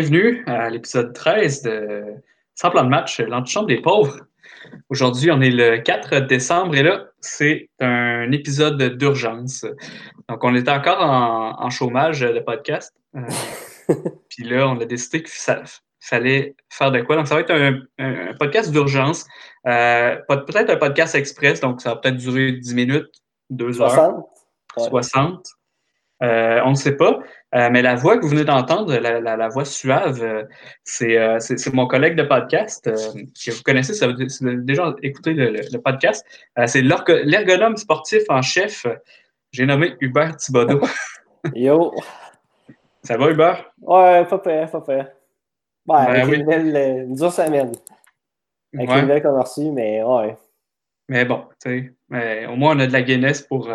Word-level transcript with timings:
Bienvenue 0.00 0.44
à 0.46 0.70
l'épisode 0.70 1.12
13 1.12 1.62
de 1.62 2.04
Sans 2.54 2.70
plan 2.70 2.84
de 2.84 2.88
match, 2.88 3.18
l'antichambre 3.18 3.66
des 3.66 3.80
pauvres. 3.80 4.16
Aujourd'hui, 4.90 5.32
on 5.32 5.40
est 5.40 5.50
le 5.50 5.78
4 5.78 6.20
décembre 6.20 6.76
et 6.76 6.84
là, 6.84 7.06
c'est 7.20 7.68
un 7.80 8.30
épisode 8.30 8.80
d'urgence. 8.96 9.66
Donc, 10.28 10.44
on 10.44 10.54
est 10.54 10.68
encore 10.68 11.00
en, 11.00 11.68
chômage 11.70 12.20
de 12.20 12.38
podcast. 12.38 12.94
Euh, 13.16 13.22
puis 14.28 14.44
là, 14.44 14.68
on 14.68 14.78
a 14.78 14.84
décidé 14.84 15.24
qu'il 15.24 15.32
fallait 15.98 16.54
faire 16.70 16.92
de 16.92 17.00
quoi. 17.00 17.16
Donc, 17.16 17.26
ça 17.26 17.34
va 17.34 17.40
être 17.40 17.82
un, 17.98 18.34
podcast 18.38 18.70
d'urgence. 18.70 19.26
Euh, 19.66 20.14
peut-être 20.28 20.70
un 20.70 20.76
podcast 20.76 21.16
express, 21.16 21.58
donc 21.58 21.80
ça 21.80 21.94
va 21.94 21.96
peut-être 21.96 22.18
durer 22.18 22.52
10 22.52 22.72
minutes, 22.76 23.10
2 23.50 23.82
heures. 23.82 24.22
60. 24.76 25.44
Euh, 26.22 26.60
on 26.64 26.70
ne 26.70 26.74
sait 26.76 26.96
pas. 26.96 27.18
Euh, 27.54 27.70
mais 27.70 27.80
la 27.80 27.94
voix 27.94 28.18
que 28.18 28.22
vous 28.22 28.28
venez 28.28 28.44
d'entendre, 28.44 28.94
la, 28.94 29.48
voix 29.48 29.64
suave, 29.64 30.22
euh, 30.22 30.44
c'est 31.40 31.72
mon 31.72 31.86
collègue 31.86 32.14
de 32.14 32.24
podcast 32.24 32.84
que 32.84 33.50
vous 33.50 33.62
connaissez, 33.62 33.94
ça 33.94 34.06
vous, 34.06 34.20
avez 34.46 34.56
déjà 34.58 34.94
écouté 35.02 35.32
le, 35.32 35.78
podcast. 35.78 36.26
c'est 36.66 36.82
l'ergonome 36.82 37.76
sportif 37.76 38.22
en 38.28 38.42
chef. 38.42 38.86
J'ai 39.50 39.64
nommé 39.64 39.96
Hubert 40.00 40.36
Thibodeau. 40.36 40.82
Yo! 41.54 41.94
Ça 43.02 43.16
va, 43.16 43.30
Hubert? 43.30 43.72
Ouais, 43.80 44.26
pas 44.26 44.38
pire, 44.38 44.70
pas 44.70 44.80
pire. 44.82 45.06
Ouais, 45.86 46.04
ben, 46.06 46.20
avec 46.20 46.34
une, 46.34 46.44
nouvelle, 46.44 47.04
une 47.06 47.14
dure 47.14 47.32
semaine. 47.32 47.72
Avec 48.76 48.90
une 48.90 49.00
nouvelle 49.00 49.22
qu'on 49.22 49.38
a 49.38 49.42
reçue, 49.42 49.70
mais 49.70 50.02
ouais. 50.02 50.36
Mais 51.08 51.24
bon, 51.24 51.46
tu 51.64 51.96
sais, 52.10 52.46
au 52.46 52.56
moins 52.56 52.76
on 52.76 52.80
a 52.80 52.86
de 52.86 52.92
la 52.92 53.00
Guinness 53.00 53.40
pour. 53.40 53.70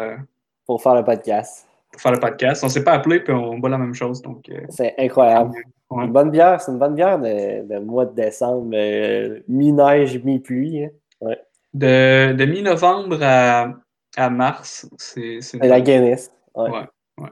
pour 0.67 0.83
faire 0.83 0.93
le 0.93 1.03
podcast 1.03 1.67
pour 1.93 2.01
faire 2.01 2.11
le 2.11 2.19
podcast. 2.19 2.63
On 2.63 2.67
ne 2.67 2.71
s'est 2.71 2.83
pas 2.83 2.93
appelé, 2.93 3.19
puis 3.21 3.31
on 3.31 3.59
boit 3.59 3.69
la 3.69 3.77
même 3.77 3.93
chose. 3.93 4.21
Donc, 4.21 4.49
euh, 4.49 4.61
c'est 4.69 4.95
incroyable. 4.97 5.53
Une 5.91 6.11
bonne 6.11 6.31
bière, 6.31 6.59
c'est 6.59 6.71
une 6.71 6.79
bonne 6.79 6.95
bière 6.95 7.19
de, 7.19 7.79
mois 7.79 8.07
de 8.07 8.15
décembre, 8.15 8.71
euh, 8.73 9.39
mi-neige, 9.47 10.21
mi-pluie. 10.23 10.85
Hein. 10.85 10.89
Ouais. 11.21 11.39
De, 11.73 12.33
de 12.33 12.45
mi-novembre 12.45 13.19
à, 13.21 13.73
à, 14.17 14.29
mars, 14.31 14.89
c'est. 14.97 15.39
la 15.61 15.81
Guinness. 15.81 16.31
Ouais. 16.55 16.69
ouais. 17.19 17.29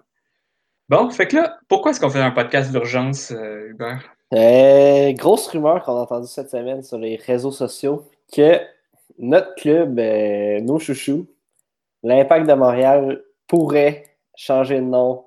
Bon, 0.90 1.10
fait 1.10 1.28
que 1.28 1.38
là, 1.38 1.58
pourquoi 1.68 1.92
est-ce 1.92 2.00
qu'on 2.00 2.10
fait 2.12 2.22
un 2.22 2.32
podcast 2.32 2.72
d'urgence, 2.72 3.32
euh, 3.32 3.70
Hubert? 3.70 4.16
grosse 5.18 5.48
rumeur 5.48 5.84
qu'on 5.84 5.98
a 5.98 6.02
entendue 6.02 6.28
cette 6.28 6.52
semaine 6.52 6.84
sur 6.84 6.98
les 6.98 7.18
réseaux 7.18 7.52
sociaux 7.52 8.08
que 8.34 8.60
notre 9.18 9.54
club, 9.56 10.00
nos 10.64 10.80
chouchous, 10.80 11.28
l'Impact 12.04 12.48
de 12.48 12.54
Montréal, 12.54 13.24
pourrait 13.48 14.11
changer 14.42 14.78
de 14.78 14.86
nom 14.86 15.26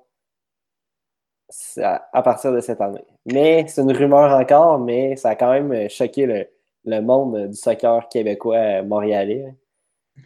à, 1.77 2.21
partir 2.21 2.51
de 2.51 2.59
cette 2.59 2.81
année. 2.81 3.05
Mais 3.25 3.65
c'est 3.67 3.81
une 3.81 3.91
rumeur 3.91 4.31
encore, 4.33 4.79
mais 4.79 5.15
ça 5.15 5.29
a 5.29 5.35
quand 5.35 5.51
même 5.51 5.89
choqué 5.89 6.47
le, 6.85 7.01
monde 7.01 7.47
du 7.47 7.55
soccer 7.55 8.09
québécois 8.09 8.57
euh, 8.57 8.83
montréalais. 8.83 9.55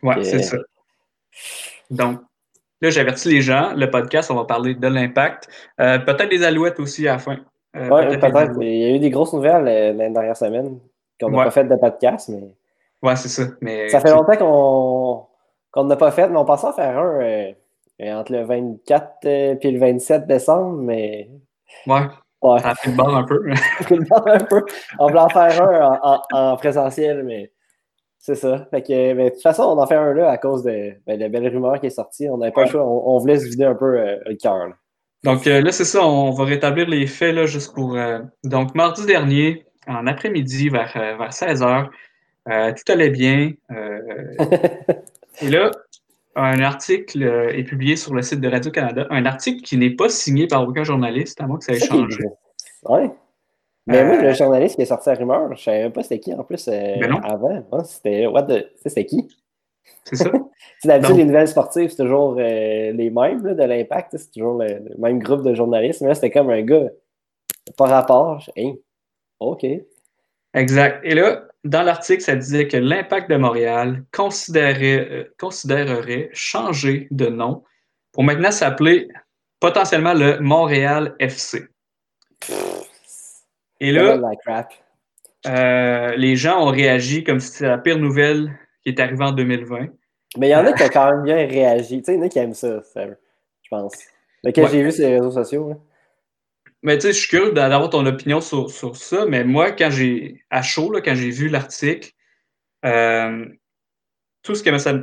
Oui, 0.01 0.25
c'est 0.25 0.41
ça. 0.41 0.57
Donc, 1.89 2.19
là, 2.81 2.89
j'avertis 2.89 3.29
les 3.29 3.41
gens. 3.41 3.73
Le 3.75 3.89
podcast, 3.89 4.31
on 4.31 4.35
va 4.35 4.45
parler 4.45 4.73
de 4.73 4.88
l'impact. 4.88 5.47
Euh, 5.79 5.99
peut-être 5.99 6.29
des 6.29 6.44
alouettes 6.44 6.79
aussi 6.79 7.07
à 7.07 7.13
la 7.13 7.19
fin. 7.19 7.38
Euh, 7.75 7.89
oui, 7.89 8.17
peut-être. 8.17 8.61
Il 8.61 8.78
y 8.78 8.85
a 8.85 8.95
eu 8.95 8.99
des 8.99 9.09
grosses 9.09 9.33
nouvelles 9.33 9.63
l'année 9.63 10.13
dernière 10.13 10.35
semaine 10.35 10.79
qu'on 11.19 11.29
n'a 11.29 11.45
pas 11.45 11.51
fait 11.51 11.66
de 11.66 11.75
podcast, 11.75 12.29
mais. 12.29 12.55
Oui, 13.01 13.13
c'est 13.16 13.29
ça. 13.29 13.44
Mais... 13.61 13.88
Ça 13.89 14.01
fait 14.01 14.11
longtemps 14.11 15.29
qu'on 15.72 15.83
n'a 15.85 15.95
pas 15.95 16.11
fait, 16.11 16.28
mais 16.28 16.38
on 16.38 16.45
pensait 16.45 16.67
en 16.67 16.73
faire 16.73 16.97
un 16.97 17.53
entre 18.01 18.31
le 18.31 18.43
24 18.43 19.25
et 19.25 19.51
euh, 19.51 19.71
le 19.71 19.79
27 19.79 20.27
décembre, 20.27 20.77
mais. 20.81 21.29
Ouais. 21.85 22.07
ouais. 22.41 22.59
Ça 22.59 22.73
pris 22.75 22.91
le 22.91 22.97
bord 22.97 23.15
un 23.15 23.23
peu. 23.23 23.41
un 24.25 24.39
peu. 24.39 24.65
On 24.99 25.07
voulait 25.07 25.19
en 25.19 25.29
faire 25.29 25.61
un 25.61 26.21
en, 26.31 26.57
présentiel, 26.57 27.23
mais 27.23 27.51
c'est 28.17 28.35
ça. 28.35 28.67
Fait 28.71 28.81
que, 28.81 29.13
mais 29.13 29.25
de 29.25 29.29
toute 29.31 29.41
façon, 29.41 29.63
on 29.63 29.77
en 29.77 29.87
fait 29.87 29.95
un 29.95 30.13
là 30.13 30.29
à 30.29 30.37
cause 30.37 30.63
de, 30.63 30.93
ben, 31.05 31.19
la 31.19 31.29
belle 31.29 31.47
rumeur 31.47 31.79
qui 31.79 31.87
est 31.87 31.91
sortie. 31.91 32.29
On 32.29 32.37
n'avait 32.37 32.51
pas 32.51 32.63
le 32.63 32.69
choix. 32.69 32.85
On, 32.85 33.17
voulait 33.17 33.39
se 33.39 33.45
vider 33.45 33.65
un 33.65 33.75
peu 33.75 33.99
euh, 33.99 34.17
le 34.25 34.35
cœur. 34.35 34.69
Donc 35.23 35.47
euh, 35.47 35.61
là, 35.61 35.71
c'est 35.71 35.85
ça. 35.85 36.05
On 36.05 36.31
va 36.31 36.45
rétablir 36.45 36.87
les 36.87 37.05
faits 37.05 37.35
là, 37.35 37.45
juste 37.45 37.73
pour. 37.73 37.97
donc, 38.45 38.75
mardi 38.75 39.05
dernier, 39.05 39.66
en 39.87 40.07
après-midi, 40.07 40.69
vers, 40.69 40.93
vers 40.93 41.31
16h, 41.31 41.89
tout 42.45 42.91
allait 42.91 43.09
bien. 43.09 43.51
et 45.41 45.49
là, 45.49 45.71
un 46.44 46.59
article 46.61 47.23
euh, 47.23 47.50
est 47.50 47.63
publié 47.63 47.95
sur 47.95 48.13
le 48.13 48.22
site 48.22 48.41
de 48.41 48.47
Radio-Canada, 48.47 49.07
un 49.09 49.25
article 49.25 49.61
qui 49.61 49.77
n'est 49.77 49.89
pas 49.91 50.09
signé 50.09 50.47
par 50.47 50.67
aucun 50.67 50.83
journaliste, 50.83 51.39
à 51.41 51.47
moins 51.47 51.57
que 51.57 51.66
ça 51.66 51.73
ait 51.73 51.79
changé. 51.79 52.23
Oui. 52.83 53.09
Mais 53.88 54.05
moi, 54.05 54.22
le 54.22 54.27
euh, 54.27 54.33
journaliste 54.33 54.75
qui 54.75 54.83
est 54.83 54.85
sorti 54.85 55.09
à 55.09 55.16
rumeur, 55.16 55.47
je 55.47 55.53
ne 55.53 55.57
savais 55.57 55.89
pas 55.89 56.03
c'était 56.03 56.19
qui 56.19 56.33
en 56.33 56.44
plus 56.44 56.67
euh, 56.67 56.95
ben 56.99 57.19
avant. 57.23 57.83
C'était 57.83 58.28
what 58.28 58.47
C'était 58.75 59.05
qui? 59.05 59.28
C'est 60.03 60.16
ça. 60.17 60.31
c'est 60.79 60.88
d'habitude, 60.88 61.17
les 61.17 61.25
nouvelles 61.25 61.47
sportives, 61.47 61.89
c'est 61.89 62.03
toujours 62.03 62.35
les 62.35 63.11
mêmes 63.13 63.41
de 63.41 63.63
l'impact. 63.63 64.16
C'est 64.17 64.31
toujours 64.31 64.61
le, 64.61 64.95
même 64.99 65.19
groupe 65.19 65.44
de 65.44 65.53
journalistes. 65.55 66.01
Mais 66.01 66.09
là, 66.09 66.16
c'était 66.16 66.31
comme 66.31 66.49
un 66.51 66.61
gars 66.61 66.89
par 67.78 67.89
rapport. 67.89 68.44
OK. 69.39 69.66
Exact. 70.53 70.99
Et 71.03 71.16
là, 71.16 71.48
dans 71.64 71.84
l'article, 71.84 72.22
ça 72.22 72.36
disait 72.36 72.68
que 72.68 72.78
l'Impact 72.78 73.30
de 73.30 73.36
Montréal 73.36 74.03
considérerait, 74.14 75.08
euh, 75.12 75.34
considérerait 75.38 76.30
changer 76.34 77.08
de 77.12 77.28
nom 77.28 77.64
pour 78.12 78.24
maintenant 78.24 78.52
s'appeler 78.52 79.08
potentiellement 79.59 80.14
le 80.14 80.40
Montréal 80.40 81.16
FC. 81.20 81.68
Et 83.81 83.92
là, 83.92 84.20
euh, 85.47 86.16
les 86.16 86.36
gens 86.36 86.66
ont 86.66 86.72
réagi 86.72 87.24
comme 87.24 87.40
si 87.40 87.50
c'était 87.50 87.68
la 87.68 87.78
pire 87.78 87.97
nouvelle 87.97 88.58
qui 88.84 88.90
est 88.90 89.00
arrivée 89.00 89.26
en 89.26 89.31
2020. 89.31 89.88
Mais 90.38 90.47
il 90.47 90.52
y 90.52 90.56
en 90.56 90.66
a 90.66 90.74
qui 90.74 90.84
ont 90.84 90.90
quand 90.90 91.12
même 91.12 91.24
bien 91.24 91.36
réagi. 91.36 92.00
Tu 92.00 92.06
sais, 92.06 92.14
il 92.14 92.20
y 92.20 92.22
en 92.22 92.26
a 92.26 92.30
qui 92.30 92.40
aiment 92.40 92.53
ça, 92.53 92.81
je 92.96 93.70
pense. 93.70 93.94
Mais 94.44 94.53
que 94.53 94.66
j'ai 94.68 94.84
vu 94.84 94.91
sur 94.91 95.08
les 95.08 95.18
réseaux 95.18 95.31
sociaux. 95.31 95.81
Mais 96.81 96.97
tu 96.97 97.07
sais, 97.07 97.13
je 97.13 97.19
suis 97.19 97.28
curieux 97.28 97.51
d'avoir 97.51 97.90
ton 97.90 98.06
opinion 98.06 98.40
sur, 98.41 98.95
ça, 98.95 99.25
mais 99.25 99.44
moi, 99.44 99.72
quand 99.72 99.90
j'ai, 99.90 100.44
à 100.50 100.62
chaud, 100.62 100.94
quand 101.03 101.16
j'ai 101.16 101.29
vu 101.29 101.50
l'article, 101.50 102.12
euh, 102.85 103.45
tout 104.44 104.56
ce 104.56 104.63
que 104.63 104.78
ça, 104.78 104.94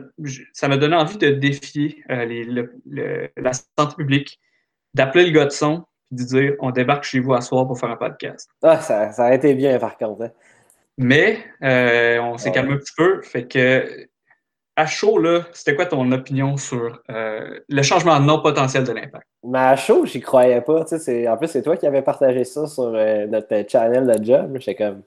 ça 0.53 0.69
m'a 0.69 0.77
donné 0.79 0.97
envie 0.97 1.19
de 1.19 1.31
défier 1.31 2.03
euh, 2.11 2.67
la 3.37 3.53
santé 3.53 3.95
publique, 3.97 4.41
d'appeler 4.95 5.27
le 5.27 5.33
gars 5.33 5.45
de 5.45 5.51
son 5.51 5.85
et 6.13 6.17
de 6.17 6.23
dire 6.23 6.55
on 6.61 6.71
débarque 6.71 7.05
chez 7.05 7.21
vous 7.21 7.35
à 7.35 7.43
soir 7.43 7.67
pour 7.67 7.79
faire 7.79 7.91
un 7.91 7.97
podcast. 7.97 8.49
Ah, 8.63 8.81
ça, 8.81 9.13
ça 9.13 9.27
a 9.27 9.35
été 9.35 9.55
bien 9.55 9.79
par 9.79 9.99
contre. 9.99 10.23
Hein. 10.23 10.31
Mais 10.97 11.45
euh, 11.63 12.19
on 12.21 12.39
s'est 12.39 12.53
calmé 12.53 12.73
un 12.73 12.79
petit 12.79 12.95
peu. 12.97 13.21
Fait 13.21 13.47
que 13.47 14.09
à 14.77 14.87
chaud, 14.87 15.19
là, 15.19 15.47
c'était 15.53 15.75
quoi 15.75 15.87
ton 15.87 16.13
opinion 16.13 16.59
sur 16.59 17.03
euh, 17.11 17.61
le 17.67 17.83
changement 17.83 18.21
nom 18.21 18.43
potentiel 18.43 18.85
de 18.85 18.93
l'impact? 18.93 19.27
Mais 19.43 19.59
à 19.59 19.77
chaud, 19.77 20.05
j'y 20.05 20.21
croyais 20.21 20.61
pas. 20.61 20.83
En 20.83 21.37
plus, 21.37 21.49
c'est 21.49 21.63
toi 21.63 21.79
qui 21.79 21.87
avais 21.87 22.03
partagé 22.03 22.45
ça 22.45 22.67
sur 22.67 22.95
euh, 22.95 23.27
notre 23.27 23.65
channel 23.69 24.07
de 24.07 24.23
job. 24.23 24.57
J'étais 24.59 24.75
comme. 24.75 25.03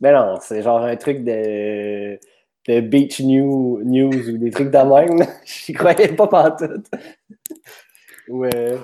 Mais 0.00 0.12
non, 0.12 0.36
c'est 0.40 0.62
genre 0.62 0.82
un 0.82 0.96
truc 0.96 1.22
de, 1.22 2.18
de 2.66 2.80
Beach 2.80 3.20
News, 3.20 3.82
news 3.84 4.28
ou 4.30 4.38
des 4.38 4.50
trucs 4.50 4.70
de 4.70 4.78
même. 4.78 5.26
J'y 5.44 5.72
croyais 5.72 6.08
pas 6.08 6.26
partout. 6.26 6.82
ouais. 8.28 8.78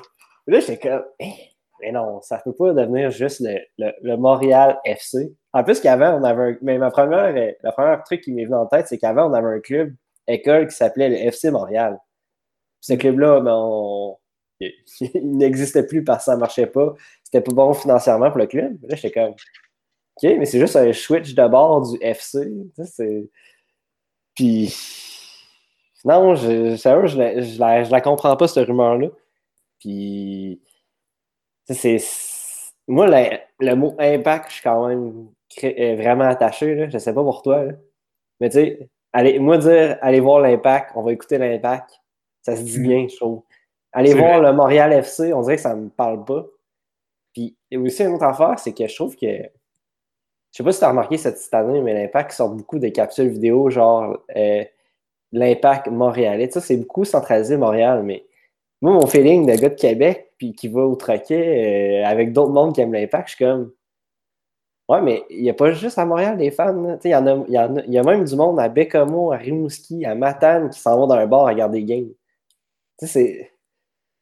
Là, 0.47 0.61
j'étais 0.61 0.79
comme. 0.89 1.05
Eh, 1.19 1.33
mais 1.81 1.91
non, 1.91 2.21
ça 2.23 2.39
peut 2.39 2.55
pas 2.55 2.73
devenir 2.73 3.11
juste 3.11 3.41
le, 3.41 3.93
le 4.01 4.17
Montréal 4.17 4.79
FC. 4.85 5.33
En 5.57 5.65
plus 5.65 5.81
qu'avant, 5.81 6.21
on 6.21 6.23
avait 6.23 6.43
un... 6.43 6.57
Mais 6.61 6.77
ma 6.77 6.91
première, 6.91 7.33
la 7.63 7.73
première 7.73 8.03
truc 8.05 8.21
qui 8.21 8.31
m'est 8.31 8.45
venu 8.45 8.57
en 8.57 8.67
tête, 8.67 8.89
c'est 8.89 8.99
qu'avant, 8.99 9.31
on 9.31 9.33
avait 9.33 9.57
un 9.57 9.61
club 9.61 9.95
école 10.27 10.69
qui 10.69 10.77
s'appelait 10.77 11.09
le 11.09 11.17
FC 11.17 11.51
Montréal. 11.51 11.99
ce 12.83 12.93
club-là, 12.93 13.41
ben, 13.41 14.15
il 15.01 15.39
n'existait 15.39 15.87
plus 15.87 16.05
parce 16.05 16.19
que 16.19 16.25
ça 16.25 16.35
ne 16.35 16.41
marchait 16.41 16.67
pas. 16.67 16.93
C'était 17.25 17.41
pas 17.41 17.55
bon 17.55 17.73
financièrement 17.73 18.31
pour 18.31 18.41
le 18.41 18.47
club. 18.47 18.77
Là, 18.83 18.97
j'étais 18.97 19.19
comme 19.19 19.31
OK, 19.31 20.37
mais 20.39 20.45
c'est 20.45 20.61
juste 20.61 20.77
un 20.77 20.93
switch 20.93 21.35
de 21.35 21.49
bord 21.49 21.91
du 21.91 21.97
FC. 22.03 22.53
Puis 24.35 24.77
non, 26.05 26.35
je, 26.35 26.77
je, 26.77 27.07
je, 27.07 27.17
la, 27.17 27.41
je, 27.41 27.59
la, 27.59 27.83
je 27.85 27.91
la 27.91 28.01
comprends 28.03 28.37
pas, 28.37 28.47
cette 28.47 28.67
rumeur-là. 28.67 29.09
Puis 29.81 30.61
c'est. 31.67 31.97
Moi, 32.87 33.07
le 33.59 33.75
mot 33.75 33.97
impact, 33.99 34.51
je 34.51 34.55
suis 34.57 34.63
quand 34.63 34.87
même 34.87 35.09
euh, 35.09 35.36
vraiment 35.63 36.25
attaché. 36.25 36.75
Là. 36.75 36.89
Je 36.89 36.99
sais 36.99 37.15
pas 37.15 37.23
pour 37.23 37.43
toi. 37.43 37.65
Mais 38.41 38.49
tu 38.51 38.59
sais, 38.59 38.89
allez, 39.13 39.39
moi 39.39 39.59
dire 39.59 39.99
allez 40.01 40.21
voir 40.21 40.41
l'impact, 40.41 40.93
on 40.95 41.03
va 41.03 41.13
écouter 41.13 41.39
l'impact, 41.39 42.01
ça 42.43 42.57
se 42.57 42.63
dit 42.63 42.81
mm. 42.81 42.83
bien, 42.83 43.07
je 43.09 43.17
trouve. 43.17 43.43
Allez 43.93 44.13
voir 44.13 44.41
le 44.41 44.53
Montréal 44.53 44.93
FC, 44.93 45.33
on 45.33 45.41
dirait 45.41 45.57
que 45.57 45.63
ça 45.63 45.75
me 45.75 45.89
parle 45.89 46.25
pas. 46.25 46.45
Puis 47.33 47.57
aussi 47.75 48.03
une 48.03 48.15
autre 48.15 48.25
affaire, 48.25 48.59
c'est 48.59 48.75
que 48.75 48.87
je 48.87 48.95
trouve 48.95 49.17
que 49.17 49.27
je 49.27 50.63
sais 50.63 50.65
pas 50.65 50.73
si 50.73 50.79
tu 50.79 50.85
as 50.87 50.89
remarqué 50.89 51.19
cette, 51.19 51.53
année, 51.53 51.83
mais 51.83 51.93
l'impact 51.93 52.33
sort 52.33 52.49
beaucoup 52.49 52.79
de 52.79 52.89
capsules 52.89 53.29
vidéo, 53.29 53.69
genre 53.69 54.19
euh, 54.37 54.65
l'impact 55.33 55.89
montréalais. 55.89 56.51
Ça, 56.51 56.63
c'est 56.63 56.79
beaucoup 56.79 57.05
centralisé 57.05 57.59
Montréal, 57.59 58.03
mais 58.05 58.25
moi, 58.81 58.93
mon 58.93 59.07
feeling 59.07 59.47
de 59.47 59.55
gars 59.55 59.69
de 59.69 59.75
Québec, 59.75 60.33
puis 60.39 60.55
qui 60.55 60.69
va 60.69 60.81
au 60.83 60.97
troquet 60.97 62.03
euh, 62.03 62.07
avec 62.07 62.33
d'autres 62.33 62.53
mondes 62.53 62.75
qui 62.75 62.81
aiment 62.81 62.95
l'impact, 62.95 63.29
je 63.29 63.35
suis 63.35 63.45
comme. 63.45 63.73
Ouais, 64.89 65.03
mais 65.03 65.25
il 65.31 65.43
n'y 65.43 65.51
a 65.51 65.55
pas 65.55 65.73
juste 65.73 65.99
à 65.99 66.05
Montréal 66.05 66.37
des 66.37 66.53
fans. 66.53 66.99
Il 67.05 67.11
y, 67.11 67.15
en 67.15 67.27
a, 67.27 67.45
y, 67.49 67.59
en 67.59 67.77
a, 67.77 67.83
y 67.87 67.99
a 67.99 68.03
même 68.05 68.25
du 68.25 68.37
monde 68.37 68.61
à 68.61 68.69
Bécamo, 68.69 69.33
à 69.33 69.37
Rimouski, 69.37 70.05
à 70.05 70.15
Matane 70.15 70.71
qui 70.71 70.79
s'en 70.79 70.97
vont 70.97 71.07
dans 71.09 71.17
un 71.17 71.27
bar 71.27 71.47
à 71.47 71.51
regarder 71.51 71.81
des 71.81 71.85
games. 71.85 72.11
Tu 72.99 73.07
sais, 73.07 73.07
c'est. 73.07 73.53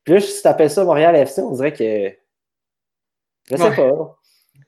Puis 0.05 0.15
là, 0.15 0.21
si 0.21 0.41
tu 0.41 0.49
appelles 0.49 0.71
ça 0.71 0.85
Montréal 0.85 1.17
FC, 1.17 1.43
on 1.43 1.51
dirait 1.53 1.73
que. 1.73 2.11
Je 3.51 3.57
sais 3.57 3.77
pas. 3.77 4.19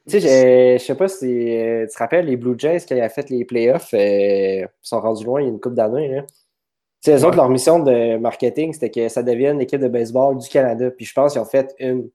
Tu 0.08 0.20
sais, 0.20 0.78
je 0.78 0.84
sais 0.84 0.94
pas 0.94 1.08
si 1.08 1.18
tu 1.18 1.26
te 1.26 1.98
rappelles 1.98 2.26
les 2.26 2.36
Blue 2.36 2.54
Jays 2.58 2.80
qui 2.80 2.92
avaient 2.92 3.08
fait 3.08 3.28
les 3.30 3.44
playoffs, 3.44 3.92
euh, 3.94 3.98
ils 3.98 4.68
sont 4.80 5.00
rendus 5.00 5.24
loin 5.24 5.40
il 5.40 5.44
y 5.44 5.46
a 5.46 5.50
une 5.50 5.60
couple 5.60 5.74
d'années. 5.76 6.22
Tu 7.02 7.10
sais, 7.10 7.16
les 7.16 7.24
autres, 7.24 7.36
leur 7.36 7.48
mission 7.48 7.80
de 7.80 8.16
marketing, 8.18 8.72
c'était 8.72 8.90
que 8.90 9.08
ça 9.08 9.22
devienne 9.22 9.58
l'équipe 9.58 9.80
de 9.80 9.88
baseball 9.88 10.36
du 10.36 10.48
Canada. 10.48 10.90
Puis 10.90 11.06
je 11.06 11.14
pense 11.14 11.32
qu'ils 11.32 11.40
ont 11.40 11.46
fait 11.46 11.74
une 11.78 12.08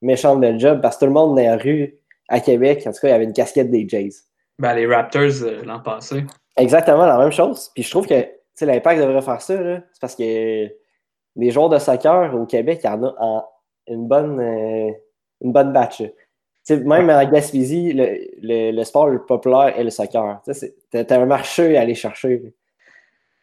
méchante 0.00 0.40
belle 0.40 0.58
job 0.58 0.80
parce 0.80 0.96
que 0.96 1.00
tout 1.00 1.06
le 1.06 1.12
monde 1.12 1.36
dans 1.36 1.42
la 1.42 1.56
rue 1.56 1.97
à 2.28 2.40
Québec, 2.40 2.84
en 2.86 2.92
tout 2.92 3.00
cas, 3.00 3.08
il 3.08 3.10
y 3.10 3.14
avait 3.14 3.24
une 3.24 3.32
casquette 3.32 3.70
des 3.70 3.88
Jays. 3.88 4.10
Ben, 4.58 4.74
les 4.74 4.86
Raptors 4.86 5.42
euh, 5.42 5.62
l'an 5.64 5.80
passé. 5.80 6.24
Exactement, 6.56 7.06
la 7.06 7.18
même 7.18 7.32
chose. 7.32 7.70
Puis 7.74 7.82
je 7.82 7.90
trouve 7.90 8.06
que 8.06 8.26
l'impact 8.60 9.00
devrait 9.00 9.22
faire 9.22 9.40
ça. 9.40 9.54
C'est 9.56 10.00
parce 10.00 10.14
que 10.14 10.68
les 11.36 11.50
joueurs 11.50 11.68
de 11.68 11.78
soccer 11.78 12.34
au 12.34 12.44
Québec, 12.46 12.80
il 12.82 12.86
y 12.86 12.90
en 12.90 13.04
a 13.04 13.14
en 13.18 13.44
une 13.86 14.08
bonne, 14.08 14.40
euh, 14.40 14.90
une 15.40 15.52
bonne 15.52 15.72
batch. 15.72 16.02
même 16.68 17.08
en 17.08 17.24
Gaspésie, 17.30 17.92
le, 17.92 18.72
le, 18.72 18.84
sport 18.84 19.08
le 19.08 19.24
populaire 19.24 19.78
est 19.78 19.84
le 19.84 19.90
soccer. 19.90 20.42
T'as 20.90 21.20
un 21.20 21.26
marché 21.26 21.76
à 21.78 21.82
aller 21.82 21.94
chercher. 21.94 22.52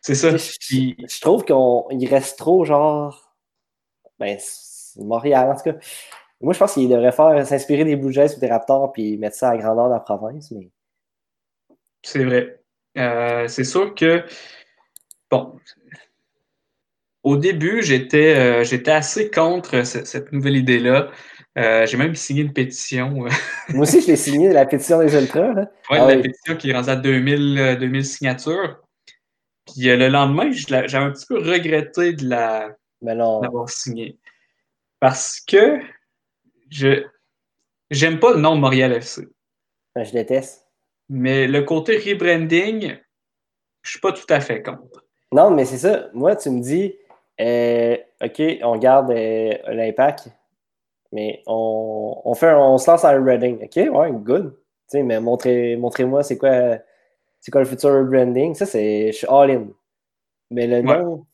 C'est 0.01 0.15
ça. 0.15 0.35
Je, 0.35 1.21
trouve 1.21 1.45
qu'il 1.45 2.09
reste 2.09 2.37
trop 2.37 2.65
genre. 2.65 3.33
Ben, 4.19 4.37
Montréal, 4.97 5.51
en 5.51 5.55
tout 5.55 5.71
cas. 5.71 5.77
Moi, 6.45 6.53
je 6.53 6.59
pense 6.59 6.75
qu'il 6.75 6.87
devrait 6.87 7.11
faire 7.11 7.45
s'inspirer 7.45 7.83
des 7.83 7.95
Blue 7.95 8.13
Jays 8.13 8.35
ou 8.37 8.39
des 8.39 8.47
Raptors 8.47 8.91
puis 8.91 9.17
mettre 9.17 9.35
ça 9.35 9.49
à 9.49 9.57
grandeur 9.57 9.87
de 9.87 9.93
la 9.93 9.99
province. 9.99 10.51
Mais... 10.51 10.69
C'est 12.03 12.23
vrai. 12.23 12.61
Euh, 12.99 13.47
c'est 13.47 13.63
sûr 13.63 13.95
que. 13.95 14.23
Bon, 15.31 15.59
au 17.23 17.35
début, 17.35 17.81
j'étais 17.81 18.35
euh, 18.35 18.63
j'étais 18.63 18.91
assez 18.91 19.31
contre 19.31 19.81
cette 19.83 20.31
nouvelle 20.31 20.55
idée-là. 20.57 21.09
Euh, 21.57 21.87
j'ai 21.87 21.97
même 21.97 22.13
signé 22.13 22.43
une 22.43 22.53
pétition. 22.53 23.09
Moi 23.69 23.81
aussi, 23.81 24.01
je 24.01 24.07
l'ai 24.07 24.15
signé, 24.15 24.53
la 24.53 24.67
pétition 24.67 24.99
des 24.99 25.15
Ultras. 25.15 25.51
Ouais, 25.51 25.65
ah 25.89 26.07
la 26.07 26.17
pétition 26.17 26.55
qui 26.55 26.69
est 26.69 26.73
rendue 26.73 26.89
à 26.91 26.95
2000, 26.95 27.77
2000 27.79 27.99
euh, 27.99 28.03
signatures. 28.03 28.81
Puis 29.65 29.85
le 29.85 30.09
lendemain, 30.09 30.51
j'avais 30.51 30.95
un 30.95 31.09
petit 31.09 31.25
peu 31.25 31.39
regretté 31.39 32.13
de 32.13 32.29
la 32.29 32.69
l'avoir 33.01 33.67
signée. 33.67 34.19
Parce 34.99 35.39
que 35.39 35.79
je 36.69 37.05
j'aime 37.91 38.19
pas 38.19 38.33
le 38.33 38.39
nom 38.39 38.55
de 38.55 38.61
Montréal 38.61 38.93
FC. 38.93 39.27
Ben, 39.95 40.03
je 40.03 40.11
déteste. 40.11 40.67
Mais 41.09 41.47
le 41.47 41.61
côté 41.63 41.97
rebranding, 41.97 42.97
je 43.83 43.89
suis 43.89 43.99
pas 43.99 44.11
tout 44.11 44.25
à 44.29 44.39
fait 44.39 44.63
contre. 44.63 45.05
Non, 45.31 45.51
mais 45.51 45.65
c'est 45.65 45.77
ça. 45.77 46.09
Moi, 46.13 46.35
tu 46.35 46.49
me 46.49 46.61
dis, 46.61 46.95
euh, 47.39 47.97
OK, 48.23 48.41
on 48.63 48.77
garde 48.77 49.11
euh, 49.11 49.53
l'impact, 49.67 50.29
mais 51.11 51.43
on, 51.45 52.33
fait, 52.35 52.53
on 52.53 52.77
se 52.77 52.89
lance 52.89 53.05
à 53.05 53.11
un 53.11 53.23
reading. 53.23 53.63
OK, 53.63 53.75
ouais, 53.75 54.11
good. 54.11 54.57
mais 54.93 55.19
montrez, 55.19 55.75
montrez-moi 55.75 56.23
c'est 56.23 56.37
quoi, 56.37 56.77
c'est 57.39 57.51
quoi 57.51 57.61
le 57.61 57.67
futur 57.67 58.03
branding. 58.05 58.55
Ça, 58.55 58.65
c'est. 58.65 59.11
Je 59.11 59.17
suis 59.17 59.27
all-in. 59.27 59.67
Mais 60.51 60.67
le 60.67 60.81
nom, 60.81 61.25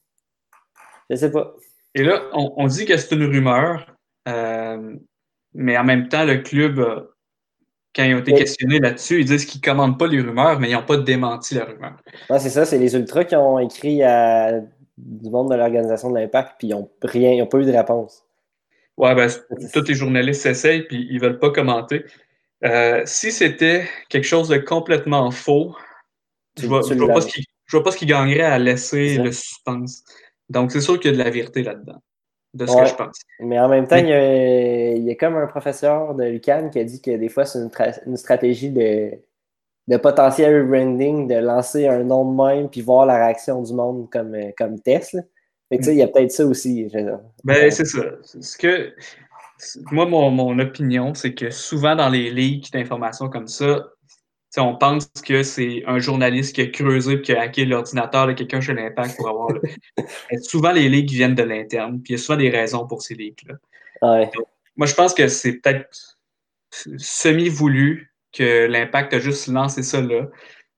je 1.09 1.15
sais 1.15 1.31
pas. 1.31 1.53
Et 1.93 2.03
là, 2.03 2.23
on, 2.33 2.67
dit 2.67 2.85
que 2.85 2.95
c'est 2.95 3.13
une 3.13 3.25
rumeur, 3.25 3.93
euh, 4.27 4.95
mais 5.53 5.77
en 5.77 5.83
même 5.83 6.07
temps, 6.07 6.23
le 6.25 6.37
club, 6.37 7.07
quand 7.95 8.03
ils 8.03 8.15
ont 8.15 8.19
été 8.19 8.33
questionnés 8.33 8.79
là-dessus, 8.79 9.19
ils 9.19 9.25
disent 9.25 9.45
qu'ils 9.45 9.61
ne 9.61 9.65
commandent 9.65 9.99
pas 9.99 10.07
les 10.07 10.21
rumeurs, 10.21 10.59
mais 10.59 10.69
ils 10.69 10.73
n'ont 10.73 10.85
pas 10.85 10.97
démenti 10.97 11.55
la 11.55 11.65
rumeur. 11.65 11.97
c'est 12.39 12.49
ça, 12.49 12.65
c'est 12.65 12.77
les 12.77 12.95
Ultras 12.95 13.25
qui 13.25 13.35
ont 13.35 13.59
écrit 13.59 14.03
à 14.03 14.61
du 14.97 15.29
monde 15.29 15.49
de 15.49 15.55
l'organisation 15.55 16.09
de 16.09 16.19
l'impact, 16.19 16.55
puis 16.59 16.69
ils 16.69 16.71
n'ont 16.71 16.89
rien, 17.01 17.33
ils 17.33 17.41
ont 17.41 17.47
pas 17.47 17.59
eu 17.59 17.65
de 17.65 17.71
réponse. 17.71 18.23
Ouais, 18.97 19.15
ben, 19.15 19.29
tous 19.73 19.87
les 19.87 19.95
journalistes 19.95 20.41
s'essayent, 20.41 20.83
puis 20.83 21.07
ils 21.09 21.19
veulent 21.19 21.39
pas 21.39 21.49
commenter. 21.49 22.05
Euh, 22.63 23.01
si 23.05 23.31
c'était 23.31 23.87
quelque 24.09 24.27
chose 24.27 24.49
de 24.49 24.57
complètement 24.57 25.31
faux, 25.31 25.75
je 26.57 26.63
ne 26.63 26.67
vois, 26.67 26.81
pas 27.83 27.91
ce 27.91 27.97
qui 27.97 28.05
gagnerait 28.05 28.41
à 28.41 28.59
laisser 28.59 29.17
le 29.17 29.31
suspense. 29.31 30.03
Donc, 30.49 30.71
c'est 30.71 30.81
sûr 30.81 30.99
qu'il 30.99 31.11
y 31.11 31.13
a 31.13 31.17
de 31.17 31.23
la 31.23 31.29
vérité 31.29 31.63
là-dedans, 31.63 32.01
de 32.53 32.65
ce 32.65 32.75
que 32.75 32.85
je 32.85 32.95
pense. 32.95 33.19
Mais 33.39 33.59
en 33.59 33.69
même 33.69 33.87
temps, 33.87 33.97
il, 33.97 34.07
y 34.07 35.11
a, 35.11 35.15
comme 35.15 35.35
un 35.35 35.47
professeur 35.47 36.13
de 36.15 36.23
l'UQAM 36.23 36.69
qui 36.69 36.79
a 36.79 36.83
dit 36.83 37.01
que 37.01 37.11
des 37.11 37.29
fois, 37.29 37.45
c'est 37.45 37.59
une, 37.59 38.17
stratégie 38.17 38.69
de, 38.69 39.11
de 39.87 39.97
potentiel 39.97 40.61
rebranding, 40.61 41.27
de 41.27 41.35
lancer 41.35 41.87
un 41.87 42.03
nom 42.03 42.29
de 42.29 42.43
même 42.43 42.69
puis 42.69 42.81
voir 42.81 43.05
la 43.05 43.25
réaction 43.25 43.61
du 43.61 43.73
monde 43.73 44.09
comme, 44.09 44.35
euh, 44.35 44.51
comme 44.57 44.79
test. 44.79 45.17
Fait 45.69 45.77
il 45.77 45.95
y 45.95 46.01
a 46.01 46.07
peut-être 46.07 46.31
ça 46.31 46.45
aussi. 46.45 46.91
Ben, 47.45 47.71
c'est 47.71 47.85
ça. 47.85 48.01
Ce 48.23 48.57
que, 48.57 48.93
moi, 49.91 50.05
mon, 50.05 50.59
opinion, 50.59 51.13
c'est 51.13 51.33
que 51.33 51.49
souvent 51.49 51.95
dans 51.95 52.09
les 52.09 52.29
leaks 52.29 52.71
d'informations 52.73 53.29
comme 53.29 53.47
ça, 53.47 53.87
on 54.57 54.75
pense 54.75 55.07
que 55.25 55.43
c'est 55.43 55.83
un 55.87 55.99
journaliste 55.99 56.55
qui 56.55 56.61
a 56.61 56.67
creusé 56.67 57.13
et 57.13 57.21
qui 57.21 57.33
a 57.33 57.41
hacké 57.41 57.65
l'ordinateur 57.65 58.27
de 58.27 58.33
quelqu'un 58.33 58.61
chez 58.61 58.73
l'Impact 58.73 59.15
pour 59.17 59.29
avoir. 59.29 59.49
Le... 59.49 59.61
souvent, 60.41 60.71
les 60.71 60.89
leaks 60.89 61.11
viennent 61.11 61.35
de 61.35 61.43
l'interne, 61.43 62.01
puis 62.01 62.13
il 62.13 62.17
y 62.17 62.19
a 62.19 62.23
souvent 62.23 62.37
des 62.37 62.49
raisons 62.49 62.87
pour 62.87 63.01
ces 63.01 63.15
leaks-là. 63.15 63.55
Moi, 64.75 64.87
je 64.87 64.93
pense 64.93 65.13
que 65.13 65.27
c'est 65.27 65.53
peut-être 65.53 66.17
semi-voulu, 66.97 68.13
que 68.33 68.65
l'impact 68.65 69.13
a 69.13 69.19
juste 69.19 69.47
lancé 69.47 69.83
ça 69.83 70.01
là, 70.01 70.27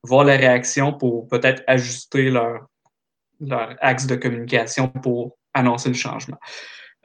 voir 0.02 0.24
la 0.24 0.36
réaction 0.36 0.92
pour 0.92 1.28
peut-être 1.28 1.62
ajuster 1.66 2.30
leur, 2.30 2.66
leur 3.40 3.76
axe 3.80 4.06
de 4.06 4.16
communication 4.16 4.88
pour 4.88 5.36
annoncer 5.54 5.88
le 5.88 5.94
changement. 5.94 6.38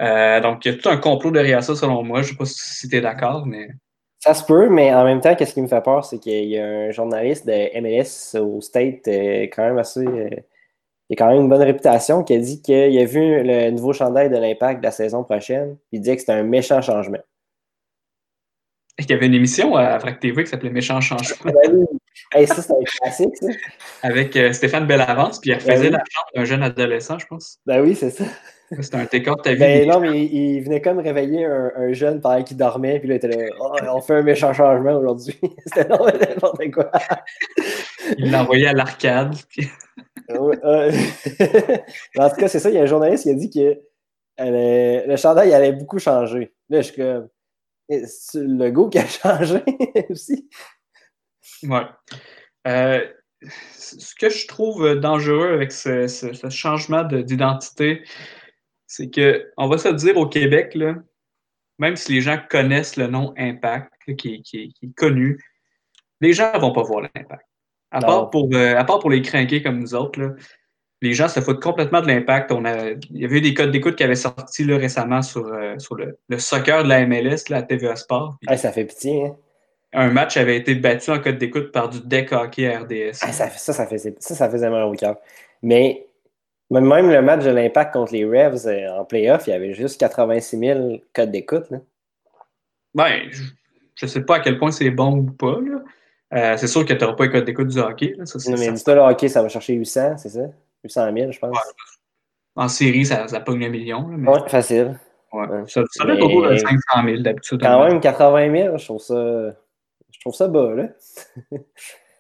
Euh, 0.01 0.39
donc, 0.41 0.65
il 0.65 0.71
y 0.71 0.75
a 0.75 0.77
tout 0.77 0.89
un 0.89 0.97
complot 0.97 1.31
derrière 1.31 1.63
ça, 1.63 1.75
selon 1.75 2.03
moi. 2.03 2.21
Je 2.21 2.27
ne 2.27 2.31
sais 2.31 2.37
pas 2.37 2.45
si 2.45 2.87
tu 2.87 2.95
es 2.95 3.01
d'accord, 3.01 3.45
mais. 3.45 3.69
Ça 4.19 4.33
se 4.33 4.43
peut, 4.43 4.69
mais 4.69 4.93
en 4.93 5.05
même 5.05 5.21
temps, 5.21 5.33
qu'est-ce 5.35 5.53
qui 5.53 5.61
me 5.61 5.67
fait 5.67 5.81
peur, 5.81 6.03
c'est 6.03 6.19
qu'il 6.19 6.45
y 6.45 6.59
a 6.59 6.65
un 6.65 6.91
journaliste 6.91 7.47
de 7.47 7.79
MLS 7.79 8.37
au 8.37 8.59
State, 8.59 9.07
euh, 9.07 9.43
quand 9.43 9.63
même 9.63 9.77
assez. 9.77 10.05
Euh, 10.05 10.29
il 11.09 11.13
a 11.13 11.15
quand 11.15 11.27
même 11.27 11.41
une 11.41 11.49
bonne 11.49 11.63
réputation, 11.63 12.23
qui 12.23 12.33
a 12.33 12.37
dit 12.37 12.61
qu'il 12.61 12.99
a 12.99 13.05
vu 13.05 13.41
le 13.43 13.71
nouveau 13.71 13.93
chandail 13.93 14.29
de 14.29 14.37
l'impact 14.37 14.81
de 14.81 14.85
la 14.85 14.91
saison 14.91 15.23
prochaine. 15.23 15.77
Il 15.91 16.01
dit 16.01 16.13
que 16.13 16.19
c'était 16.19 16.33
un 16.33 16.43
méchant 16.43 16.81
changement. 16.81 17.19
Il 18.99 19.09
y 19.09 19.13
avait 19.13 19.27
une 19.27 19.33
émission 19.33 19.75
à 19.75 19.97
Vrac 19.97 20.19
TV 20.19 20.43
qui 20.43 20.49
s'appelait 20.49 20.69
Méchant 20.69 20.99
Changement. 20.99 21.51
hey, 22.33 22.45
ça, 22.45 22.61
c'est 22.61 22.73
un 22.73 22.83
classique, 22.83 23.35
ça. 23.37 23.47
Avec 24.03 24.35
euh, 24.35 24.51
Stéphane 24.51 24.85
Bellavance, 24.85 25.39
puis 25.39 25.51
il 25.51 25.53
refaisait 25.53 25.89
ben 25.89 25.97
la 25.97 26.03
chambre 26.09 26.29
d'un 26.35 26.43
jeune 26.43 26.63
adolescent, 26.63 27.17
je 27.17 27.25
pense. 27.25 27.59
Ben 27.65 27.81
oui, 27.81 27.95
c'est 27.95 28.09
ça. 28.09 28.25
C'était 28.81 28.97
un 28.97 29.05
décor 29.05 29.37
de 29.37 29.41
ta 29.41 29.53
vie. 29.53 29.59
Ben 29.59 29.87
non, 29.87 29.99
mais 29.99 30.25
il, 30.25 30.61
venait 30.61 30.81
comme 30.81 30.99
réveiller 30.99 31.45
un, 31.45 31.91
jeune 31.93 32.21
pendant 32.21 32.43
qu'il 32.43 32.57
dormait, 32.57 32.99
puis 32.99 33.07
là, 33.07 33.15
il 33.15 33.17
était 33.17 33.27
là, 33.27 33.47
oh, 33.59 33.75
on 33.95 34.01
fait 34.01 34.15
un 34.15 34.21
méchant 34.21 34.53
changement 34.53 34.97
aujourd'hui. 34.97 35.39
C'était 35.65 35.87
n'importe 35.87 36.71
quoi. 36.71 36.91
il 38.17 38.31
l'a 38.31 38.43
envoyé 38.43 38.67
à 38.67 38.73
l'arcade. 38.73 39.35
en 40.29 40.51
tout 42.29 42.35
cas, 42.35 42.47
c'est 42.47 42.59
ça, 42.59 42.69
il 42.69 42.75
y 42.75 42.77
a 42.77 42.83
un 42.83 42.85
journaliste 42.85 43.23
qui 43.23 43.31
a 43.31 43.33
dit 43.33 43.49
que 43.49 43.79
euh, 44.39 45.01
le 45.05 45.15
chandail 45.15 45.53
allait 45.53 45.73
beaucoup 45.73 45.99
changer. 45.99 46.53
Là, 46.69 46.81
je 46.81 46.91
suis 46.91 47.01
comme 47.01 47.27
c'est 47.89 48.43
le 48.43 48.71
goût 48.71 48.89
qui 48.89 48.99
a 48.99 49.07
changé 49.07 49.63
aussi? 50.09 50.49
Ouais. 51.63 51.85
Euh, 52.67 53.05
ce 53.73 54.15
que 54.15 54.29
je 54.29 54.47
trouve 54.47 54.95
dangereux 54.95 55.53
avec 55.53 55.71
ce, 55.71 56.07
changement 56.49 57.03
d'identité, 57.03 58.03
c'est 58.89 59.09
que 59.09 59.49
on 59.55 59.67
va 59.67 59.77
se 59.77 59.87
dire 59.87 60.17
au 60.17 60.27
Québec, 60.27 60.73
là, 60.73 60.95
même 61.77 61.95
si 61.95 62.11
les 62.11 62.21
gens 62.21 62.37
connaissent 62.49 62.97
le 62.97 63.07
nom 63.07 63.33
Impact, 63.37 63.93
qui, 64.17 64.43
est 64.53 64.95
connu, 64.95 65.39
les 66.19 66.33
gens 66.33 66.51
ne 66.53 66.59
vont 66.59 66.73
pas 66.73 66.81
voir 66.81 67.01
l'impact. 67.01 67.45
À, 67.91 68.01
part 68.01 68.29
pour, 68.29 68.49
euh, 68.53 68.75
à 68.75 68.83
part 68.83 68.99
pour 68.99 69.11
les 69.11 69.21
craquer 69.21 69.61
comme 69.63 69.79
nous 69.79 69.95
autres, 69.95 70.19
là, 70.19 70.31
les 71.01 71.13
gens 71.13 71.29
se 71.29 71.39
foutent 71.39 71.61
complètement 71.61 72.01
de 72.01 72.07
l'impact. 72.07 72.51
On 72.51 72.65
a, 72.65 72.89
il 72.89 73.17
y 73.17 73.25
avait 73.25 73.37
eu 73.37 73.41
des 73.41 73.53
codes 73.53 73.71
d'écoute 73.71 73.95
qui 73.95 74.03
avaient 74.03 74.15
sorti 74.15 74.65
là, 74.65 74.77
récemment 74.77 75.21
sur, 75.21 75.45
euh, 75.47 75.77
sur 75.77 75.95
le, 75.95 76.17
soccer 76.39 76.83
de 76.83 76.89
la 76.89 77.05
MLS, 77.05 77.49
la 77.49 77.61
TVA 77.61 77.95
Sport. 77.95 78.37
ça 78.57 78.71
fait 78.71 78.85
pitié. 78.85 79.25
Hein? 79.25 79.35
Un 79.93 80.09
match 80.09 80.35
avait 80.35 80.57
été 80.57 80.75
battu 80.75 81.11
en 81.11 81.19
code 81.19 81.37
d'écoute 81.37 81.71
par 81.71 81.89
du 81.89 82.01
deck 82.01 82.31
hockey 82.31 82.69
RDS. 82.75 83.13
ça, 83.13 83.31
ça, 83.31 83.49
ça, 83.49 83.87
faisait, 83.87 84.15
ça, 84.19 84.35
ça 84.35 84.49
faisait 84.49 84.69
mal 84.69 84.83
au 84.83 84.93
cœur. 84.93 85.17
Mais 85.61 86.08
même 86.69 87.09
le 87.09 87.21
match 87.21 87.43
de 87.43 87.49
l'impact 87.49 87.93
contre 87.93 88.13
les 88.13 88.25
Revs 88.25 88.67
euh, 88.67 88.99
en 88.99 89.05
playoff, 89.05 89.47
il 89.47 89.51
y 89.51 89.53
avait 89.53 89.73
juste 89.73 89.99
86 89.99 90.59
000 90.59 91.01
codes 91.13 91.31
d'écoute. 91.31 91.65
Ben, 92.93 93.29
je 93.31 94.05
ne 94.05 94.07
sais 94.07 94.21
pas 94.21 94.35
à 94.35 94.39
quel 94.39 94.57
point 94.57 94.71
c'est 94.71 94.91
bon 94.91 95.17
ou 95.17 95.31
pas. 95.31 95.57
Euh, 96.33 96.57
c'est 96.57 96.67
sûr 96.67 96.85
que 96.85 96.93
tu 96.93 97.01
n'auras 97.01 97.15
pas 97.15 97.25
les 97.25 97.31
codes 97.31 97.45
d'écoute 97.45 97.67
du 97.67 97.79
hockey. 97.79 98.15
Là. 98.17 98.23
non, 98.47 98.57
mais 98.57 98.71
dis-toi, 98.71 98.95
le 98.95 99.01
hockey, 99.01 99.29
ça 99.29 99.41
va 99.41 99.49
chercher 99.49 99.73
800, 99.73 100.17
c'est 100.17 100.29
ça? 100.29 100.41
800 100.83 101.13
000, 101.13 101.31
je 101.31 101.39
pense. 101.39 101.57
en 102.55 102.67
série, 102.67 103.05
ça, 103.05 103.27
ça 103.27 103.39
pogne 103.39 103.65
un 103.65 103.69
million. 103.69 104.05
Oui, 104.07 104.39
facile. 104.47 104.99
Ouais. 105.33 105.47
Ça, 105.67 105.81
ça 105.91 106.05
fait 106.05 106.17
beaucoup 106.17 106.45
de 106.45 106.55
500 106.55 106.77
000 107.03 107.21
d'habitude. 107.21 107.61
Quand 107.61 107.87
même, 107.87 107.99
80 107.99 108.51
000, 108.51 108.77
je 108.77 108.85
trouve 108.85 109.01
ça, 109.01 109.55
je 110.11 110.19
trouve 110.21 110.33
ça 110.33 110.47
bas, 110.47 110.73
là. 110.75 110.87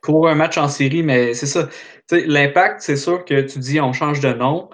Pour 0.09 0.27
un 0.27 0.33
match 0.33 0.57
en 0.57 0.67
série, 0.67 1.03
mais 1.03 1.35
c'est 1.35 1.45
ça. 1.45 1.69
L'impact, 2.09 2.81
c'est 2.81 2.95
sûr 2.95 3.23
que 3.25 3.41
tu 3.41 3.59
dis 3.59 3.79
on 3.79 3.93
change 3.93 4.21
de 4.21 4.33
nom. 4.33 4.71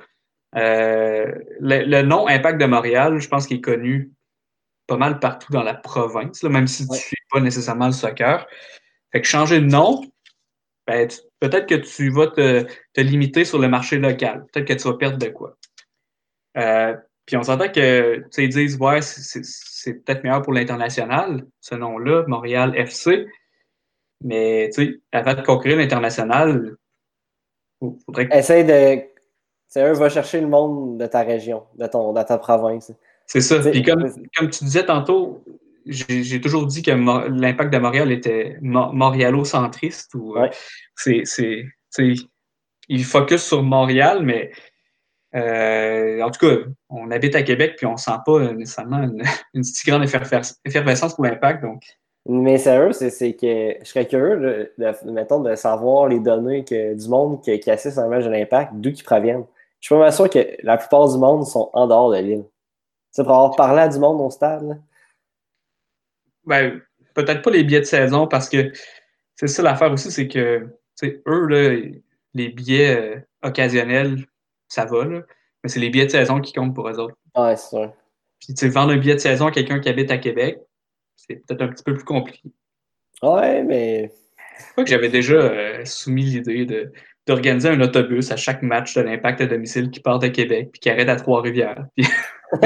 Euh, 0.56 1.30
le, 1.60 2.02
nom 2.04 2.26
Impact 2.26 2.58
de 2.58 2.66
Montréal, 2.66 3.20
je 3.20 3.28
pense 3.28 3.46
qu'il 3.46 3.58
est 3.58 3.62
connu 3.62 4.14
pas 4.88 4.96
mal 4.96 5.20
partout 5.20 5.52
dans 5.52 5.62
la 5.62 5.74
province, 5.74 6.42
même 6.44 6.68
si 6.68 6.88
tu 6.88 6.94
ne 6.94 6.98
suis 6.98 7.18
pas 7.30 7.42
nécessairement 7.42 7.88
le 7.88 7.92
soccer. 7.92 8.48
Fait 9.12 9.20
que 9.20 9.28
changer 9.28 9.60
de 9.60 9.66
nom, 9.66 10.06
ben, 10.88 11.06
peut-être 11.42 11.68
que 11.68 11.76
tu 11.76 12.10
vas 12.12 12.28
te, 12.28 12.66
limiter 12.96 13.44
sur 13.44 13.60
le 13.60 13.68
marché 13.68 13.98
local. 13.98 14.46
Peut-être 14.54 14.68
que 14.70 14.82
tu 14.82 14.88
vas 14.88 14.94
perdre 14.94 15.18
de 15.18 15.28
quoi. 15.28 15.58
Euh, 16.56 16.96
puis 17.26 17.36
on 17.36 17.44
s'entend 17.44 17.68
que 17.68 18.24
ils 18.38 18.48
disent 18.48 18.78
ouais, 18.78 19.02
c'est 19.02 19.96
peut-être 19.96 20.24
meilleur 20.24 20.44
pour 20.44 20.54
l'international, 20.54 21.46
ce 21.60 21.76
nom-là, 21.76 22.24
Montréal 22.26 22.72
FC. 22.78 23.28
Mais 24.22 24.70
tu 24.74 24.86
sais, 24.86 25.00
avant 25.12 25.34
de 25.34 25.42
conquérir 25.42 25.78
l'international, 25.78 26.76
il 27.82 27.98
faudrait 28.06 28.28
que. 28.28 28.36
Essaye 28.36 28.66
de. 28.66 29.04
C'est 29.68 29.82
un, 29.82 29.94
va 29.94 30.10
chercher 30.10 30.40
le 30.42 30.48
monde 30.48 30.98
de 31.00 31.06
ta 31.06 31.22
région, 31.22 31.64
de, 31.78 31.86
ton, 31.88 32.14
de 32.14 32.22
ta 32.24 32.38
province. 32.38 32.94
C'est 33.26 33.42
ça. 33.42 33.60
Puis 33.60 33.84
comme, 33.84 34.10
comme 34.38 34.50
tu 34.50 34.64
disais 34.64 34.86
tantôt, 34.86 35.44
j'ai 35.86 36.42
toujours 36.42 36.66
dit 36.66 36.82
que 36.82 36.92
l'impact 36.92 37.74
de 37.74 37.80
Montréal 37.80 38.12
était 38.12 38.58
montréalo-centriste. 38.62 40.16
Euh, 40.16 40.50
c'est, 40.96 41.66
il 42.88 43.04
focus 43.04 43.44
sur 43.44 43.64
Montréal, 43.64 44.24
mais 44.24 44.52
euh, 45.36 46.22
en 46.22 46.32
tout 46.32 46.48
cas, 46.48 46.56
on 46.90 47.12
habite 47.12 47.36
à 47.36 47.44
Québec 47.44 47.76
puis 47.78 47.86
on 47.86 47.98
sent 47.98 48.18
pas 48.26 48.54
nécessairement 48.54 49.04
une, 49.04 49.24
une 49.54 49.64
si 49.64 49.90
grande 49.90 50.04
effervescence 50.04 51.16
pour 51.16 51.26
l'impact. 51.26 51.64
Donc. 51.64 51.84
Mais 52.28 52.58
sérieux, 52.58 52.92
c'est 52.92 53.34
que 53.34 53.76
je 53.80 53.86
serais 53.86 54.08
curieux 54.08 54.72
de, 54.78 55.12
mettons, 55.12 55.42
de 55.42 55.56
savoir 55.56 56.08
les 56.08 56.20
données 56.20 56.64
que, 56.64 56.96
du 56.96 57.08
monde 57.08 57.42
qui, 57.44 57.60
qui 57.60 57.70
assiste 57.70 58.00
à 58.00 58.04
un 58.04 58.08
match 58.08 58.24
de 58.24 58.30
l'impact, 58.30 58.72
d'où 58.74 58.90
ils 58.90 59.04
proviennent. 59.04 59.46
Je 59.80 59.88
suis 59.88 59.96
pas 59.96 60.12
sûr 60.12 60.30
que 60.30 60.40
la 60.64 60.78
plupart 60.78 61.08
du 61.08 61.20
monde 61.20 61.46
sont 61.46 61.70
en 61.74 61.86
dehors 61.86 62.12
de 62.12 62.18
l'île. 62.18 62.46
C'est 63.12 63.24
pour 63.24 63.34
avoir 63.34 63.56
parlé 63.56 63.84
à 63.84 63.88
du 63.88 64.00
monde 64.00 64.20
au 64.22 64.32
stade. 64.32 64.82
Ben, 66.46 66.82
peut-être 67.14 67.44
pas 67.44 67.52
les 67.52 67.64
billets 67.64 67.82
de 67.82 67.86
saison 67.86 68.28
parce 68.28 68.50
que 68.50 68.72
c'est 69.36 69.48
ça 69.48 69.62
l'affaire 69.62 69.92
aussi, 69.92 70.12
c'est 70.12 70.28
que 70.28 70.68
eux, 71.04 71.48
là, 71.48 71.76
les 72.34 72.50
billets 72.50 72.98
euh, 72.98 73.20
occasionnels, 73.44 74.26
ça 74.68 74.86
va, 74.86 75.06
là, 75.06 75.22
mais 75.64 75.70
c'est 75.70 75.80
les 75.80 75.90
billets 75.90 76.06
de 76.06 76.12
saison 76.12 76.42
qui 76.42 76.54
comptent 76.54 76.74
pour 76.74 76.90
eux 76.90 77.00
autres. 77.00 77.16
Ouais, 77.36 77.56
c'est 77.56 77.70
sûr. 77.70 77.94
Puis, 78.40 78.54
tu 78.54 78.68
vendre 78.70 78.94
un 78.94 78.98
billet 78.98 79.16
de 79.16 79.20
saison 79.20 79.48
à 79.48 79.52
quelqu'un 79.52 79.80
qui 79.80 79.90
habite 79.90 80.12
à 80.12 80.18
Québec, 80.18 80.60
c'est 81.16 81.46
peut-être 81.46 81.62
un 81.62 81.68
petit 81.68 81.84
peu 81.84 81.94
plus 81.94 82.04
compliqué. 82.04 82.52
Ouais, 83.22 83.64
mais. 83.64 84.12
Je 84.78 84.84
que 84.84 84.90
j'avais 84.90 85.10
déjà 85.10 85.36
euh, 85.36 85.84
soumis 85.84 86.24
l'idée 86.24 86.66
de, 86.66 86.92
d'organiser 87.28 87.70
un 87.70 87.82
autobus 87.82 88.32
à 88.32 88.38
chaque 88.38 88.62
match 88.62 88.96
de 88.96 89.02
l'Impact 89.02 89.42
à 89.42 89.46
domicile 89.48 89.90
qui 89.90 90.00
part 90.00 90.20
de 90.20 90.28
Québec 90.28 90.70
puis 90.72 90.80
qui 90.80 90.90
arrête 90.90 91.10
à 91.10 91.16
Trois-Rivières. 91.16 91.86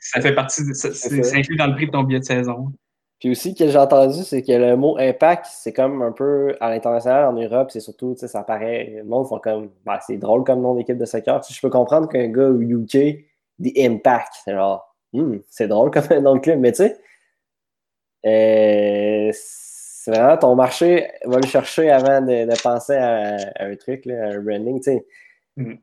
Ça 0.00 0.20
fait 0.20 0.34
partie, 0.34 0.62
c'est 0.74 1.36
inclus 1.36 1.56
dans 1.56 1.66
le 1.66 1.74
prix 1.74 1.86
de 1.86 1.92
ton 1.92 2.02
billet 2.02 2.18
de 2.18 2.24
saison. 2.24 2.72
Puis 3.20 3.30
aussi, 3.30 3.54
ce 3.54 3.64
que 3.64 3.70
j'ai 3.70 3.78
entendu, 3.78 4.24
c'est 4.24 4.42
que 4.42 4.52
le 4.52 4.76
mot 4.76 4.98
impact, 4.98 5.46
c'est 5.48 5.72
comme 5.72 6.02
un 6.02 6.12
peu 6.12 6.54
à 6.60 6.68
l'international, 6.68 7.26
en 7.26 7.32
Europe, 7.32 7.70
c'est 7.70 7.80
surtout, 7.80 8.12
tu 8.12 8.20
sais, 8.20 8.28
ça 8.28 8.42
paraît, 8.42 8.92
le 8.96 9.04
monde 9.04 9.26
font 9.26 9.38
comme, 9.38 9.70
ben, 9.86 9.98
c'est 10.06 10.18
drôle 10.18 10.44
comme 10.44 10.60
nom 10.60 10.74
d'équipe 10.74 10.98
de 10.98 11.04
soccer. 11.06 11.40
je 11.48 11.60
peux 11.60 11.70
comprendre 11.70 12.08
qu'un 12.08 12.28
gars 12.28 12.48
au 12.48 12.60
UK 12.60 13.24
dit 13.58 13.72
impact, 13.78 14.34
c'est 14.44 14.52
genre, 14.52 14.85
hmm, 15.16 15.42
c'est 15.48 15.68
drôle 15.68 15.90
comme 15.90 16.06
nom 16.22 16.36
de 16.36 16.40
club, 16.40 16.58
mais 16.60 16.72
tu 16.72 16.78
sais, 16.78 16.96
euh, 18.26 19.30
c'est 19.32 20.10
vraiment 20.10 20.36
ton 20.36 20.54
marché, 20.54 21.10
va 21.24 21.38
le 21.38 21.46
chercher 21.46 21.90
avant 21.90 22.20
de, 22.20 22.62
penser 22.62 22.94
à, 22.96 23.36
un 23.60 23.76
truc, 23.76 24.04
là, 24.06 24.26
à 24.26 24.34
un 24.34 24.40
branding, 24.40 24.78
tu 24.80 24.92
sais. 24.92 25.06
Hmm 25.56 25.76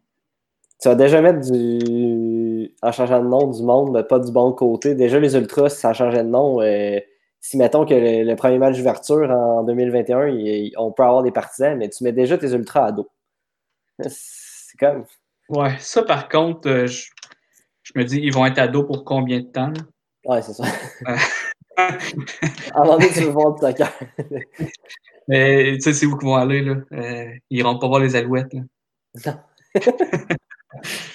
tu 0.83 0.89
vas 0.89 0.95
déjà 0.95 1.21
mettre 1.21 1.39
du. 1.49 2.75
En 2.81 2.91
changeant 2.91 3.23
de 3.23 3.27
nom 3.29 3.47
du 3.47 3.63
monde, 3.63 3.91
mais 3.93 4.03
pas 4.03 4.19
du 4.19 4.33
bon 4.33 4.51
côté. 4.51 4.95
Déjà, 4.95 5.17
les 5.17 5.35
Ultras, 5.37 5.69
si 5.69 5.77
ça 5.77 5.93
changeait 5.93 6.23
de 6.23 6.29
nom, 6.29 6.61
euh, 6.61 6.99
si 7.39 7.57
mettons 7.57 7.85
que 7.85 7.93
le, 7.93 8.35
premier 8.35 8.57
match 8.57 8.75
d'ouverture 8.77 9.29
en 9.31 9.63
2021, 9.63 10.71
on 10.77 10.91
peut 10.91 11.03
avoir 11.03 11.23
des 11.23 11.31
partisans, 11.31 11.77
mais 11.77 11.87
tu 11.87 12.03
mets 12.03 12.11
déjà 12.11 12.37
tes 12.37 12.51
Ultras 12.51 12.87
à 12.87 12.91
dos. 12.91 13.09
C'est 14.07 14.77
comme. 14.77 15.05
Ouais, 15.47 15.77
ça 15.79 16.03
par 16.03 16.27
contre, 16.27 16.67
euh, 16.67 16.87
je, 16.87 17.11
me 17.95 18.03
dis, 18.03 18.19
ils 18.21 18.33
vont 18.33 18.45
être 18.45 18.59
à 18.59 18.67
dos 18.67 18.83
pour 18.83 19.03
combien 19.03 19.39
de 19.39 19.45
temps? 19.45 19.73
Ouais, 20.25 20.41
c'est 20.41 20.53
ça. 20.53 20.63
Avant 22.75 22.97
de 22.97 23.13
tu 23.13 23.23
voir 23.25 23.53
du 23.55 23.61
soccer. 23.61 23.91
mais 25.27 25.73
tu 25.75 25.81
sais, 25.81 25.93
c'est 25.93 26.05
où 26.05 26.17
qu'ils 26.17 26.27
vont 26.27 26.35
aller, 26.35 26.61
là? 26.61 26.75
Euh, 26.93 27.31
ils 27.49 27.63
rentrent 27.63 27.79
pas 27.79 27.87
voir 27.87 27.99
les 27.99 28.15
alouettes, 28.15 28.53
là. 28.53 28.61
Non. 29.25 29.35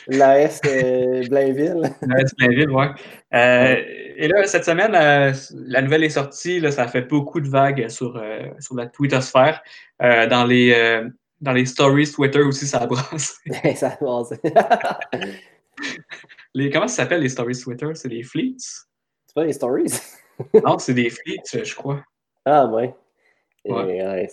L'AS 0.09 0.61
euh, 0.67 1.27
Blainville. 1.29 1.83
L'AS 2.03 2.35
Blainville, 2.37 2.71
oui. 2.71 2.87
Euh, 3.35 3.77
et 4.17 4.29
là, 4.29 4.47
cette 4.47 4.65
semaine, 4.65 4.95
euh, 4.95 5.33
la 5.53 5.83
nouvelle 5.83 6.05
est 6.05 6.11
sortie. 6.11 6.61
Là, 6.61 6.71
ça 6.71 6.89
fait 6.89 7.03
beaucoup 7.03 7.41
de 7.41 7.49
vagues 7.49 7.89
sur, 7.89 8.23
sur 8.59 8.75
la 8.75 8.87
Twitter-sphère. 8.87 9.63
dans, 10.01 10.45
les, 10.45 11.03
dans 11.41 11.53
les 11.53 11.67
stories 11.67 12.11
Twitter 12.11 12.41
aussi, 12.41 12.67
ça 12.67 12.79
a 12.79 12.87
brassé. 12.87 13.35
ça 13.77 13.89
a 13.89 13.97
brassé. 13.97 14.37
Les, 16.59 16.71
comment 16.71 16.89
ça 16.89 17.03
s'appelle 17.03 17.21
les 17.21 17.29
stories 17.29 17.59
Twitter? 17.59 17.89
C'est 17.95 18.09
les 18.09 18.23
fleets? 18.23 18.57
C'est 18.59 19.35
pas 19.35 19.45
les 19.45 19.53
stories? 19.53 19.93
non, 20.65 20.79
c'est 20.79 20.95
des 20.95 21.11
fleets, 21.11 21.65
je 21.65 21.75
crois. 21.75 22.03
Ah, 22.45 22.67
ouais. 22.67 22.95
ouais 23.65 24.29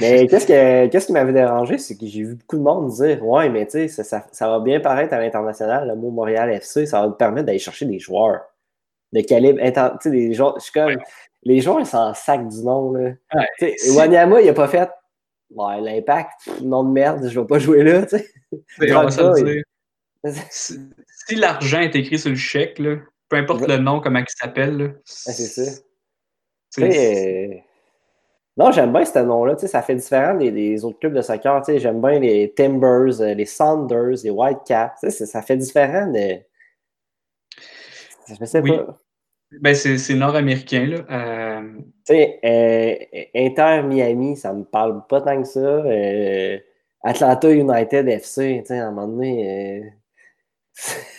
mais 0.00 0.26
qu'est-ce, 0.28 1.06
qui 1.06 1.12
m'avait 1.12 1.32
dérangé, 1.32 1.78
c'est 1.78 1.96
que 1.96 2.06
j'ai 2.06 2.22
vu 2.22 2.34
beaucoup 2.34 2.56
de 2.56 2.62
monde 2.62 2.90
dire 2.90 3.24
Ouais, 3.24 3.48
mais 3.48 3.66
tu 3.66 3.88
sais, 3.88 4.02
ça, 4.04 4.26
va 4.40 4.60
bien 4.60 4.80
paraître 4.80 5.14
à 5.14 5.18
l'international, 5.18 5.88
le 5.88 5.96
mot 5.96 6.10
Montréal 6.10 6.50
FC, 6.50 6.86
ça 6.86 7.02
va 7.02 7.08
te 7.08 7.16
permettre 7.16 7.46
d'aller 7.46 7.58
chercher 7.58 7.86
des 7.86 7.98
joueurs 7.98 8.42
de 9.12 9.20
calibre. 9.22 9.58
Tu 9.62 9.72
sais, 10.00 10.10
des 10.10 10.34
joueurs, 10.34 10.54
je 10.58 10.64
suis 10.64 10.72
comme. 10.72 10.96
Les 11.44 11.60
joueurs, 11.60 11.80
ils 11.80 11.86
s'en 11.86 12.12
sac 12.14 12.46
du 12.48 12.62
nom. 12.62 12.92
Là. 12.92 13.12
Wanyama, 13.94 14.40
il 14.42 14.48
a 14.48 14.52
pas 14.52 14.68
fait 14.68 14.90
ouais, 15.50 15.80
l'impact, 15.80 16.50
nom 16.62 16.84
de 16.84 16.90
merde, 16.90 17.26
je 17.28 17.40
vais 17.40 17.46
pas 17.46 17.58
jouer 17.58 17.84
là. 17.84 18.02
Tu 18.02 18.18
sais. 18.18 19.62
Si, 20.50 21.34
l'argent 21.34 21.80
est 21.80 21.94
écrit 21.94 22.18
sur 22.18 22.30
le 22.30 22.36
chèque, 22.36 22.78
là, 22.78 22.96
peu 23.28 23.36
importe 23.36 23.66
le 23.66 23.78
nom, 23.78 24.00
comment 24.00 24.20
il 24.20 24.24
s'appelle. 24.28 25.00
c'est 25.04 25.32
ça. 25.32 25.80
C'est 26.70 27.64
non, 28.58 28.72
j'aime 28.72 28.92
bien 28.92 29.04
ce 29.04 29.20
nom-là. 29.20 29.56
Ça 29.56 29.82
fait 29.82 29.94
différent 29.94 30.34
des, 30.34 30.84
autres 30.84 30.98
clubs 30.98 31.14
de 31.14 31.22
soccer. 31.22 31.62
J'aime 31.76 32.00
bien 32.00 32.18
les 32.18 32.52
Timbers, 32.56 33.20
euh, 33.20 33.32
les 33.32 33.46
Saunders, 33.46 34.16
les 34.24 34.30
Whitecaps. 34.30 35.08
Ça 35.08 35.42
fait 35.42 35.56
différent 35.56 36.08
de. 36.08 36.40
Je 38.26 38.44
sais 38.44 38.60
pas. 38.60 38.98
Ben, 39.60 39.74
c'est 39.74 40.14
nord-américain. 40.14 41.04
Euh... 41.08 41.72
Tu 42.04 42.14
sais, 42.14 42.40
euh, 42.44 43.20
Inter 43.34 43.82
Miami, 43.84 44.36
ça 44.36 44.52
me 44.52 44.64
parle 44.64 45.06
pas 45.06 45.20
tant 45.20 45.40
que 45.40 45.48
ça. 45.48 45.60
Euh, 45.60 46.58
Atlanta 47.04 47.50
United 47.50 48.08
FC, 48.08 48.58
tu 48.60 48.66
sais, 48.66 48.80
à 48.80 48.88
un 48.88 48.90
moment 48.90 49.06
donné. 49.06 49.92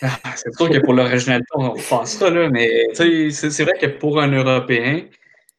Ah, 0.02 0.08
c'est 0.36 0.54
sûr 0.54 0.70
que 0.70 0.78
pour 0.78 0.94
l'originalité, 0.94 1.46
on 1.54 1.76
ça, 1.76 2.30
là, 2.30 2.48
mais 2.48 2.88
c'est 2.94 3.62
vrai 3.62 3.74
que 3.78 3.86
pour 3.86 4.20
un 4.20 4.32
Européen, 4.32 5.02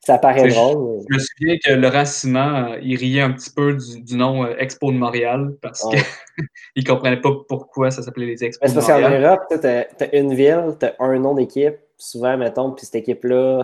ça 0.02 0.18
paraît 0.18 0.48
drôle. 0.48 1.04
Je 1.10 1.16
me 1.16 1.20
souviens 1.20 1.58
que 1.64 1.74
Laurent 1.74 2.06
Simon, 2.06 2.72
euh, 2.72 2.80
il 2.82 2.98
riait 2.98 3.22
un 3.22 3.32
petit 3.32 3.52
peu 3.52 3.78
du, 3.78 4.16
nom 4.16 4.44
euh, 4.44 4.56
Expo 4.58 4.92
de 4.92 4.98
Montréal 4.98 5.54
parce 5.62 5.88
qu'il 5.88 6.00
ne 6.76 6.84
comprenait 6.84 7.22
pas 7.22 7.30
pourquoi 7.48 7.92
ça 7.92 8.02
s'appelait 8.02 8.26
les 8.26 8.44
Expos 8.44 8.74
Montréal. 8.74 9.02
Parce 9.02 9.14
qu'en 9.14 9.20
Europe, 9.20 9.42
tu 9.50 10.04
as, 10.04 10.16
une 10.16 10.34
ville, 10.34 10.76
tu 10.80 10.88
as 10.88 10.96
un 10.98 11.20
nom 11.20 11.36
d'équipe, 11.36 11.76
souvent, 11.98 12.36
mettons, 12.36 12.72
puis 12.72 12.88
cette 12.88 12.96
équipe-là, 12.96 13.62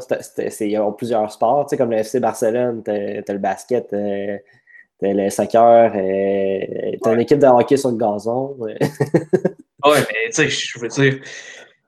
ils 0.60 0.78
ont 0.78 0.94
plusieurs 0.94 1.32
sports, 1.32 1.68
comme 1.76 1.90
le 1.90 1.98
FC 1.98 2.20
Barcelone, 2.20 2.84
tu 2.86 2.92
as, 2.92 3.34
le 3.34 3.40
basket, 3.40 3.92
euh, 3.94 4.36
as 4.36 4.40
le 5.02 5.30
soccer, 5.30 5.92
tu 5.94 7.10
as 7.10 7.14
une 7.14 7.22
équipe 7.22 7.40
de 7.40 7.48
hockey 7.48 7.78
sur 7.78 7.92
le 7.92 7.98
gazon. 7.98 8.58
ouais, 8.60 8.78
mais 9.86 10.30
tu 10.30 10.34
sais, 10.34 10.50
je 10.50 10.80
veux 10.80 10.88
dire, 10.88 11.20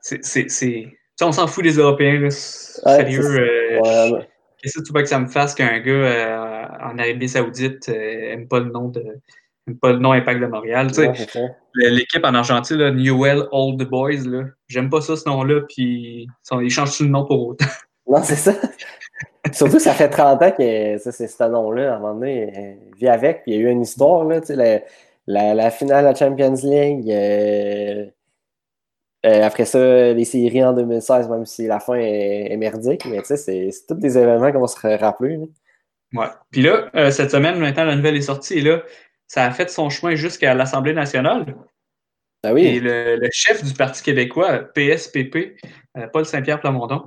c'est. 0.02 0.88
On 1.22 1.34
s'en 1.34 1.48
fout 1.48 1.64
des 1.64 1.74
Européens, 1.74 2.30
sérieux. 2.30 3.80
Qu'est-ce 4.62 4.80
que 4.80 4.84
tu 4.84 4.94
veux 4.94 5.02
que 5.02 5.08
ça 5.08 5.20
me 5.20 5.28
fasse 5.28 5.56
qu'un 5.56 5.80
gars 5.80 5.92
euh, 5.92 6.66
en 6.84 6.98
Arabie 6.98 7.30
Saoudite 7.30 7.88
n'aime 7.88 8.42
euh, 8.42 8.48
pas 8.48 8.60
le 8.60 8.72
nom 8.72 8.90
de 8.90 9.04
pas 9.82 9.92
le 9.92 10.00
nom 10.00 10.12
Impact 10.14 10.42
de 10.42 10.48
Montréal. 10.48 10.88
L'équipe 11.76 12.26
en 12.26 12.34
Argentine, 12.34 12.78
là, 12.78 12.92
Newell 12.92 13.44
Old 13.52 13.82
Boys, 13.88 14.26
j'aime 14.68 14.90
pas 14.90 15.00
ça 15.00 15.16
ce 15.16 15.30
nom-là, 15.30 15.62
puis 15.70 16.28
ils 16.52 16.70
changent 16.72 16.98
tout 16.98 17.04
le 17.04 17.10
nom 17.10 17.26
pour 17.26 17.50
autant? 17.50 17.66
Non, 18.08 18.24
c'est 18.24 18.36
ça. 18.36 18.54
Surtout 19.54 19.78
que 19.78 19.82
ça 19.82 19.94
fait 19.94 20.10
30 20.10 20.42
ans 20.42 20.52
que 20.52 20.98
c'est 20.98 21.28
ce 21.28 21.44
nom-là, 21.44 21.94
à 21.94 21.96
un 21.96 22.00
moment 22.00 22.14
donné, 22.16 22.52
euh, 22.58 22.74
vit 22.98 23.08
avec, 23.08 23.44
puis 23.44 23.54
il 23.54 23.62
y 23.62 23.66
a 23.66 23.70
eu 23.70 23.72
une 23.72 23.82
histoire, 23.82 24.26
là, 24.26 24.40
la, 25.28 25.54
la, 25.54 25.72
finale 25.72 26.06
la 26.06 26.16
Champions 26.16 26.56
League. 26.64 27.10
Euh, 29.26 29.44
après 29.44 29.66
ça, 29.66 30.14
les 30.14 30.26
séries 30.26 30.64
en 30.64 30.74
2016, 30.74 31.28
même 31.30 31.46
si 31.46 31.68
la 31.68 31.80
fin 31.80 31.96
est, 31.96 32.56
merdique, 32.58 33.06
mais 33.06 33.22
tu 33.22 33.36
sais, 33.36 33.38
c'est 33.38 33.70
tous 33.88 33.96
des 33.96 34.18
événements 34.18 34.52
qu'on 34.52 34.62
va 34.62 34.68
se 34.68 34.98
rappeler. 34.98 35.40
Ouais. 36.14 36.28
Puis 36.52 36.62
là, 36.62 36.90
euh, 36.96 37.12
cette 37.12 37.32
semaine, 37.32 37.60
maintenant, 37.60 37.84
la 37.84 37.96
nouvelle 37.96 38.16
est 38.16 38.22
sortie 38.22 38.60
et 38.60 38.62
là, 38.62 38.82
ça 39.28 39.44
a 39.46 39.52
fait 39.52 39.70
son 39.70 39.90
chemin 39.90 40.16
jusqu'à 40.16 40.54
l'Assemblée 40.54 40.94
nationale. 40.94 41.56
Ah 42.44 42.54
oui. 42.54 42.66
Et 42.66 42.80
le, 42.80 43.20
chef 43.32 43.64
du 43.64 43.74
Parti 43.74 44.02
québécois, 44.02 44.60
PSPP, 44.74 45.58
euh, 45.98 46.08
Paul 46.08 46.26
Saint-Pierre 46.26 46.62
Plamondon, 46.62 47.04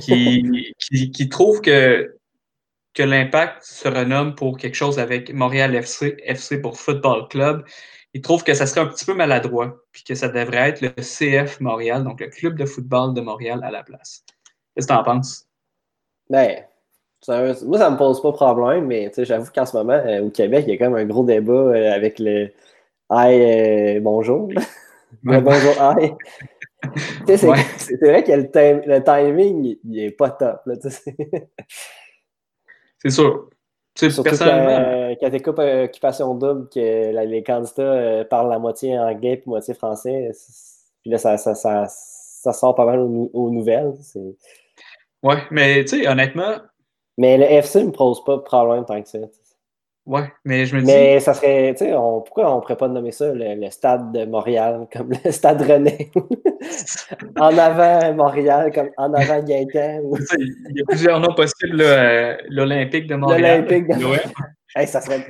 qui, 0.00 0.74
qui, 1.12 1.28
trouve 1.28 1.60
que, 1.60 2.16
que 2.94 3.02
l'impact 3.02 3.62
se 3.62 3.88
renomme 3.88 4.34
pour 4.34 4.58
quelque 4.58 4.74
chose 4.74 4.98
avec 4.98 5.32
Montréal 5.32 5.74
FC, 5.74 6.16
FC 6.24 6.60
pour 6.60 6.78
Football 6.78 7.28
Club. 7.28 7.64
Il 8.14 8.20
trouve 8.20 8.44
que 8.44 8.52
ça 8.54 8.66
serait 8.66 8.80
un 8.80 8.86
petit 8.86 9.06
peu 9.06 9.14
maladroit, 9.14 9.82
puis 9.90 10.04
que 10.04 10.14
ça 10.14 10.28
devrait 10.28 10.68
être 10.68 10.82
le 10.82 10.90
CF 10.90 11.60
Montréal, 11.60 12.04
donc 12.04 12.20
le 12.20 12.28
Club 12.28 12.58
de 12.58 12.66
football 12.66 13.14
de 13.14 13.22
Montréal 13.22 13.60
à 13.62 13.70
la 13.70 13.82
place. 13.82 14.24
Qu'est-ce 14.74 14.86
que 14.86 14.92
tu 14.92 14.98
en 14.98 15.02
penses? 15.02 15.46
Ben, 16.28 16.64
moi, 17.28 17.78
ça 17.78 17.90
me 17.90 17.96
pose 17.96 18.20
pas 18.20 18.30
de 18.30 18.36
problème, 18.36 18.86
mais 18.86 19.10
j'avoue 19.16 19.50
qu'en 19.54 19.64
ce 19.64 19.76
moment, 19.76 19.92
euh, 19.92 20.22
au 20.22 20.30
Québec, 20.30 20.64
il 20.66 20.72
y 20.72 20.74
a 20.74 20.78
quand 20.78 20.90
même 20.90 21.06
un 21.06 21.10
gros 21.10 21.24
débat 21.24 21.52
euh, 21.52 21.92
avec 21.92 22.18
le 22.18 22.50
Hi, 23.10 23.96
euh, 23.96 24.00
bonjour. 24.00 24.48
bonjour, 25.22 25.74
hi. 25.78 26.12
c'est 27.26 27.36
vrai 28.00 28.24
que 28.24 28.32
le, 28.32 29.04
timing, 29.04 29.76
il 29.84 29.98
est 29.98 30.10
pas 30.10 30.30
top. 30.30 30.60
c'est 32.98 33.10
sûr. 33.10 33.48
Surtout 33.94 34.22
personnellement... 34.22 35.14
quand, 35.20 35.30
quand 35.30 35.52
tu 35.52 35.84
Occupation 35.84 36.34
Double, 36.34 36.68
que 36.70 37.24
les 37.26 37.42
candidats 37.42 38.24
parlent 38.24 38.50
la 38.50 38.58
moitié 38.58 38.98
anglais 38.98 39.34
et 39.34 39.42
moitié 39.48 39.74
français, 39.74 40.30
puis 41.02 41.10
là, 41.10 41.18
ça, 41.18 41.36
ça, 41.36 41.54
ça, 41.54 42.52
sort 42.52 42.74
pas 42.74 42.86
mal 42.86 43.00
aux, 43.00 43.30
aux 43.32 43.50
nouvelles. 43.50 43.92
Ouais, 45.22 45.42
mais 45.50 45.84
tu 45.84 46.00
sais, 46.00 46.08
honnêtement, 46.08 46.56
mais 47.18 47.36
le 47.36 47.44
FC 47.44 47.80
ne 47.80 47.86
me 47.86 47.92
pose 47.92 48.24
pas 48.24 48.36
de 48.36 48.42
problème 48.42 48.84
tant 48.84 49.02
que 49.02 49.08
ça. 49.08 49.18
Ouais, 50.04 50.32
mais 50.44 50.66
je 50.66 50.74
me 50.74 50.80
dis. 50.80 50.86
Mais 50.86 51.20
ça 51.20 51.32
serait, 51.32 51.74
tu 51.74 51.84
sais, 51.84 51.92
pourquoi 51.92 52.52
on 52.52 52.56
ne 52.56 52.60
pourrait 52.60 52.76
pas 52.76 52.88
nommer 52.88 53.12
ça 53.12 53.32
le, 53.32 53.70
stade 53.70 54.12
de 54.12 54.24
Montréal, 54.24 54.88
comme 54.92 55.12
le 55.24 55.30
stade 55.30 55.62
René? 55.62 56.10
en 57.38 57.56
avant 57.56 58.12
Montréal, 58.14 58.72
comme 58.74 58.90
en 58.96 59.14
avant 59.14 59.40
Gaëtan. 59.42 60.02
Il 60.38 60.76
y 60.76 60.82
a 60.82 60.84
plusieurs 60.88 61.20
noms 61.20 61.34
possibles, 61.34 61.80
euh, 61.80 62.36
l'Olympique 62.48 63.06
de 63.06 63.14
Montréal. 63.14 63.64
L'Olympique 63.64 63.88
de 63.88 64.02
Montréal. 64.02 64.30
hey, 64.74 64.88
ça 64.88 65.00
serait. 65.00 65.24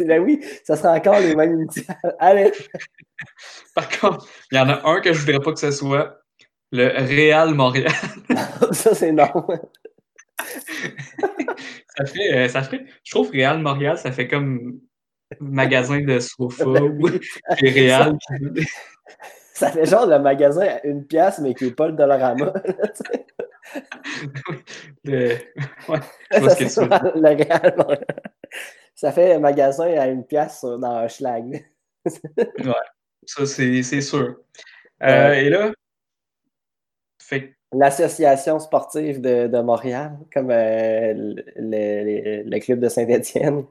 ben 0.00 0.22
oui, 0.22 0.44
ça 0.62 0.76
serait 0.76 0.98
encore 0.98 1.20
les 1.20 1.34
mêmes 1.34 1.60
initiales. 1.60 2.16
Allez! 2.18 2.52
Par 3.74 3.88
contre, 3.88 4.26
il 4.52 4.58
y 4.58 4.60
en 4.60 4.68
a 4.68 4.86
un 4.86 5.00
que 5.00 5.12
je 5.14 5.20
ne 5.20 5.24
voudrais 5.24 5.40
pas 5.42 5.52
que 5.52 5.60
ce 5.60 5.70
soit 5.70 6.18
le 6.70 6.88
Real 6.88 7.54
Montréal. 7.54 7.92
ça, 8.72 8.94
c'est 8.94 9.12
non 9.12 9.30
ça, 11.96 12.04
fait, 12.06 12.34
euh, 12.34 12.48
ça 12.48 12.62
fait, 12.62 12.84
je 13.02 13.10
trouve 13.10 13.30
Réal 13.30 13.60
Montréal, 13.60 13.98
ça 13.98 14.12
fait 14.12 14.28
comme 14.28 14.80
magasin 15.40 16.00
de 16.00 16.18
sofa 16.18 16.64
ou 16.82 17.08
Réal. 17.60 18.16
Ça, 19.56 19.70
fait 19.70 19.86
genre 19.86 20.06
le 20.08 20.18
magasin 20.18 20.66
à 20.66 20.84
une 20.84 21.06
pièce, 21.06 21.38
mais 21.38 21.54
qui 21.54 21.66
n'est 21.66 21.70
pas 21.70 21.86
le 21.86 21.92
Dollarama. 21.92 22.52
le... 25.04 25.28
Ouais, 25.88 26.00
ça, 26.68 26.84
le 27.14 27.36
Réal 27.36 27.74
Montréal. 27.76 28.04
Ça 28.96 29.12
fait 29.12 29.34
un 29.34 29.38
magasin 29.38 29.96
à 29.96 30.08
une 30.08 30.26
pièce 30.26 30.62
dans 30.62 30.96
un 30.96 31.06
schlag. 31.06 31.64
ouais, 32.04 32.72
ça 33.24 33.46
c'est 33.46 34.00
sûr. 34.00 34.38
Euh, 35.04 35.32
et 35.34 35.48
là, 35.50 35.72
fait 37.20 37.53
l'association 37.74 38.58
sportive 38.58 39.20
de, 39.20 39.60
Montréal, 39.60 40.12
comme 40.32 40.50
euh, 40.50 41.34
le, 41.56 42.58
club 42.58 42.80
de 42.80 42.88
Saint-Étienne. 42.88 43.64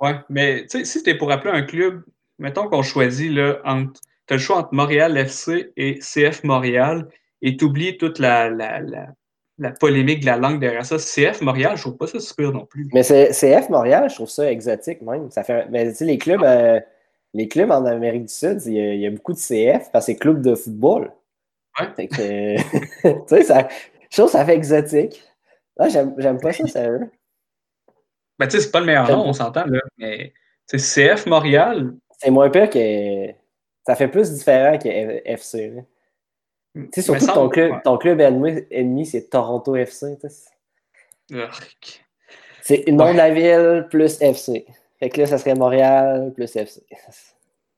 Oui, 0.00 0.10
mais 0.28 0.64
si 0.68 1.02
tu 1.02 1.10
es 1.10 1.14
pour 1.14 1.30
appeler 1.30 1.52
un 1.52 1.62
club, 1.62 2.02
mettons 2.38 2.68
qu'on 2.68 2.82
choisit, 2.82 3.32
là, 3.32 3.58
entre, 3.64 4.00
tu 4.26 4.34
as 4.34 4.36
le 4.36 4.42
choix 4.42 4.56
entre 4.58 4.74
Montréal 4.74 5.16
FC 5.16 5.72
et 5.76 5.98
CF 5.98 6.44
Montréal, 6.44 7.06
et 7.42 7.56
tu 7.56 7.64
oublies 7.64 7.96
toute 7.98 8.18
la, 8.18 8.50
la, 8.50 9.72
polémique 9.78 10.20
de 10.20 10.26
la 10.26 10.36
langue 10.36 10.60
derrière 10.60 10.84
ça. 10.84 10.96
CF 10.96 11.42
Montréal, 11.42 11.76
je 11.76 11.82
trouve 11.82 11.96
pas 11.96 12.06
ça 12.06 12.18
super 12.18 12.52
non 12.52 12.64
plus. 12.64 12.88
Mais 12.92 13.02
CF 13.02 13.68
Montréal, 13.68 14.08
je 14.08 14.14
trouve 14.14 14.28
ça 14.28 14.50
exotique 14.50 15.02
même. 15.02 15.30
Ça 15.30 15.42
fait, 15.42 15.66
mais 15.70 15.92
les 16.00 16.18
clubs, 16.18 16.42
euh, 16.42 16.80
les 17.34 17.48
clubs 17.48 17.70
en 17.70 17.84
Amérique 17.84 18.24
du 18.24 18.32
Sud, 18.32 18.60
il 18.66 18.74
y, 18.74 19.06
a, 19.06 19.10
beaucoup 19.10 19.32
de 19.32 19.38
CF 19.38 19.90
parce 19.92 20.06
que 20.06 20.12
c'est 20.12 20.16
club 20.16 20.42
de 20.42 20.54
football. 20.54 21.12
Ouais. 21.78 22.06
tu 22.08 23.26
sais, 23.26 23.42
ça, 23.44 23.68
je 24.10 24.16
trouve 24.16 24.26
que 24.26 24.32
ça 24.32 24.44
fait 24.44 24.54
exotique. 24.54 25.22
Ah, 25.78 25.88
j'aime 25.88 26.40
pas 26.40 26.52
ça, 26.52 26.66
sérieux. 26.66 27.10
Ben, 28.38 28.46
tu 28.46 28.56
sais, 28.56 28.64
c'est 28.64 28.70
pas 28.70 28.80
le 28.80 28.86
meilleur 28.86 29.08
nom, 29.08 29.26
on 29.26 29.32
s'entend, 29.32 29.64
là. 29.66 29.80
Mais, 29.98 30.32
c'est 30.66 30.78
CF 30.78 31.26
Montréal. 31.26 31.92
C'est 32.18 32.30
moins 32.30 32.50
pire 32.50 32.70
que. 32.70 33.30
Ça 33.86 33.96
fait 33.96 34.08
plus 34.08 34.30
différent 34.32 34.78
que 34.78 34.88
FC. 34.88 35.74
Tu 36.74 36.88
sais, 36.92 37.02
surtout 37.02 37.26
ton, 37.26 37.48
club, 37.48 37.82
ton 37.82 37.98
club 37.98 38.20
ennemi, 38.20 39.06
c'est 39.06 39.30
Toronto 39.30 39.74
FC. 39.74 40.16
C'est 42.62 42.88
nom 42.88 43.12
de 43.12 43.16
la 43.16 43.30
ville 43.30 43.86
plus 43.90 44.20
FC. 44.20 44.66
Fait 44.98 45.08
que 45.08 45.20
là, 45.20 45.26
ça 45.26 45.38
serait 45.38 45.54
Montréal 45.54 46.32
plus 46.34 46.54
FC. 46.54 46.82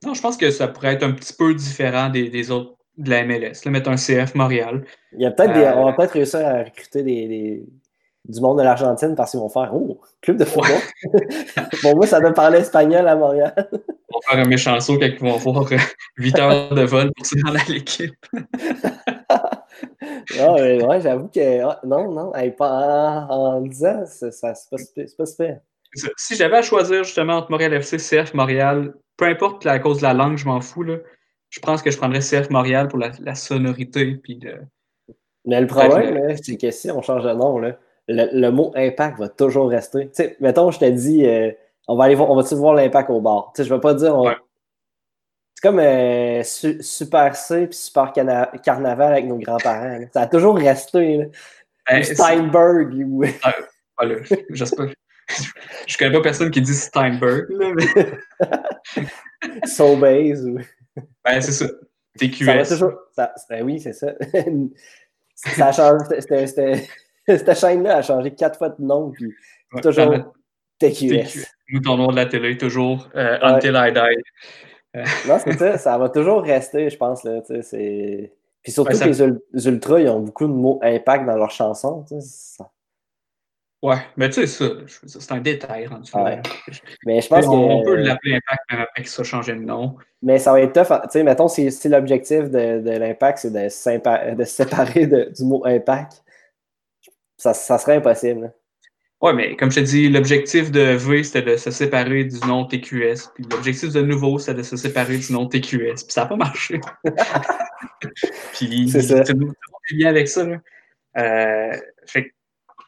Non, 0.05 0.13
je 0.13 0.21
pense 0.21 0.37
que 0.37 0.51
ça 0.51 0.69
pourrait 0.69 0.95
être 0.95 1.05
un 1.05 1.13
petit 1.13 1.33
peu 1.33 1.55
différent 1.55 2.11
des, 2.11 2.29
des 2.29 2.51
autres 2.51 2.77
de 3.03 3.11
la 3.11 3.25
MLS, 3.25 3.65
là, 3.65 3.71
mettre 3.71 3.91
un 3.91 3.97
CF 3.97 4.35
Montréal. 4.35 4.85
Il 5.13 5.23
y 5.23 5.27
a 5.27 5.31
peut-être 5.31 5.57
euh, 5.57 5.75
on 5.77 5.87
va 5.87 5.93
peut-être 5.93 6.13
réussir 6.13 6.41
à 6.47 6.63
recruter 6.63 7.03
des, 7.03 7.65
du 8.25 8.41
monde 8.41 8.59
de 8.59 8.63
l'Argentine 8.63 9.15
parce 9.17 9.33
qu'ils 9.33 9.41
vont 9.41 9.49
faire 9.49 9.71
Oh, 9.75 10.01
club 10.21 10.37
de 10.37 10.45
football. 10.45 10.81
bon, 11.83 11.97
moi, 11.97 12.07
ça 12.07 12.21
doit 12.21 12.33
parler 12.33 12.59
espagnol 12.59 13.09
à 13.09 13.17
Montréal. 13.17 13.55
On 14.15 14.19
va 14.19 14.31
faire 14.31 14.39
un 14.45 14.49
méchant 14.49 14.79
saut 14.79 14.99
quand 14.99 15.07
ils 15.07 15.19
vont 15.19 15.37
voir 15.37 15.67
8 16.19 16.39
euh, 16.39 16.43
heures 16.43 16.75
de 16.75 16.83
vol 16.83 17.11
pour 17.17 17.27
se 17.27 17.35
rendre 17.45 17.59
à 17.59 17.73
l'équipe. 17.73 18.15
non, 20.39 20.55
mais 20.55 20.85
ouais, 20.85 21.01
j'avoue 21.01 21.29
que 21.29 21.63
ah, 21.63 21.81
non, 21.85 22.13
non, 22.13 22.33
pas, 22.57 23.27
en, 23.31 23.63
disant, 23.63 24.05
c'est 24.07 24.31
pas, 24.41 24.55
super. 25.27 25.61
Si 26.17 26.37
j'avais 26.37 26.59
à 26.59 26.63
choisir 26.63 27.03
justement 27.05 27.39
entre 27.39 27.51
Montréal 27.51 27.73
FC, 27.75 27.97
CF, 27.97 28.35
Montréal, 28.35 28.95
peu 29.17 29.25
importe 29.25 29.65
la 29.65 29.79
cause 29.79 29.99
de 29.99 30.03
la 30.05 30.15
langue, 30.15 30.37
je 30.37 30.47
m'en 30.47 30.61
fous. 30.61 30.85
Là 30.85 30.99
je 31.53 31.61
pense 31.61 31.83
que 31.83 31.91
je 31.91 31.99
prendrais 31.99 32.21
CF 32.21 32.49
Montréal 32.49 32.89
pour 32.89 32.99
la, 32.99 33.35
sonorité. 33.35 34.17
Puis 34.17 34.41
Mais 35.45 35.61
le 35.61 35.67
problème, 35.67 36.35
c'est 36.43 36.57
que 36.57 36.71
si 36.71 36.91
on 36.91 37.03
change 37.03 37.25
de 37.25 37.33
nom, 37.33 37.61
le, 38.09 38.51
mot 38.51 38.73
impact 38.75 39.19
va 39.19 39.29
toujours 39.29 39.69
rester. 39.69 40.09
sais, 40.13 40.37
mettons, 40.41 40.71
je 40.71 40.79
te 40.79 40.87
dis, 40.87 41.27
euh, 41.27 41.53
on 41.87 41.97
va 41.97 42.05
aller 42.05 42.15
voir, 42.15 42.31
on 42.31 42.41
va 42.41 42.57
voir 42.57 42.75
l'impact 42.75 43.11
au 43.11 43.21
bar? 43.21 43.53
Je 43.57 43.65
ne 43.65 43.69
vais 43.69 43.81
pas 43.81 43.93
dire. 43.93 44.17
C'est 45.55 45.69
comme 45.69 45.79
euh, 45.79 46.43
Super 46.43 47.37
C 47.37 47.65
et 47.65 47.73
Super 47.73 48.13
Carnaval 48.15 49.13
avec 49.13 49.27
nos 49.27 49.37
grands-parents. 49.37 50.01
Ça 50.11 50.23
a 50.23 50.27
toujours 50.27 50.57
resté. 50.57 51.29
Ben, 51.87 52.03
Steinberg. 52.03 52.95
Ou... 52.95 53.25
Ah, 53.43 53.55
voilà, 53.99 54.17
j'espère. 54.51 54.89
Je 55.87 55.99
connais 55.99 56.13
pas 56.13 56.23
personne 56.23 56.51
qui 56.51 56.63
dit 56.63 56.75
Steinberg. 56.75 57.47
Là, 57.51 57.73
Soulbase. 59.67 60.47
Ou... 60.47 60.59
Ben, 61.25 61.41
c'est 61.41 61.53
ça. 61.53 61.67
TQS. 62.19 62.65
Ça 62.65 62.77
toujours... 62.77 62.93
Ben 63.49 63.63
oui, 63.63 63.81
c'est 63.81 63.93
ça. 63.93 64.13
ça 65.35 65.69
a 65.69 65.73
changé. 65.73 66.21
Cette 67.27 67.59
chaîne-là 67.59 67.99
a 67.99 68.03
changé 68.03 68.33
quatre 68.35 68.59
fois 68.59 68.71
de 68.71 68.83
nom. 68.83 69.11
Puis 69.11 69.33
toujours 69.83 70.35
TQS. 70.79 71.47
Nous, 71.71 71.81
ton 71.81 71.97
nom 71.97 72.09
de 72.09 72.17
la 72.17 72.27
télé, 72.27 72.59
toujours 72.59 73.09
euh, 73.15 73.39
Until 73.43 73.75
I 73.75 73.93
Die. 73.93 74.23
Non, 75.27 75.39
c'est 75.43 75.59
ça. 75.59 75.79
Ça 75.79 75.97
va 75.97 76.11
toujours 76.11 76.43
rester, 76.43 76.91
je 76.91 76.99
pense. 76.99 77.25
Là, 77.25 77.41
Puis 77.41 78.29
surtout 78.69 78.93
que 78.93 79.39
les 79.53 79.67
ultras, 79.67 80.01
ils 80.01 80.09
ont 80.11 80.21
beaucoup 80.21 80.47
de 80.47 80.53
mots 80.53 80.79
impact 80.83 81.25
dans 81.25 81.37
leurs 81.37 81.51
chansons. 81.51 82.05
Ça... 82.21 82.69
Ouais, 83.83 83.97
mais 84.17 84.31
tu 84.31 84.47
sais, 84.47 84.47
ça, 84.47 84.67
c'est 85.07 85.33
un 85.33 85.41
détail 85.41 85.87
rendu 85.87 86.09
ouais. 86.15 86.41
Mais 87.05 87.21
je 87.21 87.27
pense 87.27 87.45
on, 87.49 87.83
peut 87.83 87.97
l'appeler 87.97 88.37
Impact 88.37 88.61
même 88.71 88.81
après 88.81 89.03
que 89.03 89.09
ça 89.09 89.25
changé 89.25 89.55
de 89.55 89.61
nom. 89.61 89.97
Mais 90.23 90.39
ça 90.39 90.53
va 90.53 90.61
être 90.61 90.73
tough. 90.73 91.01
Tu 91.03 91.09
sais, 91.11 91.23
mettons, 91.25 91.49
si, 91.49 91.73
si 91.73 91.89
l'objectif 91.89 92.43
de, 92.45 92.79
de 92.79 92.91
l'Impact, 92.91 93.39
c'est 93.39 93.51
de, 93.51 94.35
de, 94.37 94.45
se 94.45 94.55
séparer 94.55 95.07
du 95.07 95.45
mot 95.45 95.67
Impact, 95.67 96.23
ça, 97.37 97.55
ça 97.55 97.77
serait 97.77 97.97
impossible. 97.97 98.53
Ouais, 99.21 99.33
mais 99.33 99.57
comme 99.57 99.71
je 99.73 99.81
te 99.81 99.85
dis, 99.85 100.09
l'objectif 100.09 100.71
de 100.71 100.95
V, 100.95 101.25
c'était 101.25 101.43
de 101.43 101.57
se 101.57 101.73
séparer 101.73 102.25
du 102.25 102.39
nom 102.47 102.65
TQS. 102.65 103.33
Puis 103.35 103.45
l'objectif 103.51 103.93
de 103.93 104.03
nouveau, 104.03 104.39
c'était 104.39 104.59
de 104.59 104.63
se 104.63 104.77
séparer 104.77 105.19
du 105.19 105.33
nom 105.33 105.49
TQS. 105.49 106.05
Puis 106.05 106.07
ça 106.09 106.23
n'a 106.23 106.27
pas 106.29 106.37
marché. 106.37 106.81
puis 108.53 108.89
c'est 108.89 109.03
ça. 109.03 109.25
Tout 109.25 109.33
le 109.33 109.47
monde 109.47 109.55
est 109.91 109.97
bien 109.97 110.09
avec 110.09 110.29
ça. 110.29 110.45
Là. 110.45 110.59
Euh, 111.19 111.77
fait 112.07 112.33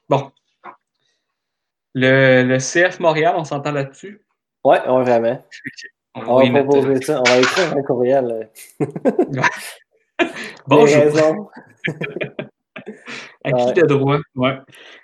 bon, 0.09 0.31
le, 1.95 2.43
le 2.43 2.59
CF 2.59 3.01
Montréal, 3.01 3.35
on 3.37 3.45
s'entend 3.45 3.73
là-dessus? 3.73 4.25
Oui, 4.65 4.77
ouais, 4.77 5.05
vraiment. 5.05 5.45
On, 6.15 6.51
va 6.51 6.63
proposer 6.65 7.03
ça. 7.03 7.21
On 7.21 7.31
va 7.31 7.39
écrire 7.39 7.77
un 7.77 7.83
courriel. 7.83 8.51
Bonjour. 10.67 11.51
Acquis 13.45 13.65
Ouais. 13.67 13.73
de 13.75 13.87
droit, 13.87 14.19
ouais. 14.37 14.59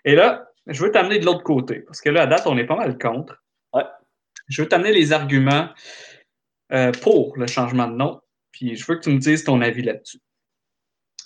Et 0.04 0.14
là, 0.14 0.48
je 0.66 0.82
veux 0.82 0.90
t'amener 0.90 1.18
de 1.18 1.26
l'autre 1.26 1.42
côté, 1.42 1.80
parce 1.80 2.00
que 2.00 2.08
là, 2.10 2.22
à 2.22 2.26
date, 2.26 2.46
on 2.46 2.56
est 2.56 2.64
pas 2.64 2.76
mal 2.76 2.96
contre. 2.96 3.42
Ouais. 3.74 3.84
Je 4.48 4.62
veux 4.62 4.68
t'amener 4.68 4.92
les 4.92 5.12
arguments 5.12 5.68
euh, 6.72 6.92
pour 7.02 7.36
le 7.36 7.46
changement 7.46 7.88
de 7.88 7.94
nom, 7.94 8.20
puis 8.52 8.76
je 8.76 8.86
veux 8.86 8.96
que 8.96 9.02
tu 9.02 9.10
me 9.10 9.18
dises 9.18 9.44
ton 9.44 9.60
avis 9.60 9.82
là-dessus. 9.82 10.20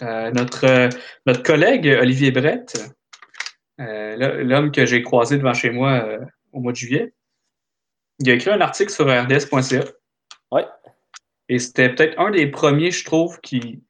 Euh, 0.03 0.31
notre, 0.33 0.65
euh, 0.65 0.89
notre 1.27 1.43
collègue 1.43 1.87
Olivier 1.87 2.33
Brett, 2.33 2.75
euh, 2.77 2.89
l'homme 3.79 4.71
que 4.71 4.87
j'ai 4.87 5.03
croisé 5.03 5.37
devant 5.37 5.55
chez 5.55 5.71
moi 5.71 6.05
euh, 6.05 6.19
au 6.53 6.61
mois 6.61 6.73
de 6.73 6.77
juillet, 6.77 7.13
il 8.21 8.31
a 8.31 8.35
écrit 8.35 8.51
un 8.51 8.61
article 8.61 8.93
sur 8.93 9.07
rds.ca. 9.07 9.85
Ouais. 10.53 10.67
Et 11.49 11.59
c'était 11.59 11.89
peut-être 11.89 12.19
un 12.19 12.31
des 12.31 12.47
premiers, 12.47 12.91
je 12.91 13.05
trouve, 13.05 13.41
qui, 13.41 13.83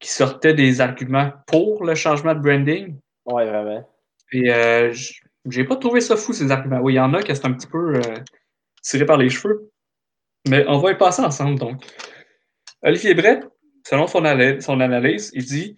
qui 0.00 0.10
sortait 0.10 0.54
des 0.54 0.80
arguments 0.80 1.32
pour 1.46 1.84
le 1.84 1.94
changement 1.94 2.34
de 2.34 2.40
branding. 2.40 2.98
Ouais, 3.24 3.46
vraiment. 3.46 3.88
Et 4.32 4.52
euh, 4.52 4.92
j'ai 5.48 5.64
pas 5.64 5.76
trouvé 5.76 6.00
ça 6.00 6.16
fou, 6.16 6.32
ces 6.32 6.50
arguments. 6.50 6.80
Oui, 6.80 6.94
il 6.94 6.96
y 6.96 7.00
en 7.00 7.14
a 7.14 7.22
qui 7.22 7.34
c'est 7.34 7.46
un 7.46 7.52
petit 7.52 7.66
peu 7.66 7.96
euh, 7.96 8.14
tiré 8.82 9.06
par 9.06 9.16
les 9.16 9.30
cheveux. 9.30 9.70
Mais 10.48 10.64
on 10.66 10.78
va 10.78 10.90
y 10.90 10.98
passer 10.98 11.22
ensemble, 11.22 11.58
donc. 11.58 11.84
Olivier 12.82 13.14
Brett, 13.14 13.48
selon 13.86 14.08
son 14.08 14.24
analyse, 14.24 15.30
il 15.34 15.44
dit 15.44 15.76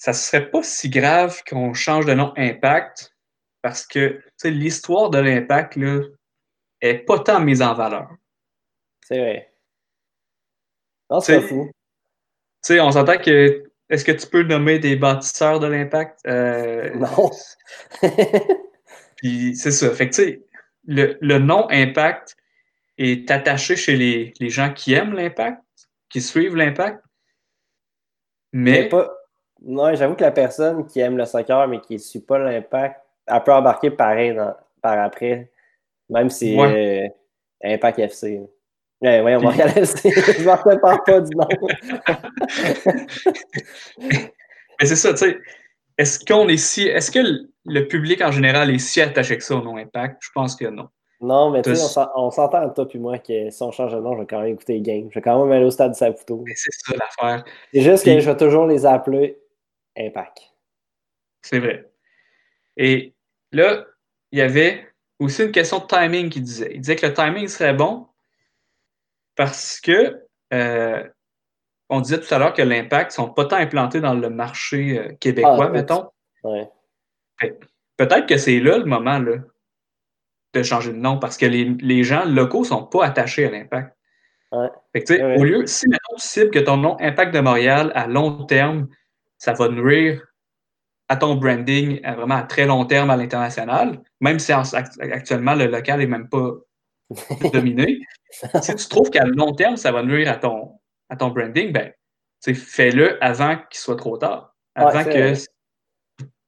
ça 0.00 0.14
serait 0.14 0.50
pas 0.50 0.62
si 0.62 0.88
grave 0.88 1.42
qu'on 1.48 1.74
change 1.74 2.06
de 2.06 2.14
nom 2.14 2.32
Impact 2.38 3.14
parce 3.60 3.86
que 3.86 4.08
tu 4.08 4.22
sais, 4.38 4.50
l'histoire 4.50 5.10
de 5.10 5.18
l'Impact 5.18 5.76
là, 5.76 6.00
est 6.80 6.94
pas 7.00 7.18
tant 7.18 7.38
mise 7.40 7.60
en 7.60 7.74
valeur. 7.74 8.08
C'est 9.02 9.18
vrai. 9.18 9.52
Non, 11.10 11.20
c'est 11.20 11.36
pas 11.36 11.42
C'est- 11.42 11.48
fou. 11.48 11.66
Tu 12.64 12.74
sais, 12.74 12.80
on 12.80 12.90
s'entend 12.92 13.18
que. 13.18 13.62
Est-ce 13.90 14.04
que 14.04 14.12
tu 14.12 14.26
peux 14.26 14.42
nommer 14.44 14.78
des 14.78 14.96
bâtisseurs 14.96 15.60
de 15.60 15.66
l'Impact? 15.66 16.20
Euh, 16.26 16.94
Non. 16.94 17.30
Puis 19.16 19.54
c'est 19.56 19.70
ça. 19.72 19.90
Fait 19.94 20.08
que 20.08 20.14
tu 20.14 20.22
sais, 20.22 20.42
le, 20.86 21.18
le 21.20 21.38
nom 21.38 21.66
Impact 21.70 22.36
est 22.96 23.30
attaché 23.30 23.76
chez 23.76 23.96
les, 23.96 24.32
les 24.40 24.48
gens 24.48 24.72
qui 24.72 24.94
aiment 24.94 25.12
l'Impact, 25.14 25.60
qui 26.08 26.22
suivent 26.22 26.56
l'Impact. 26.56 27.04
Mais 28.52 28.82
Mais, 28.82 28.88
pas. 28.88 29.10
Non, 29.62 29.94
j'avoue 29.94 30.14
que 30.14 30.22
la 30.22 30.30
personne 30.30 30.86
qui 30.86 31.00
aime 31.00 31.16
le 31.16 31.24
soccer 31.26 31.68
mais 31.68 31.80
qui 31.80 31.94
ne 31.94 31.98
suit 31.98 32.20
pas 32.20 32.38
l'impact, 32.38 33.00
elle 33.26 33.42
peut 33.42 33.52
embarquer 33.52 33.90
pareil 33.90 34.34
dans- 34.34 34.54
par 34.82 34.98
après. 34.98 35.50
Même 36.08 36.30
si 36.30 36.58
euh, 36.58 37.06
Impact 37.62 37.98
FC. 37.98 38.40
Ouais, 39.02 39.20
ouais, 39.20 39.36
on 39.36 39.40
va 39.40 39.50
regarder 39.50 39.80
FC. 39.82 40.10
Je 40.10 40.44
m'en 40.44 40.56
prépare 40.56 41.04
pas 41.04 41.20
du 41.20 41.34
nom. 41.36 41.46
mais 43.98 44.86
c'est 44.86 44.96
ça, 44.96 45.10
tu 45.12 45.18
sais. 45.18 45.38
Est-ce 45.98 46.24
qu'on 46.24 46.48
est 46.48 46.56
si. 46.56 46.86
Est-ce 46.88 47.10
que 47.10 47.20
le, 47.66 47.86
public 47.86 48.22
en 48.22 48.30
général 48.32 48.70
est 48.70 48.78
si 48.78 49.00
attaché 49.00 49.36
que 49.36 49.44
ça 49.44 49.54
au 49.56 49.62
nom 49.62 49.76
Impact? 49.76 50.16
Je 50.20 50.30
pense 50.34 50.56
que 50.56 50.66
non. 50.66 50.88
Non, 51.20 51.50
mais 51.50 51.60
tu 51.60 51.74
sais, 51.76 51.82
on 51.82 51.86
s'en- 51.88 52.08
on 52.16 52.30
s'entend 52.30 52.66
toi 52.70 52.88
puis 52.88 52.98
moi 52.98 53.18
que 53.18 53.50
si 53.50 53.62
on 53.62 53.70
change 53.70 53.92
de 53.92 54.00
nom, 54.00 54.14
je 54.14 54.20
vais 54.20 54.26
quand 54.26 54.40
même 54.40 54.54
écouter 54.54 54.74
les 54.74 54.80
games. 54.80 55.08
Je 55.10 55.16
vais 55.16 55.20
quand 55.22 55.38
même 55.44 55.52
aller 55.52 55.66
au 55.66 55.70
stade 55.70 55.94
Saputo. 55.94 56.42
Mais 56.46 56.54
c'est 56.56 56.70
ça 56.72 56.94
l'affaire. 56.96 57.44
C'est 57.74 57.82
juste 57.82 58.04
que 58.06 58.10
Puis- 58.10 58.20
je 58.22 58.30
vais 58.30 58.36
toujours 58.38 58.66
les 58.66 58.86
appeler 58.86 59.36
Impact. 59.96 60.38
C'est 61.42 61.58
vrai. 61.58 61.90
Et 62.76 63.14
là, 63.52 63.84
il 64.32 64.38
y 64.38 64.42
avait 64.42 64.86
aussi 65.18 65.44
une 65.44 65.52
question 65.52 65.78
de 65.78 65.86
timing 65.86 66.30
qu'il 66.30 66.42
disait. 66.42 66.70
Il 66.74 66.80
disait 66.80 66.96
que 66.96 67.06
le 67.06 67.12
timing 67.12 67.48
serait 67.48 67.74
bon 67.74 68.06
parce 69.36 69.80
que 69.80 70.26
euh, 70.52 71.08
on 71.88 72.00
disait 72.00 72.20
tout 72.20 72.32
à 72.32 72.38
l'heure 72.38 72.54
que 72.54 72.62
l'impact 72.62 73.10
ne 73.10 73.14
sont 73.14 73.30
pas 73.30 73.44
tant 73.46 73.56
implantés 73.56 74.00
dans 74.00 74.14
le 74.14 74.30
marché 74.30 74.98
euh, 74.98 75.12
québécois, 75.14 75.66
Ah, 75.66 75.68
mettons. 75.70 76.10
Ouais. 76.44 76.70
Peut-être 77.96 78.26
que 78.26 78.36
c'est 78.36 78.60
là 78.60 78.78
le 78.78 78.84
moment 78.84 79.18
là, 79.18 79.36
de 80.52 80.62
changer 80.62 80.92
de 80.92 80.98
nom 80.98 81.18
parce 81.18 81.36
que 81.36 81.46
les, 81.46 81.64
les 81.80 82.02
gens 82.02 82.24
locaux 82.24 82.60
ne 82.60 82.66
sont 82.66 82.84
pas 82.84 83.04
attachés 83.04 83.46
à 83.46 83.50
l'impact. 83.50 83.96
Ouais. 84.52 84.68
Au 85.38 85.44
lieu, 85.44 85.66
si 85.66 85.88
maintenant 85.88 86.16
tu 86.18 86.26
cibles 86.26 86.50
que 86.50 86.58
ton 86.58 86.76
nom 86.76 86.96
Impact 87.00 87.32
de 87.32 87.40
Montréal 87.40 87.92
à 87.94 88.06
long 88.08 88.44
terme, 88.44 88.88
ça 89.40 89.52
va 89.54 89.68
nuire 89.68 90.24
à 91.08 91.16
ton 91.16 91.34
branding 91.34 91.98
à 92.04 92.14
vraiment 92.14 92.36
à 92.36 92.42
très 92.44 92.66
long 92.66 92.84
terme 92.84 93.10
à 93.10 93.16
l'international, 93.16 94.00
même 94.20 94.38
si 94.38 94.54
en- 94.54 94.62
act- 94.74 95.00
actuellement 95.00 95.54
le 95.56 95.66
local 95.66 95.98
n'est 95.98 96.06
même 96.06 96.28
pas 96.28 96.52
dominé. 97.52 97.98
si 98.62 98.74
tu 98.76 98.88
trouves 98.88 99.10
qu'à 99.10 99.24
long 99.24 99.52
terme, 99.54 99.76
ça 99.76 99.90
va 99.90 100.04
nuire 100.04 100.30
à 100.30 100.36
ton, 100.36 100.78
à 101.08 101.16
ton 101.16 101.30
branding, 101.30 101.72
ben, 101.72 101.92
fais-le 102.54 103.22
avant 103.24 103.56
qu'il 103.68 103.80
soit 103.80 103.96
trop 103.96 104.16
tard. 104.16 104.54
Ouais, 104.78 104.84
Avant 104.84 105.04
que. 105.04 105.34
c'est- 105.34 105.48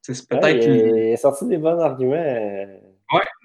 Ouais, 0.08 0.38
peut-être. 0.40 0.66
il, 0.66 1.12
a 1.12 1.16
sorti 1.16 1.46
des 1.46 1.58
bons 1.58 1.78
arguments. 1.80 2.14
euh, 2.14 2.66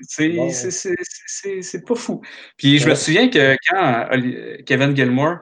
C'est 0.02 0.30
Bon. 0.30 0.50
c'est- 0.52 1.86
pas 1.86 1.96
fou. 1.96 2.22
Puis 2.58 2.78
je 2.78 2.86
me 2.86 2.92
Ouais. 2.92 2.96
souviens 2.96 3.30
que 3.30 3.56
quand 3.70 4.08
euh, 4.12 4.58
Kevin 4.66 4.96
Gilmore, 4.96 5.40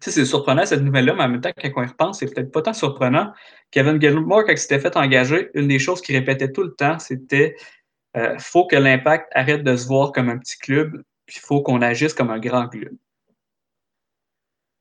sais, 0.00 0.10
c'est 0.10 0.24
surprenant 0.24 0.64
cette 0.66 0.82
nouvelle-là, 0.82 1.14
mais 1.14 1.22
en 1.24 1.28
même 1.28 1.40
temps, 1.40 1.50
quand 1.60 1.70
on 1.76 1.82
y 1.82 1.86
repense, 1.86 2.18
c'est 2.20 2.32
peut-être 2.32 2.52
pas 2.52 2.62
tant 2.62 2.72
surprenant. 2.72 3.32
Kevin 3.70 4.00
Gilmore, 4.00 4.44
quand 4.44 4.52
il 4.52 4.58
s'était 4.58 4.78
fait 4.78 4.96
engager, 4.96 5.50
une 5.54 5.68
des 5.68 5.78
choses 5.78 6.00
qu'il 6.00 6.16
répétait 6.16 6.52
tout 6.52 6.62
le 6.62 6.72
temps, 6.74 6.98
c'était 6.98 7.56
euh, 8.16 8.36
faut 8.38 8.66
que 8.66 8.76
l'impact 8.76 9.28
arrête 9.34 9.62
de 9.64 9.76
se 9.76 9.86
voir 9.86 10.12
comme 10.12 10.28
un 10.30 10.38
petit 10.38 10.56
club, 10.58 11.02
puis 11.26 11.36
il 11.38 11.46
faut 11.46 11.62
qu'on 11.62 11.82
agisse 11.82 12.14
comme 12.14 12.30
un 12.30 12.38
grand 12.38 12.68
club. 12.68 12.92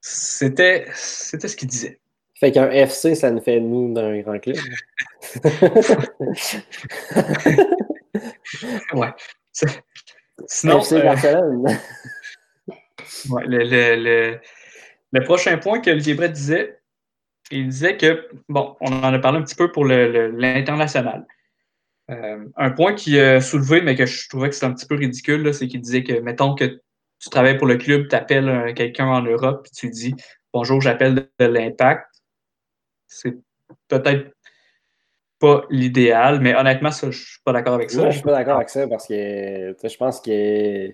C'était 0.02 0.86
c'était 0.94 1.48
ce 1.48 1.58
qu'il 1.58 1.68
disait. 1.68 2.00
Fait 2.40 2.52
qu'un 2.52 2.70
FC, 2.70 3.16
ça 3.16 3.32
nous 3.32 3.42
fait 3.42 3.60
nous 3.60 3.92
d'un 3.94 4.20
grand 4.22 4.40
club. 4.40 4.58
Ouais. 8.94 9.10
C'est- 9.52 9.84
Sinon, 10.48 10.80
FC 10.82 10.96
euh, 10.98 11.02
Barcelone. 11.04 11.66
Ouais, 13.30 13.44
le, 13.48 13.58
le- 13.64 14.04
le- 14.04 14.40
le 15.12 15.24
prochain 15.24 15.58
point 15.58 15.80
que 15.80 15.90
Olivier 15.90 16.14
Brett 16.14 16.32
disait, 16.32 16.80
il 17.52 17.68
disait 17.68 17.98
que, 17.98 18.28
bon, 18.50 18.76
on 18.82 18.92
en 18.92 19.14
a 19.14 19.20
parlé 19.20 19.40
un 19.40 19.44
petit 19.44 19.56
peu 19.56 19.72
pour 19.72 19.86
l'international. 19.86 21.26
Euh, 22.10 22.46
un 22.56 22.72
point 22.72 22.94
qui 22.94 23.20
a 23.20 23.42
soulevé, 23.42 23.82
mais 23.82 23.96
que 23.96 24.06
je 24.06 24.30
trouvais 24.30 24.50
que 24.50 24.56
c'était 24.56 24.68
un 24.68 24.74
petit 24.74 24.86
peu 24.86 24.96
ridicule, 24.96 25.54
c'est 25.54 25.68
qu'il 25.68 25.82
disait 25.82 26.04
que, 26.04 26.20
mettons 26.20 26.56
que 26.56 26.82
tu 27.20 27.30
travailles 27.30 27.58
pour 27.58 27.68
le 27.68 27.78
club, 27.78 28.08
tu 28.08 28.16
appelles 28.16 28.74
quelqu'un 28.76 29.08
en 29.08 29.22
Europe, 29.22 29.64
puis 29.64 29.72
tu 29.72 29.90
dis 29.90 30.16
Bonjour, 30.54 30.82
j'appelle 30.82 31.28
de, 31.40 31.46
l'Impact. 31.46 32.08
C'est 33.08 33.36
peut-être 33.88 34.34
pas 35.40 35.66
l'idéal, 35.70 36.40
mais 36.42 36.56
honnêtement, 36.56 36.92
ça, 36.92 37.12
je 37.12 37.18
suis 37.18 37.42
pas 37.44 37.54
d'accord 37.54 37.76
avec 37.76 37.92
ça. 37.92 38.00
Moi, 38.00 38.10
je 38.10 38.16
suis 38.16 38.24
pas 38.24 38.32
d'accord 38.32 38.56
avec 38.56 38.70
ça 38.70 38.88
parce 38.88 39.08
que 39.08 39.14
je 39.84 39.98
pense 39.98 40.20
que 40.20 40.90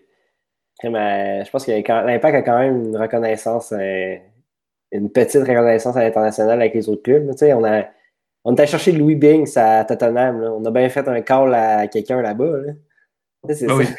euh, 0.87 1.43
je 1.43 1.49
pense 1.51 1.65
que 1.65 1.71
l'impact 1.71 2.35
a 2.35 2.41
quand 2.41 2.59
même 2.59 2.85
une 2.85 2.97
reconnaissance, 2.97 3.71
euh, 3.73 4.15
une 4.91 5.11
petite 5.11 5.41
reconnaissance 5.41 5.95
à 5.97 6.01
l'international 6.03 6.59
avec 6.61 6.73
les 6.73 6.87
autres 6.89 7.03
clubs. 7.03 7.29
Tu 7.31 7.37
sais, 7.37 7.53
on 7.53 7.63
a 7.63 7.85
on 8.45 8.55
est 8.55 8.59
allé 8.59 8.67
chercher 8.69 8.91
Louis 8.91 9.15
Binks 9.15 9.55
à 9.55 9.85
Tottenham. 9.85 10.41
là. 10.41 10.51
On 10.51 10.63
a 10.65 10.71
bien 10.71 10.89
fait 10.89 11.07
un 11.07 11.21
call 11.21 11.53
à 11.55 11.87
quelqu'un 11.87 12.21
là-bas. 12.21 12.57
là. 12.65 12.73
Ah 13.69 13.75
oui. 13.75 13.85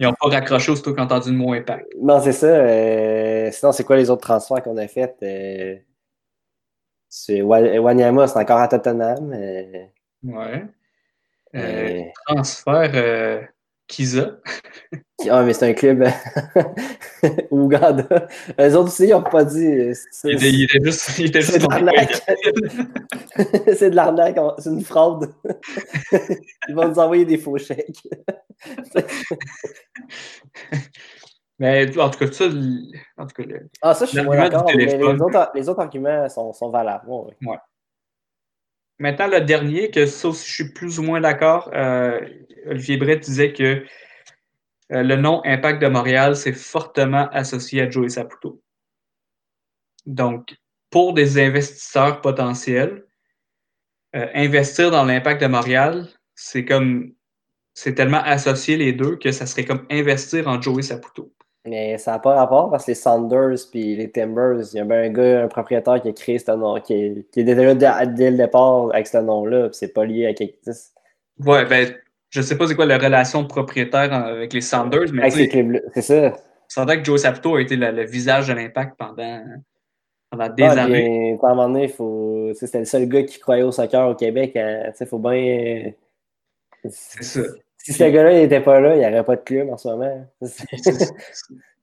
Ils 0.00 0.06
n'ont 0.06 0.14
pas 0.14 0.28
raccroché 0.30 0.72
aussitôt 0.72 0.92
qu'ils 0.92 1.00
ont 1.00 1.04
entendu 1.04 1.30
le 1.30 1.36
mot 1.36 1.52
Impact. 1.52 1.86
Non, 2.00 2.20
c'est 2.20 2.32
ça. 2.32 2.46
euh, 2.48 3.50
sinon, 3.52 3.70
c'est 3.70 3.84
quoi 3.84 3.94
les 3.96 4.10
autres 4.10 4.22
transferts 4.22 4.64
qu'on 4.64 4.76
a 4.78 4.88
faits? 4.88 5.16
Euh, 5.22 5.76
c'est 7.08 7.40
Wa- 7.40 7.78
Wanyama, 7.80 8.26
c'est 8.26 8.38
encore 8.40 8.58
à 8.58 8.66
Tottenham. 8.68 9.32
euh, 9.32 9.84
Ouais. 10.24 10.64
Transfert 12.26 13.48
Kiza. 13.90 14.38
Ah, 15.28 15.42
mais 15.42 15.52
c'est 15.52 15.68
un 15.68 15.74
club 15.74 16.04
Ouganda. 17.50 18.06
Eux 18.58 18.76
autres 18.76 18.88
aussi, 18.88 19.04
ils 19.04 19.10
n'ont 19.10 19.22
pas 19.22 19.44
dit. 19.44 19.92
c'est- 20.12 20.28
Il 20.30 20.34
était, 20.36 20.50
il 20.50 20.62
était 20.64 20.78
juste. 20.84 21.18
Il 21.18 21.26
était 21.26 21.42
C'est 21.42 21.60
juste 21.60 21.66
de 21.66 21.84
l'arnaque. 21.84 22.22
c'est 23.76 23.90
de 23.90 23.96
l'arnaque, 23.96 24.36
c'est 24.58 24.70
une 24.70 24.84
fraude. 24.84 25.32
Ils 26.68 26.74
vont 26.74 26.88
nous 26.88 26.98
envoyer 26.98 27.24
des 27.24 27.36
faux 27.36 27.58
chèques. 27.58 28.02
Mais 31.58 31.98
en 31.98 32.08
tout 32.10 32.18
cas, 32.18 32.32
ça, 32.32 32.44
en 33.18 33.26
tout 33.26 33.34
cas, 33.34 33.42
le- 33.42 33.68
Ah, 33.82 33.94
ça, 33.94 34.06
je 34.06 34.10
suis 34.10 34.16
d'accord, 34.50 34.64
mais 34.76 34.86
les 34.86 34.98
les 35.54 35.68
autres 35.68 35.80
arguments 35.80 36.28
sont, 36.28 36.52
sont 36.54 36.70
valables. 36.70 37.04
Ouais, 37.08 37.34
ouais. 37.46 37.56
Maintenant, 39.00 39.28
le 39.28 39.40
dernier, 39.40 39.90
que 39.90 40.04
ça 40.04 40.28
aussi, 40.28 40.46
je 40.46 40.52
suis 40.52 40.72
plus 40.72 40.98
ou 40.98 41.02
moins 41.02 41.22
d'accord. 41.22 41.70
euh, 41.74 42.20
Olivier 42.66 42.98
Brett 42.98 43.20
disait 43.20 43.54
que 43.54 43.82
euh, 44.92 45.02
le 45.02 45.16
nom 45.16 45.40
Impact 45.46 45.80
de 45.80 45.88
Montréal, 45.88 46.36
c'est 46.36 46.52
fortement 46.52 47.26
associé 47.30 47.80
à 47.80 47.88
Joey 47.88 48.10
Saputo. 48.10 48.62
Donc, 50.04 50.54
pour 50.90 51.14
des 51.14 51.42
investisseurs 51.42 52.20
potentiels, 52.20 53.06
euh, 54.14 54.26
investir 54.34 54.90
dans 54.90 55.04
l'Impact 55.04 55.40
de 55.40 55.46
Montréal, 55.46 56.06
c'est 56.34 56.66
comme 56.66 57.14
c'est 57.72 57.94
tellement 57.94 58.22
associé 58.22 58.76
les 58.76 58.92
deux 58.92 59.16
que 59.16 59.32
ça 59.32 59.46
serait 59.46 59.64
comme 59.64 59.86
investir 59.90 60.46
en 60.46 60.60
Joey 60.60 60.82
Saputo. 60.82 61.32
Mais 61.66 61.98
ça 61.98 62.12
n'a 62.12 62.18
pas 62.18 62.36
rapport 62.36 62.70
parce 62.70 62.86
que 62.86 62.92
les 62.92 62.94
Sanders 62.94 63.58
puis 63.70 63.94
les 63.94 64.10
Timbers, 64.10 64.60
il 64.72 64.78
y 64.78 64.80
a 64.80 64.84
bien 64.84 65.02
un 65.02 65.10
gars, 65.10 65.44
un 65.44 65.48
propriétaire 65.48 66.00
qui 66.00 66.08
a 66.08 66.12
créé 66.12 66.38
ce 66.38 66.52
nom, 66.52 66.80
qui, 66.80 67.26
qui 67.30 67.40
était 67.40 67.54
là 67.54 67.74
dès, 68.06 68.30
le 68.30 68.36
départ 68.36 68.90
avec 68.94 69.06
ce 69.06 69.18
nom-là, 69.18 69.68
c'est 69.72 69.92
pas 69.92 70.06
lié 70.06 70.26
à 70.26 70.32
quelque 70.34 70.56
chose. 70.64 70.88
Ouais, 71.44 71.66
ben, 71.66 71.94
je 72.30 72.40
sais 72.40 72.56
pas 72.56 72.66
c'est 72.66 72.74
quoi 72.74 72.86
la 72.86 72.96
relation 72.96 73.42
de 73.42 73.48
propriétaire 73.48 74.12
avec 74.12 74.54
les 74.54 74.62
Sanders, 74.62 75.12
mais. 75.12 75.30
c'est 75.30 76.02
ça. 76.02 76.32
C'est 76.66 76.86
que 76.86 77.04
Joe 77.04 77.20
Saputo 77.20 77.56
a 77.56 77.60
été 77.60 77.76
le, 77.76 78.04
visage 78.04 78.48
de 78.48 78.54
l'impact 78.54 78.96
pendant, 78.96 79.42
pendant 80.30 80.48
des 80.48 80.62
ah, 80.62 80.82
années. 80.84 81.36
à 81.42 81.46
un 81.46 81.54
moment 81.54 81.68
donné, 81.68 81.88
faut... 81.88 82.52
c'était 82.54 82.78
le 82.78 82.84
seul 82.84 83.06
gars 83.06 83.24
qui 83.24 83.38
croyait 83.38 83.64
au 83.64 83.72
soccer 83.72 84.08
au 84.08 84.14
Québec. 84.14 84.56
Hein. 84.56 84.92
Il 84.98 85.06
faut 85.06 85.18
bien. 85.18 85.92
C'est 86.88 87.22
ça. 87.22 87.40
Si 87.82 87.92
ce 87.94 88.04
gars-là 88.04 88.32
n'était 88.32 88.60
pas 88.60 88.80
là, 88.80 88.94
il 88.94 88.98
n'y 88.98 89.06
aurait 89.06 89.24
pas 89.24 89.36
de 89.36 89.42
club 89.42 89.70
en 89.70 89.76
ce 89.76 89.88
moment. 89.88 90.26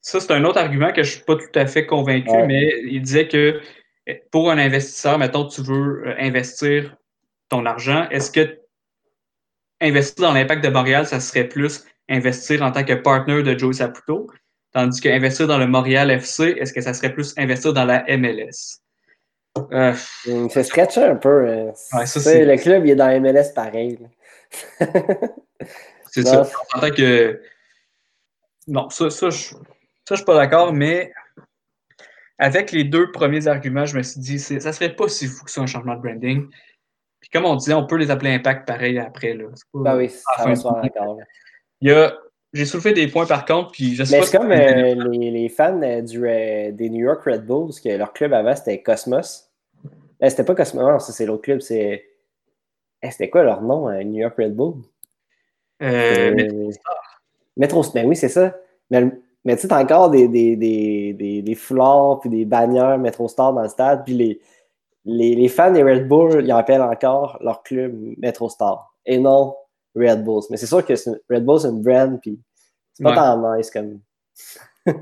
Ça, 0.02 0.22
c'est 0.22 0.32
un 0.32 0.46
autre 0.46 0.60
argument 0.60 0.94
que 0.94 1.04
je 1.04 1.10
ne 1.10 1.16
suis 1.16 1.24
pas 1.26 1.36
tout 1.36 1.60
à 1.60 1.66
fait 1.66 1.86
convaincu, 1.86 2.32
mais 2.48 2.70
il 2.84 3.02
disait 3.02 3.28
que 3.28 3.60
pour 4.32 4.52
un 4.52 4.58
investisseur, 4.58 5.18
mettons, 5.18 5.46
tu 5.46 5.62
veux 5.62 6.08
euh, 6.08 6.16
investir 6.20 6.96
ton 7.50 7.66
argent, 7.66 8.08
est-ce 8.10 8.32
que 8.32 8.60
investir 9.82 10.24
dans 10.24 10.34
l'impact 10.34 10.64
de 10.64 10.70
Montréal, 10.70 11.06
ça 11.06 11.20
serait 11.20 11.44
plus 11.44 11.84
investir 12.10 12.62
en 12.62 12.72
tant 12.72 12.84
que 12.84 12.94
partner 12.94 13.44
de 13.44 13.58
Joe 13.58 13.76
Saputo, 13.76 14.30
tandis 14.72 15.02
qu'investir 15.02 15.48
dans 15.48 15.58
le 15.58 15.68
Montréal 15.68 16.10
FC, 16.10 16.56
est-ce 16.58 16.74
que 16.74 16.82
ça 16.82 16.94
serait 16.94 17.14
plus 17.14 17.34
investir 17.38 17.74
dans 17.74 17.86
la 17.86 18.06
MLS? 18.18 18.82
Euh, 19.72 19.94
ça 20.50 20.64
stretch 20.64 20.98
un 20.98 21.16
peu. 21.16 21.50
Hein. 21.50 21.74
le 21.94 22.56
club, 22.58 22.86
il 22.86 22.92
est 22.92 22.96
dans 22.96 23.08
la 23.08 23.20
MLS 23.20 23.52
pareil. 23.54 24.00
C'est 26.12 26.26
ça. 26.26 26.48
En 26.74 26.80
tant 26.80 26.92
que. 26.92 27.42
Non, 28.68 28.90
ça, 28.90 29.10
ça, 29.10 29.30
je 29.30 29.56
ne 30.12 30.16
suis 30.16 30.26
pas 30.26 30.36
d'accord, 30.36 30.74
mais 30.74 31.12
avec 32.38 32.72
les 32.72 32.84
deux 32.84 33.12
premiers 33.12 33.48
arguments, 33.48 33.86
je 33.86 33.98
me 33.98 34.04
suis 34.04 34.20
dit, 34.20 34.40
ça 34.40 34.74
serait 34.74 34.96
pas 34.96 35.08
si 35.08 35.28
fou 35.28 35.46
que 35.46 35.52
ça 35.52 35.62
un 35.62 35.66
changement 35.66 35.96
de 35.96 36.02
branding. 36.02 36.48
Puis 37.20 37.30
comme 37.32 37.46
on 37.46 37.56
disait, 37.56 37.74
on 37.74 37.86
peut 37.86 37.98
les 37.98 38.12
appeler 38.12 38.32
impact 38.32 38.68
pareil 38.68 39.00
après. 39.00 39.34
Là. 39.34 39.46
ben 39.74 39.98
oui, 39.98 40.10
ça 40.10 40.46
va 40.46 40.82
d'accord. 40.82 41.18
Il 41.82 41.90
y 41.90 41.92
a. 41.92 42.18
J'ai 42.54 42.66
soulevé 42.66 42.94
des 42.94 43.08
points 43.08 43.26
par 43.26 43.46
contre, 43.46 43.72
puis 43.72 43.94
je 43.94 44.06
sais 44.06 44.20
Mais 44.20 44.26
c'est 44.26 44.38
comme 44.38 44.52
euh, 44.52 45.10
les, 45.12 45.32
les, 45.32 45.50
fans 45.50 45.82
euh, 45.84 46.02
du, 46.02 46.22
des 46.74 46.90
New 46.90 47.04
York 47.04 47.22
Red 47.26 47.46
Bulls, 47.46 47.74
que 47.84 47.90
leur 47.90 48.14
club 48.14 48.32
avant 48.34 48.56
c'était 48.56 48.82
Cosmos. 48.82 49.52
Euh, 50.24 50.30
c'était 50.30 50.46
pas 50.46 50.56
Cosmos, 50.56 50.82
non, 50.82 50.98
c'est 50.98 51.26
l'autre 51.26 51.44
club, 51.44 51.60
c'est. 51.60 52.06
Eh, 53.04 53.12
c'était 53.12 53.30
quoi 53.30 53.44
leur 53.44 53.62
nom, 53.62 53.92
New 54.04 54.22
York 54.22 54.36
Red 54.38 54.56
Bulls? 54.56 54.82
Euh, 55.82 56.32
Metrostar. 56.34 57.22
Metro, 57.56 57.84
ben 57.94 58.08
oui, 58.08 58.16
c'est 58.16 58.30
ça. 58.30 58.56
Mais, 58.90 59.06
mais 59.44 59.56
tu 59.56 59.64
sais, 59.64 59.68
t'as 59.68 59.82
encore 59.82 60.10
des, 60.10 60.28
des, 60.28 60.56
des, 60.56 61.42
des, 61.42 61.56
foulards 61.56 62.20
puis 62.20 62.30
des 62.30 62.46
bannières 62.46 62.98
Metrostar 62.98 63.54
dans 63.54 63.64
le 63.64 63.70
stade, 63.70 64.04
puis 64.06 64.14
les, 64.14 64.42
les, 65.06 65.36
les, 65.36 65.48
fans 65.48 65.72
des 65.72 65.84
Red 65.84 66.08
Bull, 66.08 66.44
ils 66.44 66.52
appellent 66.52 66.82
encore 66.82 67.38
leur 67.42 67.64
club 67.64 67.94
Metrostar 68.18 68.94
et 69.06 69.18
non 69.18 69.56
Red 69.96 70.24
Bulls. 70.24 70.44
Mais 70.50 70.58
c'est 70.58 70.68
sûr 70.68 70.86
que 70.86 70.94
Red 71.30 71.46
Bull, 71.46 71.60
c'est 71.60 71.70
une 71.70 71.82
brand, 71.82 72.20
puis 72.22 72.40
c'est 72.94 73.04
pas 73.04 73.16
tant 73.16 73.56
nice 73.56 73.72
comme, 73.72 74.00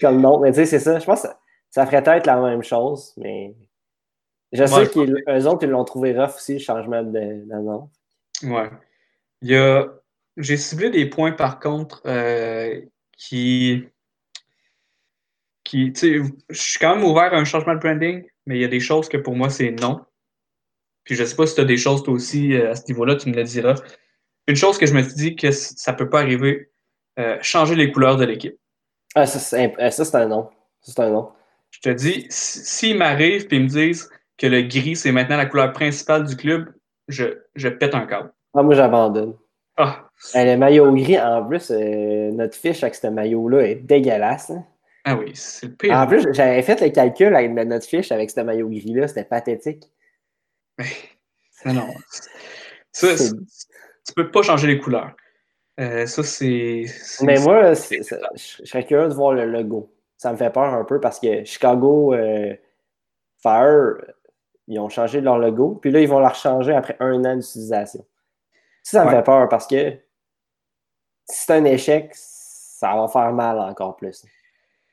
comme 0.00 0.20
nom. 0.20 0.40
Mais 0.40 0.50
tu 0.50 0.56
sais, 0.56 0.66
c'est 0.66 0.78
ça. 0.78 0.98
Je 0.98 1.04
pense 1.04 1.22
que 1.22 1.28
ça, 1.70 1.86
ferait 1.86 2.02
peut-être 2.02 2.26
la 2.26 2.40
même 2.40 2.62
chose, 2.62 3.12
mais 3.16 3.54
je 4.52 4.64
sais 4.64 4.88
qu'eux 4.88 5.44
autres, 5.46 5.64
ils 5.64 5.70
l'ont 5.70 5.84
trouvé 5.84 6.18
rough 6.18 6.36
aussi, 6.36 6.54
le 6.54 6.58
changement 6.60 7.02
de, 7.02 7.10
de 7.10 7.60
nom. 7.60 7.90
Ouais. 8.44 8.70
Il 9.44 9.50
y 9.50 9.56
a, 9.56 9.86
j'ai 10.38 10.56
ciblé 10.56 10.88
des 10.88 11.04
points 11.04 11.32
par 11.32 11.60
contre 11.60 12.00
euh, 12.06 12.80
qui, 13.18 13.84
qui 15.64 15.92
tu 15.92 16.00
sais, 16.00 16.32
je 16.48 16.58
suis 16.58 16.78
quand 16.78 16.96
même 16.96 17.04
ouvert 17.04 17.34
à 17.34 17.36
un 17.36 17.44
changement 17.44 17.74
de 17.74 17.78
branding, 17.78 18.24
mais 18.46 18.56
il 18.56 18.62
y 18.62 18.64
a 18.64 18.68
des 18.68 18.80
choses 18.80 19.06
que 19.06 19.18
pour 19.18 19.36
moi 19.36 19.50
c'est 19.50 19.70
non. 19.70 20.00
Puis 21.04 21.14
je 21.14 21.24
sais 21.24 21.36
pas 21.36 21.46
si 21.46 21.56
tu 21.56 21.60
as 21.60 21.66
des 21.66 21.76
choses 21.76 22.02
toi 22.02 22.14
aussi 22.14 22.54
euh, 22.54 22.70
à 22.70 22.74
ce 22.74 22.86
niveau-là, 22.88 23.16
tu 23.16 23.28
me 23.28 23.34
le 23.34 23.44
diras. 23.44 23.74
Une 24.48 24.56
chose 24.56 24.78
que 24.78 24.86
je 24.86 24.94
me 24.94 25.02
suis 25.02 25.14
dit 25.14 25.36
que 25.36 25.50
ça 25.50 25.92
peut 25.92 26.08
pas 26.08 26.20
arriver, 26.20 26.70
euh, 27.18 27.36
changer 27.42 27.74
les 27.74 27.92
couleurs 27.92 28.16
de 28.16 28.24
l'équipe. 28.24 28.58
Ah, 29.14 29.26
ça, 29.26 29.38
c'est 29.38 30.14
un 30.14 30.26
non. 30.26 30.48
C'est 30.80 30.98
un 31.00 31.10
non. 31.10 31.32
Je 31.70 31.80
te 31.80 31.90
dis, 31.90 32.26
s'ils 32.30 32.96
m'arrivent 32.96 33.46
et 33.50 33.56
ils 33.56 33.64
me 33.64 33.68
disent 33.68 34.08
que 34.38 34.46
le 34.46 34.62
gris, 34.62 34.96
c'est 34.96 35.12
maintenant 35.12 35.36
la 35.36 35.44
couleur 35.44 35.70
principale 35.74 36.24
du 36.24 36.34
club, 36.34 36.72
je, 37.08 37.42
je 37.56 37.68
pète 37.68 37.94
un 37.94 38.06
câble. 38.06 38.33
Ah, 38.54 38.62
moi, 38.62 38.74
j'abandonne. 38.74 39.34
Ah. 39.76 40.08
le 40.34 40.56
maillot 40.56 40.92
gris, 40.92 41.18
en 41.18 41.44
plus, 41.44 41.70
euh, 41.70 42.30
notre 42.30 42.56
fiche 42.56 42.82
avec 42.84 42.94
ce 42.94 43.08
maillot-là 43.08 43.62
est 43.62 43.74
dégueulasse. 43.74 44.50
Hein. 44.50 44.64
Ah 45.04 45.16
oui, 45.16 45.32
c'est 45.34 45.66
le 45.66 45.74
pire. 45.74 45.94
En 45.94 46.06
plus, 46.06 46.26
j'avais 46.32 46.62
fait 46.62 46.80
le 46.80 46.90
calcul 46.90 47.34
avec 47.34 47.52
notre 47.52 47.86
fiche 47.86 48.12
avec 48.12 48.30
ce 48.30 48.40
maillot 48.40 48.68
gris-là, 48.68 49.08
c'était 49.08 49.24
pathétique. 49.24 49.84
Mais, 50.78 51.72
non. 51.72 51.88
Ça, 52.92 53.08
tu 53.16 54.14
peux 54.14 54.30
pas 54.30 54.42
changer 54.42 54.66
les 54.66 54.78
couleurs. 54.78 55.12
Euh, 55.80 56.06
ça, 56.06 56.22
c'est. 56.22 56.84
Mais 57.22 57.38
moi, 57.40 57.74
je 57.74 58.64
serais 58.64 58.84
curieux 58.84 59.08
de 59.08 59.14
voir 59.14 59.32
le 59.32 59.44
logo. 59.46 59.92
Ça 60.16 60.32
me 60.32 60.36
fait 60.36 60.50
peur 60.50 60.72
un 60.72 60.84
peu 60.84 61.00
parce 61.00 61.18
que 61.18 61.44
Chicago 61.44 62.14
euh, 62.14 62.54
Fire, 63.42 63.96
ils 64.68 64.78
ont 64.78 64.88
changé 64.88 65.20
leur 65.20 65.38
logo, 65.38 65.78
puis 65.82 65.90
là, 65.90 66.00
ils 66.00 66.08
vont 66.08 66.20
la 66.20 66.28
rechanger 66.28 66.72
après 66.72 66.96
un 67.00 67.24
an 67.24 67.36
d'utilisation. 67.36 68.04
Ça, 68.84 69.04
me 69.04 69.10
fait 69.10 69.22
peur 69.22 69.48
parce 69.48 69.66
que 69.66 69.92
si 71.28 71.46
c'est 71.46 71.54
un 71.54 71.64
échec, 71.64 72.10
ça 72.14 72.94
va 72.94 73.08
faire 73.08 73.32
mal 73.32 73.58
encore 73.58 73.96
plus. 73.96 74.24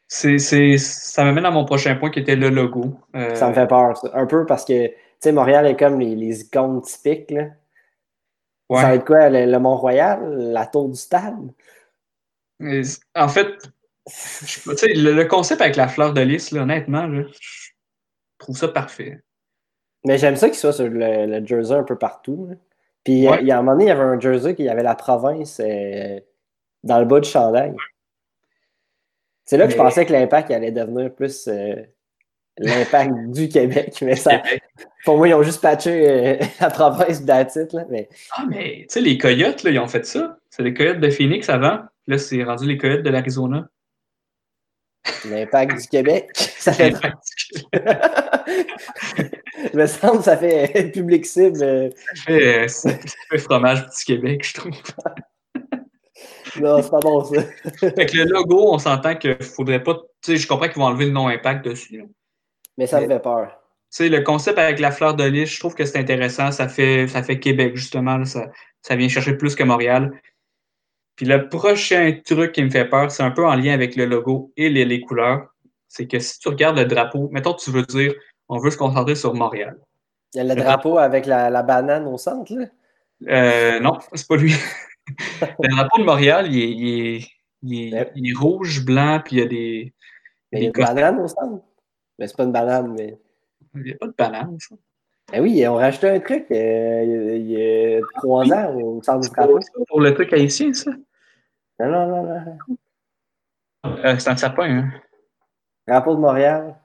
C'est, 0.08 0.40
ça 0.78 1.24
m'amène 1.24 1.46
à 1.46 1.52
mon 1.52 1.66
prochain 1.66 1.96
point 1.96 2.10
qui 2.10 2.20
était 2.20 2.36
le 2.36 2.50
logo. 2.50 2.98
Euh, 3.16 3.36
ça 3.36 3.50
me 3.50 3.54
fait 3.54 3.68
peur. 3.68 3.94
Un 4.14 4.26
peu 4.26 4.46
parce 4.46 4.66
que, 4.66 4.88
tu 4.88 4.96
sais, 5.20 5.32
Montréal 5.32 5.68
est 5.68 5.78
comme 5.78 6.00
les, 6.00 6.42
icônes 6.42 6.82
typiques. 6.82 7.32
Là. 7.32 7.48
Ça 8.70 8.82
va 8.84 8.96
être 8.96 9.06
quoi? 9.06 9.30
Le, 9.30 9.60
Mont-Royal? 9.60 10.52
La 10.52 10.66
tour 10.66 10.90
du 10.90 10.96
stade? 10.96 11.52
en 13.16 13.28
fait, 13.28 13.48
le, 14.08 15.12
le, 15.14 15.26
concept 15.26 15.62
avec 15.62 15.76
la 15.76 15.88
fleur 15.88 16.14
de 16.14 16.22
lys, 16.22 16.54
honnêtement, 16.54 17.10
je 17.10 17.72
trouve 18.38 18.58
ça 18.58 18.68
parfait. 18.68 19.22
Mais 20.06 20.18
j'aime 20.18 20.36
ça 20.36 20.50
qu'il 20.50 20.58
soit 20.58 20.74
sur 20.74 20.88
le, 20.90 21.46
jersey 21.46 21.76
un 21.76 21.84
peu 21.84 21.98
partout. 21.98 22.50
Puis 23.04 23.14
il 23.14 23.48
y 23.48 23.52
a 23.52 23.58
un 23.58 23.62
moment 23.62 23.74
donné, 23.74 23.86
il 23.86 23.88
y 23.88 23.92
avait 23.92 24.02
un 24.02 24.20
jersey 24.20 24.56
qui 24.56 24.70
avait 24.70 24.84
la 24.84 24.96
province 24.96 25.60
euh, 25.60 26.20
dans 26.84 27.00
le 27.00 27.06
bas 27.06 27.20
du 27.20 27.30
chandail. 27.30 27.76
C'est 29.46 29.58
là 29.58 29.66
que 29.66 29.74
je 29.74 29.78
pensais 29.78 30.06
que 30.06 30.14
l'impact 30.14 30.52
allait 30.52 30.72
devenir 30.72 31.14
plus 31.14 31.48
euh, 31.48 31.76
l'impact 32.58 33.12
du 33.28 33.50
Québec. 33.50 33.98
Mais 34.02 34.16
ça, 34.16 34.42
pour 35.04 35.18
moi, 35.18 35.28
ils 35.28 35.34
ont 35.34 35.42
juste 35.42 35.62
patché 35.62 36.10
euh, 36.10 36.38
la 36.60 36.70
province 36.70 37.24
d'Atit. 37.24 37.68
Mais... 37.90 38.08
Ah, 38.36 38.46
mais 38.48 38.82
tu 38.82 38.86
sais, 38.90 39.02
les 39.02 39.18
Coyotes, 39.18 39.64
là, 39.64 39.72
ils 39.72 39.80
ont 39.80 39.88
fait 39.88 40.06
ça. 40.06 40.38
C'est 40.50 40.64
les 40.64 40.74
Coyotes 40.74 41.00
de 41.00 41.10
Phoenix 41.10 41.50
avant. 41.50 41.80
Là, 42.08 42.18
c'est 42.18 42.44
rendu 42.44 42.68
les 42.68 42.78
Coyotes 42.78 43.04
de 43.04 43.10
l'Arizona. 43.10 43.68
L'impact 45.26 45.82
du 45.82 45.88
Québec. 45.88 46.30
Ça 46.36 46.74
fait. 46.74 46.94
Il 49.74 49.80
me 49.80 49.86
semble 49.88 50.20
que 50.20 50.24
ça 50.24 50.38
fait 50.38 50.92
public 50.94 51.26
cible. 51.26 51.64
Euh. 51.64 51.90
Ça 52.68 52.92
fait, 53.30 53.38
fromage 53.38 53.86
du 53.86 54.06
Québec, 54.06 54.46
je 54.46 54.54
trouve. 54.54 54.74
non, 56.60 56.82
c'est 56.82 56.90
pas 56.90 57.00
bon 57.00 57.24
ça. 57.24 57.42
Avec 57.82 58.14
le 58.14 58.26
logo, 58.26 58.74
on 58.74 58.80
s'entend 58.80 59.16
qu'il 59.16 59.42
faudrait 59.44 59.84
pas. 59.84 59.96
Tu 60.22 60.34
sais, 60.34 60.38
je 60.38 60.48
comprends 60.48 60.68
qu'ils 60.68 60.82
vont 60.82 60.88
enlever 60.88 61.06
le 61.06 61.12
nom 61.12 61.28
impact 61.28 61.66
dessus. 61.66 62.04
Mais 62.78 62.88
ça 62.88 63.02
me 63.02 63.08
fait 63.08 63.20
peur. 63.20 63.48
Tu 63.92 63.98
sais, 63.98 64.10
le 64.10 64.22
concept 64.22 64.58
avec 64.58 64.80
la 64.80 64.92
fleur 64.92 65.16
de 65.16 65.24
lys, 65.26 65.54
je 65.54 65.60
trouve 65.60 65.76
que 65.76 65.86
c'est 65.86 66.00
intéressant. 66.00 66.52
Ça 66.52 66.68
fait, 66.68 67.08
ça 67.08 67.24
fait 67.24 67.40
Québec, 67.40 67.76
justement. 67.76 68.24
ça, 68.26 68.48
ça 68.82 68.96
vient 68.96 69.10
chercher 69.10 69.34
plus 69.34 69.56
que 69.56 69.64
Montréal. 69.64 70.12
Puis 71.16 71.26
le 71.26 71.50
prochain 71.50 72.18
truc 72.26 72.54
qui 72.54 72.64
me 72.64 72.70
fait 72.70 72.86
peur, 72.86 73.12
c'est 73.12 73.24
un 73.24 73.32
peu 73.32 73.46
en 73.46 73.56
lien 73.56 73.74
avec 73.74 73.96
le 73.96 74.06
logo 74.06 74.52
et 74.58 74.70
les, 74.70 75.02
couleurs. 75.02 75.54
C'est 75.88 76.08
que 76.08 76.20
si 76.20 76.40
tu 76.40 76.50
regardes 76.50 76.78
le 76.78 76.86
drapeau, 76.86 77.30
mettons 77.32 77.54
tu 77.54 77.70
veux 77.70 77.84
dire 77.84 78.14
on 78.52 78.60
veut 78.60 78.70
se 78.70 78.78
concentrer 78.78 79.16
sur 79.16 79.34
Montréal. 79.34 79.78
Il 80.34 80.38
y 80.38 80.42
a 80.42 80.44
le, 80.44 80.62
drapeau 80.62 80.98
avec 80.98 81.26
la, 81.26 81.64
banane 81.64 82.06
au 82.06 82.18
centre, 82.18 82.54
là? 82.54 82.66
Euh, 83.30 83.80
non, 83.80 83.98
c'est 84.14 84.28
pas 84.28 84.36
lui. 84.36 84.54
le 85.42 85.70
drapeau 85.70 86.00
de 86.00 86.04
Montréal, 86.04 86.48
il 86.54 87.26
est, 87.64 88.34
rouge, 88.38 88.86
blanc, 88.86 89.22
puis 89.24 89.38
il 89.38 89.40
y 89.40 89.42
a 89.42 89.48
des. 89.48 89.94
Mais 90.52 90.60
il 90.60 90.64
y 90.64 90.66
a 90.66 90.68
une 90.68 90.74
banane 90.74 91.20
au 91.20 91.28
centre? 91.28 91.64
Mais 92.20 92.28
c'est 92.28 92.36
pas 92.36 92.44
une 92.44 92.52
banane, 92.52 92.94
mais. 92.94 93.18
Il 93.74 93.84
n'y 93.84 93.94
a 93.94 93.98
pas 93.98 94.08
de 94.08 94.14
banane, 94.18 94.58
ça. 94.60 94.76
Ben 95.32 95.42
oui, 95.42 95.66
on 95.66 95.76
rajouté 95.76 96.10
un 96.10 96.20
truc 96.20 96.46
euh, 96.52 97.36
il 97.38 97.52
y 97.52 97.96
a 97.96 98.02
trois 98.18 98.52
ans 98.52 98.76
au 98.76 99.02
centre 99.02 99.22
du 99.22 99.30
drapeau. 99.30 99.60
Pour 99.88 100.02
le 100.02 100.14
truc 100.14 100.34
haïtien, 100.34 100.74
ça? 100.74 100.92
Non, 101.80 101.90
non, 101.90 102.08
non, 102.08 102.24
non. 102.24 102.78
Euh, 104.04 104.20
c'est 104.20 104.30
un 104.30 104.36
sapin, 104.36 104.78
hein? 104.78 104.92
Drapeau 105.88 106.16
de 106.16 106.20
Montréal. 106.20 106.81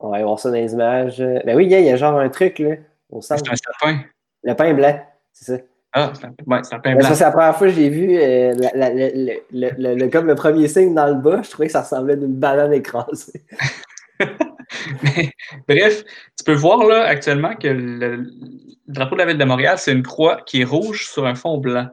On 0.00 0.10
va 0.10 0.22
voir 0.22 0.38
ça 0.38 0.50
dans 0.50 0.56
les 0.56 0.72
images. 0.72 1.18
Ben 1.18 1.56
oui, 1.56 1.66
il 1.66 1.70
y, 1.72 1.88
a 1.90 1.96
genre 1.96 2.18
un 2.18 2.28
truc, 2.28 2.58
là, 2.58 2.76
au 3.10 3.20
centre. 3.22 3.42
C'est 3.44 3.52
un 3.52 3.56
sapin. 3.56 4.00
Le 4.42 4.54
pain 4.54 4.74
blanc, 4.74 5.00
c'est 5.32 5.56
ça. 5.56 5.62
Ah, 5.92 6.12
c'est 6.14 6.26
un, 6.26 6.34
ouais, 6.46 6.58
c'est 6.62 6.74
un 6.74 6.78
pain 6.80 6.90
Mais 6.90 6.96
blanc. 6.98 7.08
ça, 7.08 7.14
c'est 7.14 7.24
la 7.24 7.30
première 7.30 7.56
fois 7.56 7.68
que 7.68 7.72
j'ai 7.72 7.88
vu 7.88 8.18
euh, 8.18 8.52
la- 8.54 8.90
la- 8.90 8.90
la- 9.50 9.94
le, 9.94 10.08
comme 10.08 10.26
le 10.26 10.34
premier 10.34 10.68
signe 10.68 10.94
dans 10.94 11.06
le 11.06 11.14
bas. 11.14 11.40
Je 11.42 11.50
trouvais 11.50 11.66
que 11.66 11.72
ça 11.72 11.80
ressemblait 11.80 12.12
à 12.14 12.16
une 12.16 12.34
banane 12.34 12.74
écrasée. 12.74 13.42
Mais, 15.02 15.30
bref, 15.68 16.04
tu 16.36 16.44
peux 16.44 16.52
voir 16.54 16.84
là 16.84 17.04
actuellement 17.04 17.54
que 17.56 17.68
le, 17.68 18.16
le 18.16 18.26
drapeau 18.88 19.14
de 19.14 19.20
la 19.20 19.26
ville 19.26 19.38
de 19.38 19.44
Montréal, 19.44 19.78
c'est 19.78 19.92
une 19.92 20.02
croix 20.02 20.42
qui 20.44 20.60
est 20.62 20.64
rouge 20.64 21.06
sur 21.08 21.26
un 21.26 21.34
fond 21.34 21.58
blanc. 21.58 21.88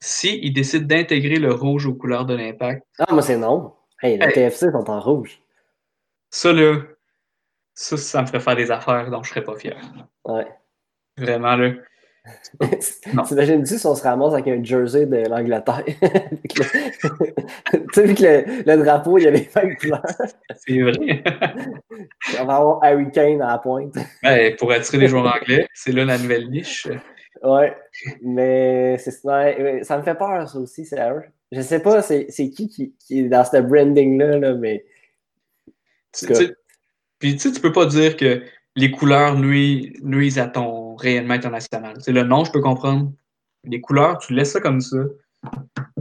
Si 0.00 0.38
ils 0.42 0.52
décident 0.52 0.86
d'intégrer 0.86 1.36
le 1.36 1.52
rouge 1.52 1.86
aux 1.86 1.94
couleurs 1.94 2.24
de 2.26 2.34
l'impact, 2.34 2.84
Ah, 2.98 3.12
moi, 3.12 3.22
c'est 3.22 3.36
non. 3.36 3.72
Hey, 4.02 4.18
les 4.18 4.26
Hey. 4.26 4.32
TFC 4.32 4.70
sont 4.70 4.88
en 4.90 5.00
rouge. 5.00 5.40
Ça 6.32 6.52
là, 6.52 6.78
ça, 7.74 7.96
ça 7.96 8.22
me 8.22 8.26
ferait 8.26 8.40
faire 8.40 8.56
des 8.56 8.70
affaires 8.70 9.10
dont 9.10 9.22
je 9.22 9.30
serais 9.30 9.44
pas 9.44 9.54
fier. 9.54 9.76
Ouais. 10.24 10.46
Vraiment 11.16 11.56
là. 11.56 11.72
T'imagines-tu 13.26 13.78
si 13.78 13.86
on 13.86 13.94
se 13.96 14.02
ramasse 14.02 14.32
avec 14.32 14.46
un 14.46 14.62
jersey 14.62 15.06
de 15.06 15.28
l'Angleterre? 15.28 15.84
Tu 17.72 18.00
sais, 18.00 18.06
vu 18.06 18.14
que 18.14 18.22
le, 18.22 18.76
le 18.76 18.84
drapeau, 18.84 19.18
il 19.18 19.24
y 19.24 19.26
a 19.26 19.30
les 19.32 19.48
mêmes 19.54 19.76
couleurs. 19.76 20.02
C'est 20.56 20.80
vrai. 20.80 21.22
On 22.40 22.44
va 22.46 22.56
avoir 22.56 22.78
Harry 22.82 23.10
Kane 23.10 23.42
à 23.42 23.48
la 23.48 23.58
pointe. 23.58 23.94
Ouais, 24.22 24.54
pour 24.56 24.72
attirer 24.72 24.98
les 24.98 25.08
joueurs 25.08 25.26
anglais, 25.26 25.66
c'est 25.74 25.92
là 25.92 26.04
la 26.04 26.16
nouvelle 26.16 26.48
niche. 26.48 26.88
Ouais. 27.42 27.76
Mais 28.22 28.96
c'est 28.98 29.10
ça 29.10 29.98
me 29.98 30.02
fait 30.02 30.14
peur, 30.14 30.48
ça 30.48 30.58
aussi, 30.58 30.86
c'est. 30.86 30.98
Je 31.50 31.60
sais 31.60 31.80
pas 31.80 32.00
c'est 32.00 32.26
qui, 32.28 32.68
qui 32.68 32.94
qui 32.98 33.20
est 33.20 33.28
dans 33.28 33.44
ce 33.44 33.58
branding-là, 33.58 34.38
là, 34.38 34.54
mais 34.54 34.86
Puis 37.18 37.36
tu 37.36 37.52
peux 37.52 37.72
pas 37.72 37.86
dire 37.86 38.16
que 38.16 38.42
les 38.76 38.90
couleurs 38.90 39.36
nuisent, 39.36 39.92
nuisent 40.02 40.38
à 40.38 40.46
ton 40.48 40.96
rayonnement 40.96 41.34
international. 41.34 41.96
C'est 42.00 42.12
le 42.12 42.22
nom, 42.24 42.44
je 42.44 42.52
peux 42.52 42.60
comprendre. 42.60 43.12
Les 43.64 43.80
couleurs, 43.80 44.18
tu 44.18 44.32
laisses 44.34 44.52
ça 44.52 44.60
comme 44.60 44.80
ça. 44.80 44.98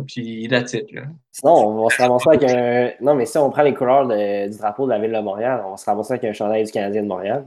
Puis 0.08 0.48
la 0.48 0.64
titre, 0.64 0.94
là. 0.94 1.04
sinon, 1.32 1.54
on 1.68 1.84
va 1.84 1.90
se 1.96 2.02
ramasser 2.02 2.30
avec 2.30 2.44
un. 2.50 2.92
Non, 3.02 3.16
mais 3.16 3.26
si 3.26 3.38
on 3.38 3.50
prend 3.50 3.64
les 3.64 3.74
couleurs 3.74 4.08
de- 4.08 4.50
du 4.50 4.58
drapeau 4.58 4.86
de 4.86 4.92
la 4.92 5.00
ville 5.00 5.12
de 5.12 5.20
Montréal, 5.20 5.62
on 5.66 5.72
va 5.72 5.78
se 5.78 5.86
ramasser 5.86 6.14
avec 6.14 6.24
un 6.26 6.34
chandail 6.34 6.64
du 6.64 6.72
Canadien 6.72 7.04
de 7.04 7.08
Montréal. 7.08 7.46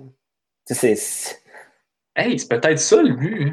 Tu 0.66 0.74
sais, 0.74 0.94
c'est. 0.96 1.42
Hey, 2.16 2.38
c'est 2.38 2.48
peut-être 2.48 2.78
ça 2.78 3.02
le 3.02 3.12
but. 3.14 3.48
hein. 3.48 3.52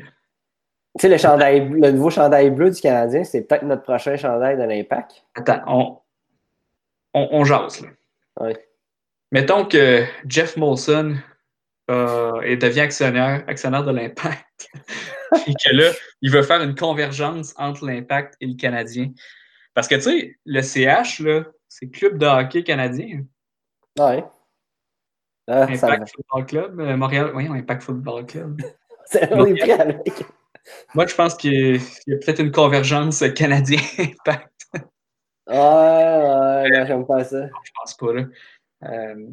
Tu 0.99 1.01
sais, 1.03 1.09
le, 1.09 1.17
chandail, 1.17 1.69
le 1.69 1.91
nouveau 1.91 2.09
chandail 2.09 2.49
bleu 2.51 2.69
du 2.69 2.81
Canadien, 2.81 3.23
c'est 3.23 3.41
peut-être 3.43 3.63
notre 3.63 3.83
prochain 3.83 4.17
chandail 4.17 4.57
de 4.57 4.63
l'Impact. 4.63 5.23
Attends, 5.35 5.61
on, 5.65 5.97
on, 7.13 7.27
on 7.31 7.43
jase, 7.45 7.81
là. 7.81 7.89
Ouais. 8.41 8.67
Mettons 9.31 9.65
que 9.65 10.03
Jeff 10.27 10.57
Molson 10.57 11.15
euh, 11.89 12.41
et 12.41 12.57
devient 12.57 12.81
actionnaire, 12.81 13.43
actionnaire 13.47 13.83
de 13.83 13.91
l'Impact. 13.91 14.69
et 15.47 15.53
que 15.53 15.75
là, 15.75 15.91
il 16.21 16.31
veut 16.31 16.43
faire 16.43 16.61
une 16.61 16.75
convergence 16.75 17.53
entre 17.57 17.85
l'Impact 17.85 18.35
et 18.41 18.47
le 18.47 18.55
Canadien. 18.55 19.11
Parce 19.73 19.87
que, 19.87 19.95
tu 19.95 20.01
sais, 20.01 20.37
le 20.45 20.61
CH, 20.61 21.19
là, 21.21 21.45
c'est 21.69 21.89
Club 21.89 22.17
de 22.17 22.25
hockey 22.25 22.63
canadien. 22.63 23.23
Ouais. 23.97 24.23
Ah, 25.47 25.73
ça 25.75 25.87
va. 25.87 25.93
Impact 25.93 26.13
Football 26.15 26.45
Club. 26.45 26.79
euh, 26.79 26.97
Montréal, 26.97 27.31
oui, 27.33 27.47
Impact 27.47 27.83
Football 27.83 28.25
Club. 28.25 28.61
C'est- 29.05 29.31
On 29.33 29.45
est 29.45 29.55
pris 29.55 29.71
avec. 29.71 30.23
Moi, 30.93 31.07
je 31.07 31.15
pense 31.15 31.35
qu'il 31.35 31.81
y 32.07 32.13
a, 32.13 32.17
peut-être 32.17 32.39
une 32.39 32.51
convergence 32.51 33.23
canadien-Impact. 33.35 34.51
Ouais, 35.47 35.57
ouais, 35.57 36.69
non, 36.69 36.85
j'aime 36.85 37.05
pas 37.05 37.23
ça. 37.23 37.47
Je 37.47 37.71
pense 37.75 37.93
pas, 37.95 38.13
là. 38.13 38.25
Euh, 38.83 39.27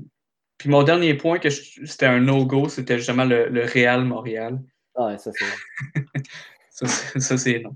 puis 0.58 0.68
mon 0.70 0.82
dernier 0.82 1.14
point, 1.14 1.38
que 1.38 1.50
c'était 1.50 2.06
un 2.06 2.20
no-go, 2.20 2.68
c'était 2.68 2.98
justement 2.98 3.24
le, 3.24 3.48
le 3.48 3.64
Real 3.64 4.04
Montréal. 4.04 4.58
Ouais, 4.96 5.16
ça, 5.18 5.30
c'est. 5.32 6.02
Ça, 6.70 6.86
c'est- 6.86 7.18
ça, 7.20 7.36
c'est 7.36 7.58
non. 7.58 7.74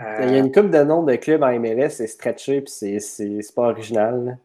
Euh, 0.00 0.20
Il 0.28 0.30
y 0.32 0.34
a 0.36 0.38
une 0.38 0.52
coupe 0.52 0.70
de 0.70 0.82
noms 0.84 1.02
de 1.02 1.16
clubs 1.16 1.42
en 1.42 1.58
MLS, 1.58 1.90
c'est 1.90 2.06
stretché, 2.06 2.60
puis 2.60 2.72
c'est- 2.98 3.54
pas 3.54 3.62
original. 3.70 4.38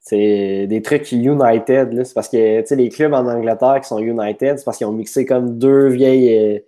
C'est 0.00 0.66
des 0.66 0.82
trucs 0.82 1.10
United, 1.12 1.92
là. 1.94 2.04
C'est 2.04 2.12
parce 2.14 2.28
que, 2.28 2.74
les 2.74 2.88
clubs 2.90 3.14
en 3.14 3.26
Angleterre 3.26 3.80
qui 3.80 3.88
sont 3.88 3.98
United, 4.00 4.58
c'est 4.58 4.64
parce 4.64 4.76
qu'ils 4.78 4.86
ont 4.86 4.92
mixé 4.92 5.24
comme 5.24 5.58
deux 5.58 5.88
vieilles 5.88 6.56
euh, 6.56 6.58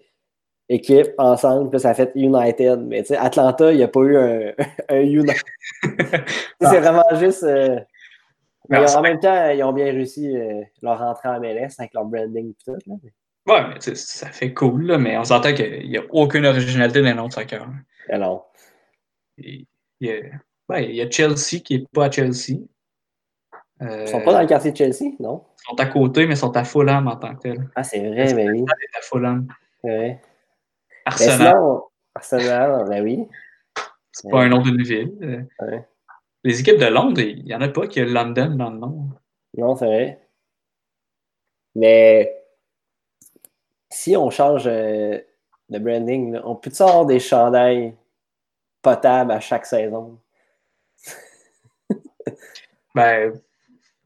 équipes 0.70 1.12
ensemble, 1.18 1.68
puis 1.70 1.80
ça 1.80 1.90
a 1.90 1.94
fait 1.94 2.12
United. 2.14 2.80
Mais, 2.86 3.04
Atlanta, 3.12 3.72
il 3.72 3.76
n'y 3.76 3.82
a 3.82 3.88
pas 3.88 4.00
eu 4.00 4.16
un, 4.16 4.52
un 4.88 5.00
United. 5.00 5.42
c'est 6.62 6.80
vraiment 6.80 7.04
juste. 7.20 7.42
euh, 7.42 7.78
Mais 8.68 8.94
en 8.94 9.00
même 9.02 9.20
temps, 9.20 9.50
ils 9.50 9.62
ont 9.62 9.72
bien 9.72 9.86
réussi 9.86 10.36
euh, 10.36 10.62
leur 10.82 11.00
entrée 11.02 11.28
en 11.28 11.40
MLS 11.40 11.74
avec 11.78 11.94
leur 11.94 12.04
branding 12.04 12.50
et 12.50 12.56
tout. 12.64 12.76
Là. 12.86 12.94
Ouais, 13.46 13.68
mais 13.68 13.94
ça 13.94 14.26
fait 14.28 14.52
cool, 14.52 14.86
là, 14.86 14.98
mais 14.98 15.16
on 15.16 15.24
s'entend 15.24 15.54
qu'il 15.54 15.88
n'y 15.88 15.96
a 15.96 16.02
aucune 16.10 16.46
originalité 16.46 17.00
dans 17.00 17.28
de 17.28 17.32
soccer. 17.32 17.66
Alors, 18.08 18.52
Il 19.38 19.66
il 20.00 20.08
y 20.08 20.12
a, 20.12 20.20
ouais, 20.68 20.88
il 20.88 20.96
y 20.96 21.00
a 21.00 21.10
Chelsea 21.10 21.60
qui 21.64 21.78
n'est 21.78 21.86
pas 21.92 22.06
à 22.06 22.10
Chelsea. 22.10 22.58
Euh, 23.82 24.02
ils 24.02 24.08
sont 24.08 24.22
pas 24.22 24.32
dans 24.32 24.40
le 24.40 24.46
quartier 24.46 24.72
de 24.72 24.76
Chelsea, 24.76 25.14
non? 25.20 25.44
Ils 25.60 25.70
sont 25.70 25.80
à 25.80 25.86
côté, 25.86 26.26
mais 26.26 26.34
ils 26.34 26.38
sont 26.38 26.56
à 26.56 26.64
Fulham 26.64 27.06
en 27.08 27.16
tant 27.16 27.34
que 27.34 27.42
tel. 27.42 27.70
Ah, 27.74 27.84
c'est 27.84 28.00
vrai, 28.00 28.34
mais 28.34 28.50
oui. 28.50 28.60
Ils 28.60 28.66
sont 28.66 28.98
à 28.98 29.02
Fulham? 29.02 29.48
Mais 29.84 30.20
Arsenal, 31.04 31.38
sinon, 31.38 31.82
Arsenal, 32.14 32.84
ben 32.88 33.04
oui. 33.04 33.28
c'est 34.12 34.30
pas 34.30 34.42
un 34.42 34.48
nom 34.48 34.60
d'une 34.60 34.82
ville. 34.82 35.12
Euh, 35.22 35.42
Ouais. 35.60 35.86
Les 36.46 36.60
équipes 36.60 36.78
de 36.78 36.86
Londres, 36.86 37.20
il 37.20 37.42
n'y 37.42 37.54
en 37.56 37.60
a 37.60 37.66
pas 37.66 37.88
qui 37.88 37.98
a 37.98 38.04
London 38.04 38.54
dans 38.54 38.70
le 38.70 38.78
nom. 38.78 39.10
Non, 39.58 39.74
c'est 39.74 39.86
vrai. 39.86 40.28
Mais 41.74 42.40
si 43.90 44.16
on 44.16 44.30
change 44.30 44.62
euh, 44.68 45.18
de 45.68 45.78
branding, 45.80 46.34
là, 46.34 46.42
on 46.44 46.54
peut-tu 46.54 46.80
avoir 46.82 47.04
des 47.04 47.18
chandails 47.18 47.96
potables 48.80 49.32
à 49.32 49.40
chaque 49.40 49.66
saison? 49.66 50.20
Ben 52.94 53.32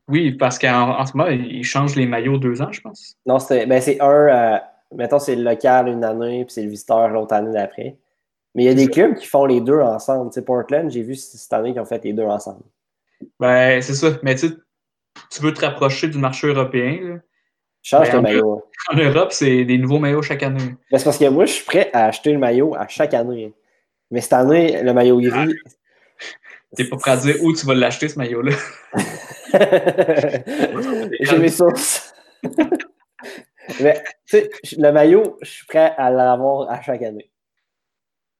oui, 0.08 0.32
parce 0.32 0.58
qu'en 0.58 0.98
en 0.98 1.06
ce 1.06 1.16
moment, 1.16 1.30
ils 1.30 1.62
changent 1.62 1.94
les 1.94 2.06
maillots 2.06 2.38
deux 2.38 2.60
ans, 2.60 2.72
je 2.72 2.80
pense. 2.80 3.16
Non, 3.24 3.38
c'est 3.38 3.66
ben, 3.66 3.80
un, 4.00 4.04
euh, 4.04 4.58
mettons, 4.92 5.18
c'est 5.18 5.36
le 5.36 5.44
local 5.44 5.88
une 5.88 6.02
année, 6.02 6.44
puis 6.44 6.54
c'est 6.54 6.62
le 6.62 6.70
visiteur 6.70 7.08
l'autre 7.08 7.34
année 7.34 7.52
d'après. 7.52 7.98
Mais 8.54 8.64
il 8.64 8.66
y 8.66 8.70
a 8.70 8.74
des 8.74 8.88
clubs 8.88 9.14
qui 9.14 9.26
font 9.26 9.44
les 9.44 9.60
deux 9.60 9.80
ensemble. 9.80 10.32
Sais, 10.32 10.42
Portland, 10.42 10.90
j'ai 10.90 11.02
vu 11.02 11.14
cette 11.14 11.52
année 11.52 11.72
qu'ils 11.72 11.80
ont 11.80 11.84
fait 11.84 12.02
les 12.04 12.12
deux 12.12 12.24
ensemble. 12.24 12.62
Ben, 13.38 13.80
c'est 13.80 13.94
ça. 13.94 14.08
Mais 14.22 14.34
tu 14.34 14.50
tu 15.30 15.42
veux 15.42 15.52
te 15.52 15.60
rapprocher 15.60 16.08
du 16.08 16.18
marché 16.18 16.46
européen. 16.46 16.98
là. 17.02 17.16
Change 17.82 18.06
Ben, 18.06 18.10
tes 18.10 18.16
en 18.18 18.22
maillots. 18.22 18.64
En 18.92 18.96
Europe, 18.96 19.32
c'est 19.32 19.64
des 19.64 19.78
nouveaux 19.78 19.98
maillots 19.98 20.22
chaque 20.22 20.42
année. 20.42 20.74
Ben, 20.90 20.98
c'est 20.98 21.04
parce 21.04 21.18
que 21.18 21.28
moi, 21.28 21.46
je 21.46 21.52
suis 21.52 21.64
prêt 21.64 21.90
à 21.92 22.06
acheter 22.06 22.32
le 22.32 22.38
maillot 22.38 22.74
à 22.74 22.86
chaque 22.88 23.14
année. 23.14 23.54
Mais 24.10 24.20
cette 24.20 24.32
année, 24.34 24.82
le 24.82 24.92
maillot 24.92 25.20
gris. 25.20 25.54
T'es 26.76 26.84
pas 26.84 26.96
prêt 26.96 27.10
à 27.12 27.16
dire 27.16 27.36
où 27.42 27.52
tu 27.52 27.66
vas 27.66 27.74
l'acheter, 27.74 28.08
ce 28.08 28.18
maillot-là. 28.18 28.52
J'ai 31.20 31.38
mes 31.38 31.48
sources. 31.48 32.12
Mais, 33.80 34.02
tu 34.26 34.38
sais, 34.38 34.50
le 34.78 34.90
maillot, 34.90 35.38
je 35.42 35.50
suis 35.50 35.66
prêt 35.66 35.94
à 35.96 36.10
l'avoir 36.10 36.70
à 36.70 36.80
chaque 36.82 37.02
année. 37.02 37.29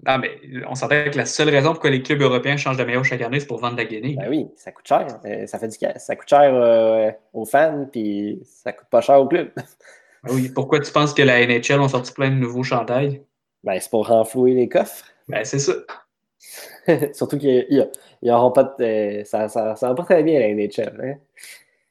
Non, 0.07 0.19
mais 0.19 0.31
on 0.69 0.75
s'entend 0.75 1.05
que 1.11 1.17
la 1.17 1.27
seule 1.27 1.51
raison 1.51 1.73
pourquoi 1.73 1.91
les 1.91 2.03
clubs 2.03 2.23
européens 2.23 2.57
changent 2.57 2.79
de 2.79 2.85
maillot 2.85 3.05
chaque 3.05 3.21
année, 3.21 3.39
c'est 3.41 3.47
pour 3.47 3.59
vendre 3.61 3.75
de 3.77 3.83
la 3.83 3.85
guinée. 3.87 4.17
Ben 4.19 4.29
oui, 4.31 4.49
ça 4.57 4.73
coûte 4.73 4.87
cher. 4.89 5.07
Euh, 5.27 5.47
Ça 5.47 5.59
fait 5.59 5.69
du. 5.69 5.77
Ça 5.97 6.17
coûte 6.17 6.29
cher 6.29 6.55
euh, 6.55 7.11
aux 7.35 7.45
fans, 7.45 7.87
puis 7.93 8.41
ça 8.45 8.73
coûte 8.73 8.89
pas 8.91 9.01
cher 9.03 9.21
au 9.21 9.29
club. 9.29 9.51
Ben 9.57 10.31
oui, 10.35 10.49
pourquoi 10.55 10.81
tu 10.81 10.91
penses 10.91 11.13
que 11.13 11.23
la 11.23 11.47
NHL 11.47 11.81
ont 11.81 11.89
sorti 11.89 12.13
plein 12.13 12.31
de 12.31 12.37
nouveaux 12.37 12.63
chandails? 12.63 13.23
Ben, 13.63 13.79
c'est 13.79 13.91
pour 13.91 14.09
renflouer 14.09 14.55
les 14.55 14.69
coffres. 14.69 15.05
Ben, 15.29 15.45
c'est 15.45 15.59
ça. 15.59 15.73
Surtout 17.13 17.39
qu'ils 17.39 17.91
n'auront 18.23 18.51
pas 18.53 18.65
de. 18.65 18.83
euh, 19.21 19.25
ça, 19.25 19.49
ça, 19.49 19.77
ça 19.77 19.89
va 19.89 19.95
pas 19.95 20.05
très 20.05 20.23
bien, 20.23 20.41
la 20.41 20.49
NHL. 20.55 20.99
Hein? 21.05 21.15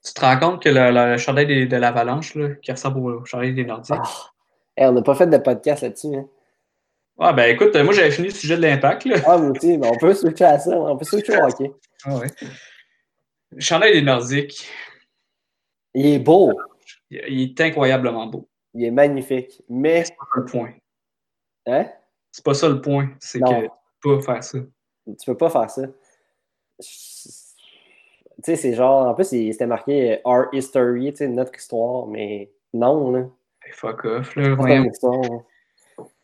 Tu 0.03 0.13
te 0.13 0.21
rends 0.21 0.39
compte 0.39 0.63
que 0.63 0.69
le, 0.69 0.91
le 1.11 1.17
chandail 1.17 1.45
des- 1.45 1.65
de 1.67 1.77
l'Avalanche, 1.77 2.33
là, 2.35 2.49
qui 2.61 2.71
ressemble 2.71 2.99
au 2.99 3.25
chandail 3.25 3.53
des 3.53 3.65
Nordiques? 3.65 3.95
Ah. 3.99 4.31
Hey, 4.77 4.87
on 4.87 4.93
n'a 4.93 5.01
pas 5.01 5.13
fait 5.13 5.27
de 5.27 5.37
podcast 5.37 5.83
là-dessus. 5.83 6.15
Hein? 6.15 6.25
Ah, 7.19 7.33
ben 7.33 7.53
écoute, 7.53 7.75
moi 7.75 7.93
j'avais 7.93 8.11
fini 8.11 8.29
le 8.29 8.33
sujet 8.33 8.55
de 8.55 8.61
l'impact. 8.61 9.05
là. 9.05 9.17
Ah, 9.25 9.37
moi 9.37 9.51
aussi, 9.51 9.77
mais 9.77 9.87
on 9.87 9.97
peut 9.97 10.13
switcher 10.13 10.45
à 10.45 10.57
ça. 10.59 10.71
On 10.79 10.95
peut 10.97 11.03
switcher 11.05 11.37
au 11.37 11.43
hockey. 11.45 11.71
Ah 12.05 12.17
ouais. 12.17 12.27
Le 13.51 13.59
chandail 13.59 13.93
des 13.93 14.01
Nordiques, 14.01 14.69
Il 15.93 16.05
est 16.07 16.19
beau. 16.19 16.53
il 17.09 17.41
est 17.51 17.61
incroyablement 17.61 18.27
beau. 18.27 18.47
Il 18.73 18.85
est 18.85 18.91
magnifique. 18.91 19.61
Mais, 19.67 20.05
C'est 20.05 20.15
pas 20.15 20.25
ça 20.33 20.39
le 20.39 20.45
point. 20.45 20.73
hein? 21.67 21.85
C'est 22.31 22.45
pas 22.45 22.53
ça 22.53 22.69
le 22.69 22.79
point. 22.81 23.09
C'est 23.19 23.39
Non. 23.39 23.49
que 23.61 23.65
tu 23.65 23.69
peux 24.01 24.17
pas 24.19 24.33
faire 24.33 24.43
ça. 24.43 24.59
Tu 25.07 25.25
peux 25.25 25.37
pas 25.37 25.49
faire 25.49 25.69
ça. 25.69 25.81
Tu 26.81 28.45
sais, 28.45 28.55
c'est 28.55 28.73
genre, 28.75 29.07
en 29.07 29.13
plus, 29.15 29.31
il- 29.33 29.51
c'était 29.51 29.65
marqué 29.65 30.13
euh, 30.13 30.17
Our 30.23 30.45
History, 30.53 31.11
tu 31.11 31.17
sais, 31.17 31.27
notre 31.27 31.53
histoire, 31.57 32.07
mais 32.07 32.51
non, 32.73 33.11
là. 33.11 33.19
Hey, 33.65 33.73
fuck 33.73 34.05
off, 34.05 34.35
là. 34.35 34.55
Voyons. 34.55 34.83
une 34.83 34.91
histoire. 34.91 35.19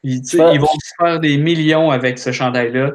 Ils, 0.08 0.22
pas- 0.38 0.56
vont 0.58 0.68
faire 1.00 1.20
des 1.20 1.38
millions 1.38 1.90
avec 1.90 2.20
ce 2.20 2.32
chandail-là. 2.32 2.92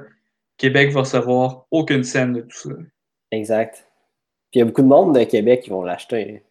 Québec 0.56 0.92
va 0.92 1.00
recevoir 1.00 1.66
aucune 1.72 2.04
scène 2.04 2.34
de 2.34 2.42
tout 2.42 2.56
ça. 2.56 2.74
Exact. 3.32 3.86
Puis 4.50 4.58
il 4.58 4.58
y 4.60 4.62
a 4.62 4.64
beaucoup 4.64 4.82
de 4.82 4.86
monde 4.86 5.18
de 5.18 5.24
Québec 5.24 5.62
qui 5.62 5.70
vont 5.70 5.82
l'acheter. 5.82 6.44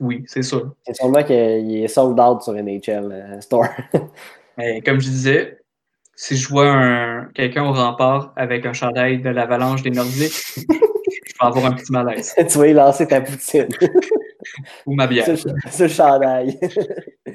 Oui, 0.00 0.24
c'est 0.26 0.42
sûr. 0.42 0.74
C'est 0.86 0.94
sûrement 0.94 1.22
qu'il 1.24 1.76
est 1.76 1.88
sold 1.88 2.20
out 2.20 2.42
sur 2.42 2.52
NHL 2.52 3.12
euh, 3.12 3.40
Store. 3.40 3.66
Comme 4.84 5.00
je 5.00 5.08
disais, 5.08 5.58
si 6.14 6.36
je 6.36 6.48
vois 6.48 6.70
un, 6.70 7.24
quelqu'un 7.34 7.64
au 7.64 7.72
rempart 7.72 8.34
avec 8.36 8.66
un 8.66 8.74
chandail 8.74 9.22
de 9.22 9.30
l'avalanche 9.30 9.82
des 9.82 9.90
Nordiques, 9.90 10.34
je 10.56 10.62
vais 10.66 10.76
avoir 11.40 11.64
un 11.64 11.72
petit 11.72 11.90
malaise. 11.92 12.34
tu 12.36 12.58
vas 12.58 12.66
y 12.66 12.74
lancer 12.74 13.08
ta 13.08 13.22
poutine. 13.22 13.68
Ou 14.86 14.94
ma 14.94 15.06
bière. 15.06 15.24
Ce, 15.26 15.36
ce 15.70 15.88
chandail. 15.88 16.58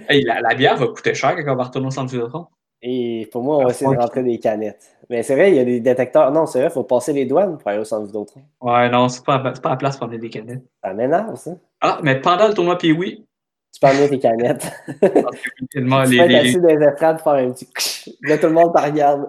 Hey, 0.10 0.22
la, 0.24 0.40
la 0.42 0.54
bière 0.56 0.76
va 0.76 0.88
coûter 0.88 1.14
cher 1.16 1.36
quand 1.36 1.54
on 1.54 1.56
va 1.56 1.64
retourner 1.64 1.88
au 1.88 1.92
centre 1.92 2.12
Vidéotron. 2.12 2.46
Et 2.82 3.28
pour 3.32 3.42
moi, 3.42 3.58
on 3.58 3.64
va 3.64 3.70
essayer 3.72 3.90
de 3.90 4.00
rentrer 4.00 4.22
des 4.24 4.38
canettes. 4.38 4.96
Mais 5.10 5.24
c'est 5.24 5.34
vrai, 5.34 5.50
il 5.50 5.56
y 5.56 5.60
a 5.60 5.64
des 5.66 5.80
détecteurs. 5.80 6.32
Non, 6.32 6.46
c'est 6.46 6.60
vrai, 6.60 6.68
il 6.68 6.74
faut 6.74 6.84
passer 6.84 7.12
les 7.14 7.26
douanes 7.26 7.58
pour 7.58 7.68
aller 7.70 7.80
au 7.80 7.84
centre 7.86 8.06
Vidéotron. 8.06 8.42
Ouais, 8.62 8.88
non, 8.90 9.08
c'est 9.10 9.24
pas, 9.26 9.42
c'est 9.56 9.62
pas 9.64 9.70
la 9.72 9.76
place 9.78 9.98
pour 9.98 10.06
amener 10.06 10.20
des 10.20 10.30
canettes. 10.30 10.62
Ça 10.84 10.94
m'énerve, 10.94 11.36
ça. 11.38 11.52
Ah, 11.82 12.00
mais 12.04 12.20
pendant 12.22 12.48
le 12.48 12.54
tournoi 12.54 12.78
Pee-Wee, 12.78 13.26
Tu 13.74 13.80
peux 13.80 13.88
amener 13.88 14.10
tes 14.10 14.20
canettes. 14.20 14.72
parce 15.02 15.38
que, 15.42 15.50
évidemment, 15.74 16.04
tu 16.04 16.12
les, 16.12 16.18
peux 16.18 16.24
être 16.26 16.30
les- 16.30 16.36
assis 16.38 16.62
dans 16.62 16.68
les 16.68 16.78
faire 16.98 17.28
un 17.34 17.52
petit 17.52 18.18
Là, 18.22 18.38
tout 18.38 18.48
le 18.48 18.54
monde 18.54 18.74
te 18.76 18.82
regarde. 18.82 19.28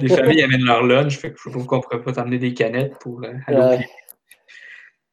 les 0.00 0.08
familles 0.16 0.42
amènent 0.42 0.64
leur 0.66 0.82
lunch, 0.82 1.16
fait 1.18 1.30
que 1.32 1.38
je 1.42 1.48
trouve 1.48 1.64
qu'on 1.66 1.80
pourrait 1.80 2.02
pas 2.02 2.12
t'amener 2.12 2.38
des 2.38 2.52
canettes 2.52 2.98
pour 2.98 3.22
euh, 3.24 3.32
aller 3.46 3.56
Ouais. 3.78 3.88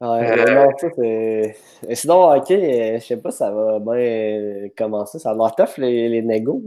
Ouais, 0.01 0.31
Euh, 0.49 0.55
non, 0.65 0.71
ça, 0.77 0.87
c'est. 0.95 1.55
Et 1.87 1.95
Sinon, 1.95 2.35
ok, 2.35 2.51
euh, 2.51 2.99
je 2.99 3.05
sais 3.05 3.17
pas, 3.17 3.31
ça 3.31 3.51
va 3.51 3.79
bien 3.79 3.93
euh, 3.93 4.67
commencer. 4.75 5.19
Ça 5.19 5.33
va 5.35 5.51
tough, 5.51 5.77
les, 5.77 6.09
les 6.09 6.21
négos. 6.23 6.63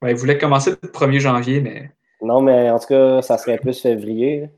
Ouais, 0.00 0.12
ils 0.12 0.16
voulaient 0.16 0.38
commencer 0.38 0.70
le 0.70 0.88
1er 0.88 1.18
janvier, 1.18 1.60
mais 1.60 1.90
Non, 2.20 2.40
mais 2.40 2.70
en 2.70 2.78
tout 2.78 2.86
cas, 2.88 3.22
ça 3.22 3.38
serait 3.38 3.58
plus 3.58 3.80
février. 3.80 4.50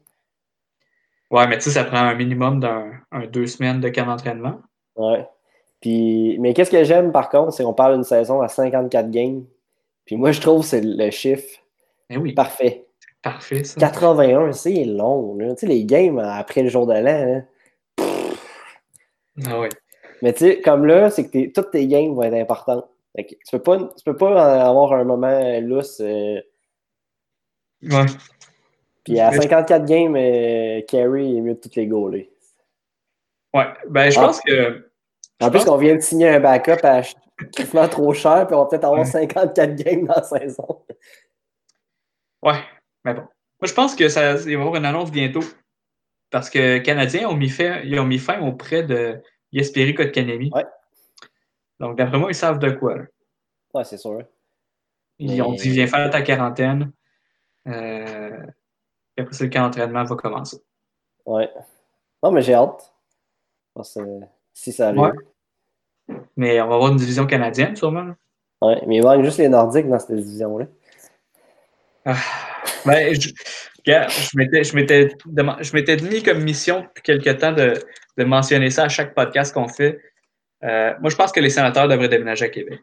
ouais, 1.31 1.47
mais 1.47 1.57
tu 1.59 1.65
sais, 1.65 1.71
ça 1.71 1.85
prend 1.85 1.99
un 1.99 2.15
minimum 2.15 2.61
d'un 2.61 2.93
un 3.13 3.27
deux 3.27 3.47
semaines 3.47 3.81
de 3.81 3.89
camp 3.89 4.07
d'entraînement. 4.07 4.61
Ouais. 4.97 5.27
Puis, 5.81 6.39
mais 6.41 6.55
qu'est-ce 6.55 6.71
que 6.71 6.85
j'aime 6.85 7.13
par 7.13 7.29
contre, 7.29 7.53
c'est 7.53 7.63
qu'on 7.65 7.75
parle 7.75 7.95
d'une 7.95 8.05
saison 8.05 8.41
à 8.41 8.49
54 8.49 9.11
games. 9.11 9.45
Puis 10.07 10.17
moi, 10.17 10.33
je 10.33 10.41
trouve 10.41 10.61
que 10.63 10.67
c'est 10.69 10.81
le 10.83 11.11
chiffre 11.11 11.49
Eh 12.11 12.17
oui, 12.19 12.33
parfait. 12.33 12.87
parfait, 13.23 13.65
ça. 13.65 13.81
81, 13.81 14.53
c'est 14.53 14.85
long. 14.85 15.37
là. 15.37 15.55
Tu 15.55 15.61
sais, 15.61 15.67
les 15.67 15.85
games 15.85 16.19
après 16.19 16.63
le 16.63 16.69
jour 16.69 16.87
de 16.87 16.93
l'an. 16.95 17.07
hein. 17.39 17.45
Ah 19.47 19.59
ouais. 19.61 19.69
Mais 20.23 20.33
tu 20.33 20.41
sais, 20.41 20.61
comme 20.61 20.87
là, 20.87 21.11
c'est 21.11 21.27
que 21.27 21.31
tes- 21.33 21.53
toutes 21.53 21.71
tes 21.71 21.87
games 21.87 22.15
vont 22.15 22.23
être 22.23 22.35
importantes. 22.35 22.89
Fait 23.17 23.25
que 23.25 23.31
tu 23.35 23.51
peux 23.53 23.63
pas, 23.63 23.79
tu 23.79 24.05
peux 24.05 24.17
pas 24.17 24.63
avoir 24.67 24.93
un 24.93 25.05
moment 25.05 25.61
lousse. 25.61 26.01
euh, 26.01 26.41
Ouais. 27.83 28.07
puis 29.05 29.21
à 29.21 29.31
Mais 29.31 29.37
je- 29.37 29.43
54 29.43 29.85
games, 29.85 30.17
euh, 30.17 30.81
Carey 30.89 31.35
est 31.37 31.41
mieux 31.41 31.55
de 31.55 31.61
toutes 31.61 31.75
les 31.77 31.87
goalés. 31.87 32.31
Ouais, 33.53 33.67
ben 33.89 34.11
je 34.11 34.19
Ah. 34.19 34.27
pense 34.27 34.41
que. 34.41 34.91
En 35.41 35.51
plus 35.51 35.65
qu'on 35.65 35.77
vient 35.77 35.95
de 35.97 36.01
signer 36.01 36.29
un 36.29 36.41
backup 36.41 36.85
à 36.85 37.03
quasiment 37.53 37.89
trop 37.89 38.13
cher, 38.15 38.47
puis 38.47 38.55
on 38.57 38.61
va 38.61 38.67
peut-être 38.67 38.85
avoir 38.85 39.01
Ouais. 39.01 39.05
54 39.07 39.75
games 39.75 40.07
dans 40.07 40.15
la 40.15 40.23
saison. 40.23 40.83
Ouais, 42.43 42.61
mais 43.05 43.15
bon. 43.15 43.23
Moi, 43.23 43.69
je 43.69 43.73
pense 43.75 43.95
que 43.95 44.09
ça, 44.09 44.33
il 44.33 44.39
va 44.45 44.51
y 44.51 44.55
avoir 44.55 44.77
une 44.77 44.85
annonce 44.85 45.11
bientôt. 45.11 45.41
Parce 46.35 46.51
que 46.51 46.59
les 46.59 46.83
Canadiens 46.83 47.29
ont 47.29 47.37
mis, 47.37 47.49
fait, 47.49 47.87
ils 47.87 47.97
ont 48.01 48.05
mis 48.05 48.19
fin 48.19 48.41
auprès 48.41 48.83
de 48.83 49.23
Jesperi 49.53 49.95
Kotkaniemi. 49.95 50.51
Ouais. 50.53 50.67
Donc, 51.79 51.97
d'après 51.97 52.19
moi, 52.19 52.29
ils 52.29 52.35
savent 52.35 52.59
de 52.59 52.71
quoi. 52.73 52.97
là. 52.97 53.05
Ouais, 53.73 53.85
c'est 53.85 53.99
sûr. 53.99 54.21
Ils 55.21 55.41
ont 55.43 55.53
dit 55.53 55.71
viens 55.71 55.87
faire 55.87 56.11
ta 56.11 56.23
quarantaine. 56.23 56.91
Euh, 57.69 58.37
puis 59.15 59.23
après, 59.23 59.33
c'est 59.33 59.45
le 59.45 59.51
camp 59.51 59.63
d'entraînement 59.63 60.03
va 60.03 60.17
commencer. 60.17 60.61
Ouais. 61.25 61.49
Non, 62.21 62.33
mais 62.33 62.43
j'ai 62.43 62.55
hâte. 62.55 62.93
Pense, 63.73 63.97
euh, 63.97 64.19
si 64.53 64.73
ça 64.73 64.89
arrive. 64.89 65.03
Ouais. 66.09 66.19
Mais 66.37 66.61
on 66.61 66.67
va 66.67 66.75
avoir 66.75 66.91
une 66.91 66.99
division 66.99 67.27
canadienne, 67.27 67.77
sûrement. 67.77 68.03
là. 68.03 68.17
Ouais, 68.61 68.83
mais 68.89 68.97
il 68.97 69.05
manque 69.05 69.23
juste 69.23 69.39
les 69.39 69.49
Nordiques 69.49 69.89
dans 69.89 70.01
cette 70.01 70.17
division-là. 70.17 70.67
Ah, 72.07 72.17
ben, 72.87 73.15
je, 73.15 73.29
je 73.87 75.73
m'étais, 75.75 75.97
mis 75.97 76.23
comme 76.23 76.43
mission 76.43 76.81
depuis 76.83 77.03
quelque 77.03 77.31
temps 77.31 77.53
de, 77.53 77.75
de 78.17 78.25
mentionner 78.25 78.71
ça 78.71 78.85
à 78.85 78.89
chaque 78.89 79.15
podcast 79.15 79.53
qu'on 79.55 79.69
fait. 79.69 80.01
Euh, 80.63 80.95
moi, 81.01 81.11
je 81.11 81.17
pense 81.17 81.33
que 81.33 81.41
les 81.41 81.51
sénateurs 81.51 81.89
devraient 81.89 82.09
déménager 82.09 82.47
à 82.47 82.49
Québec. 82.49 82.81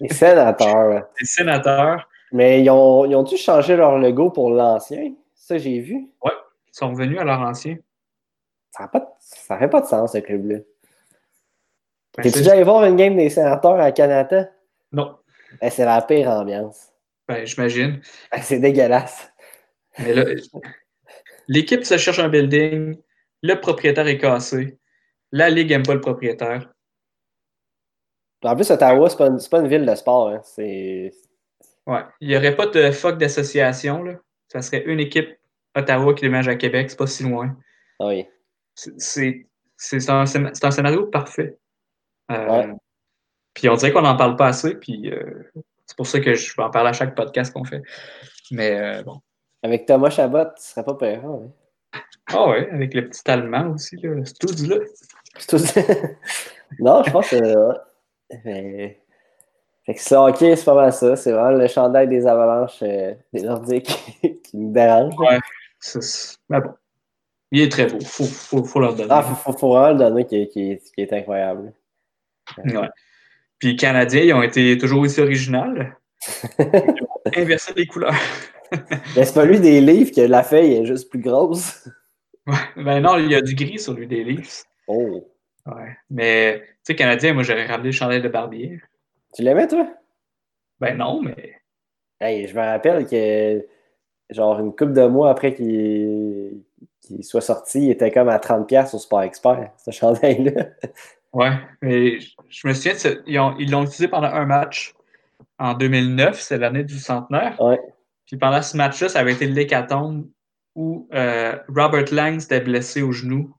Les 0.00 0.08
sénateurs. 0.08 1.08
Les 1.20 1.26
sénateurs 1.26 2.08
Mais 2.32 2.62
ils 2.62 2.70
ont, 2.70 3.04
ils 3.04 3.14
ont 3.14 3.22
dû 3.22 3.36
changer 3.36 3.76
leur 3.76 3.98
logo 3.98 4.30
pour 4.30 4.50
l'ancien? 4.50 5.12
Ça, 5.34 5.58
j'ai 5.58 5.80
vu. 5.80 6.08
sont 6.70 6.90
revenus 6.90 7.18
à 7.18 7.24
leur 7.24 7.40
ancien. 7.40 7.76
Ça 8.70 8.84
n'a 8.84 8.88
pas, 8.88 9.00
de- 9.00 9.06
ça 9.20 9.58
fait 9.58 9.68
pas 9.68 9.80
de 9.82 9.86
sens, 9.86 10.12
ce 10.12 10.18
club-là. 10.18 10.58
Ben, 12.16 12.22
T'es-tu 12.22 12.38
déjà 12.38 12.52
allé 12.52 12.62
voir 12.64 12.84
une 12.84 12.96
game 12.96 13.16
des 13.16 13.28
sénateurs 13.30 13.80
à 13.80 13.90
Canada? 13.92 14.50
Non, 14.92 15.16
Eh, 15.60 15.70
c'est 15.70 15.84
la 15.84 16.00
pire 16.02 16.28
ambiance. 16.28 16.91
Ben, 17.28 17.44
j'imagine. 17.46 18.00
Eh, 18.36 18.40
C'est 18.42 18.58
dégueulasse. 18.58 19.32
Mais 19.98 20.14
là, 20.14 20.24
l'équipe 21.48 21.84
se 21.84 21.96
cherche 21.98 22.18
un 22.18 22.28
building, 22.28 22.96
le 23.42 23.54
propriétaire 23.60 24.06
est 24.06 24.18
cassé, 24.18 24.78
la 25.32 25.50
Ligue 25.50 25.70
n'aime 25.70 25.82
pas 25.82 25.94
le 25.94 26.00
propriétaire. 26.00 26.72
En 28.44 28.54
plus, 28.56 28.70
Ottawa, 28.70 29.08
c'est 29.08 29.16
pas, 29.18 29.26
une- 29.28 29.38
pas 29.50 29.60
une 29.60 29.68
ville 29.68 29.86
de 29.86 29.94
sport. 29.94 30.28
hein. 30.28 30.40
C'est. 30.44 31.12
Ouais. 31.86 32.00
Il 32.20 32.28
n'y 32.28 32.36
aurait 32.36 32.56
pas 32.56 32.66
de 32.66 32.90
fuck 32.90 33.18
d'association. 33.18 34.02
là. 34.02 34.14
Ça 34.48 34.62
serait 34.62 34.82
une 34.84 34.98
équipe 35.00 35.28
Ottawa 35.76 36.12
qui 36.14 36.22
déménage 36.22 36.48
à 36.48 36.56
Québec, 36.56 36.90
c'est 36.90 36.98
pas 36.98 37.06
si 37.06 37.22
loin. 37.22 37.56
Ah 38.00 38.06
oui. 38.08 38.26
C'est- 38.74 39.46
C'est 39.76 40.10
un, 40.10 40.20
un 40.22 40.70
scénario 40.70 41.06
parfait. 41.06 41.58
Euh, 42.30 42.46
Ouais. 42.48 42.74
Puis 43.54 43.68
on 43.68 43.74
dirait 43.74 43.92
qu'on 43.92 44.02
n'en 44.02 44.16
parle 44.16 44.36
pas 44.36 44.46
assez, 44.48 44.74
puis 44.76 45.10
euh, 45.10 45.42
c'est 45.92 45.96
pour 45.98 46.06
ça 46.06 46.20
que 46.20 46.32
je 46.32 46.56
vais 46.56 46.62
en 46.62 46.70
parler 46.70 46.88
à 46.88 46.92
chaque 46.94 47.14
podcast 47.14 47.52
qu'on 47.52 47.64
fait. 47.64 47.82
Mais 48.50 48.80
euh, 48.80 49.02
bon. 49.02 49.20
Avec 49.62 49.84
Thomas 49.84 50.08
Chabot, 50.08 50.46
ce 50.56 50.70
serait 50.70 50.84
pas 50.86 50.94
pire. 50.94 51.22
hein. 51.22 51.50
Ah 52.32 52.48
ouais, 52.48 52.66
avec 52.70 52.94
le 52.94 53.06
petit 53.10 53.20
Allemand 53.30 53.74
aussi, 53.74 53.96
là, 53.98 54.14
c'est 54.24 54.38
tout 54.38 54.54
là. 54.66 54.76
C'est 55.38 56.18
non, 56.80 57.02
je 57.04 57.10
pense 57.10 57.28
que. 57.28 57.68
Mais- 58.42 59.02
Fait 59.84 59.94
que 59.94 60.00
ça, 60.00 60.22
ok, 60.24 60.36
c'est 60.38 60.64
pas 60.64 60.74
mal 60.74 60.92
ça. 60.94 61.14
C'est 61.14 61.30
vraiment 61.32 61.58
le 61.58 61.66
chandail 61.68 62.08
des 62.08 62.26
avalanches 62.26 62.82
euh, 62.82 63.14
des 63.34 63.42
Nordiques 63.42 63.94
qui 64.44 64.56
nous 64.56 64.72
dérange. 64.72 65.12
Ouais. 65.18 65.38
C'est- 65.78 66.38
Mais 66.48 66.62
bon. 66.62 66.72
Il 67.50 67.60
est 67.60 67.70
très 67.70 67.84
beau. 67.84 68.00
Faut, 68.00 68.24
faut, 68.24 68.64
faut 68.64 68.80
leur 68.80 68.94
donner. 68.94 69.08
Ah, 69.10 69.22
faut, 69.22 69.52
faut, 69.52 69.76
le 69.88 69.94
donner 69.96 70.24
qui, 70.24 70.48
qui, 70.48 70.78
qui 70.78 71.00
est 71.02 71.12
incroyable. 71.12 71.74
Ouais. 72.64 72.88
Puis 73.62 73.70
les 73.70 73.76
Canadiens, 73.76 74.22
ils 74.22 74.34
ont 74.34 74.42
été 74.42 74.76
toujours 74.76 75.02
aussi 75.02 75.20
originaux. 75.20 75.84
Ils 76.58 76.64
ont 76.64 77.30
inversé 77.36 77.72
les 77.76 77.86
couleurs. 77.86 78.12
Mais 79.14 79.24
c'est 79.24 79.34
pas 79.34 79.44
lui 79.44 79.60
des 79.60 79.80
livres 79.80 80.10
que 80.10 80.20
la 80.20 80.42
feuille 80.42 80.72
est 80.72 80.84
juste 80.84 81.08
plus 81.08 81.20
grosse. 81.20 81.88
Ouais. 82.44 82.56
Ben 82.82 82.98
non, 82.98 83.18
il 83.18 83.30
y 83.30 83.36
a 83.36 83.40
du 83.40 83.54
gris 83.54 83.78
sur 83.78 83.92
lui 83.92 84.08
des 84.08 84.24
Leafs. 84.24 84.64
Oh. 84.88 85.28
Ouais. 85.66 85.96
Mais, 86.10 86.58
tu 86.58 86.66
sais, 86.82 86.96
Canadien, 86.96 87.34
moi, 87.34 87.44
j'aurais 87.44 87.66
ramené 87.66 87.90
le 87.90 87.92
chandail 87.92 88.20
de 88.20 88.26
Barbier. 88.26 88.80
Tu 89.32 89.42
l'aimais, 89.42 89.68
toi? 89.68 89.86
Ben 90.80 90.98
non, 90.98 91.22
mais. 91.22 91.54
Hey, 92.20 92.48
je 92.48 92.56
me 92.56 92.62
rappelle 92.62 93.06
que, 93.06 93.64
genre, 94.30 94.58
une 94.58 94.72
couple 94.72 94.92
de 94.92 95.06
mois 95.06 95.30
après 95.30 95.54
qu'il 95.54 96.64
qu'il 97.00 97.22
soit 97.22 97.40
sorti, 97.40 97.82
il 97.82 97.90
était 97.92 98.10
comme 98.10 98.28
à 98.28 98.38
30$ 98.38 98.92
au 98.96 98.98
Sport 98.98 99.22
Expert, 99.22 99.70
ce 99.76 99.92
chandail-là. 99.92 100.66
Ouais. 101.32 101.52
Mais 101.80 102.20
je- 102.20 102.66
me 102.68 102.72
souviens, 102.74 102.92
de 102.92 103.22
ils 103.26 103.38
ont- 103.38 103.56
ils 103.58 103.70
l'ont 103.70 103.82
utilisé 103.82 104.08
pendant 104.08 104.28
un 104.28 104.44
match 104.44 104.94
en 105.58 105.74
2009, 105.74 106.40
c'est 106.40 106.58
l'année 106.58 106.84
du 106.84 106.98
centenaire. 106.98 107.60
Ouais. 107.60 107.80
Puis 108.26 108.36
pendant 108.36 108.62
ce 108.62 108.76
match-là, 108.76 109.08
ça 109.08 109.20
avait 109.20 109.32
été 109.32 109.46
l'hécatombe 109.46 110.28
où 110.74 111.08
euh, 111.12 111.58
Robert 111.68 112.12
Lang 112.12 112.38
s'était 112.40 112.60
blessé 112.60 113.02
au 113.02 113.12
genou. 113.12 113.54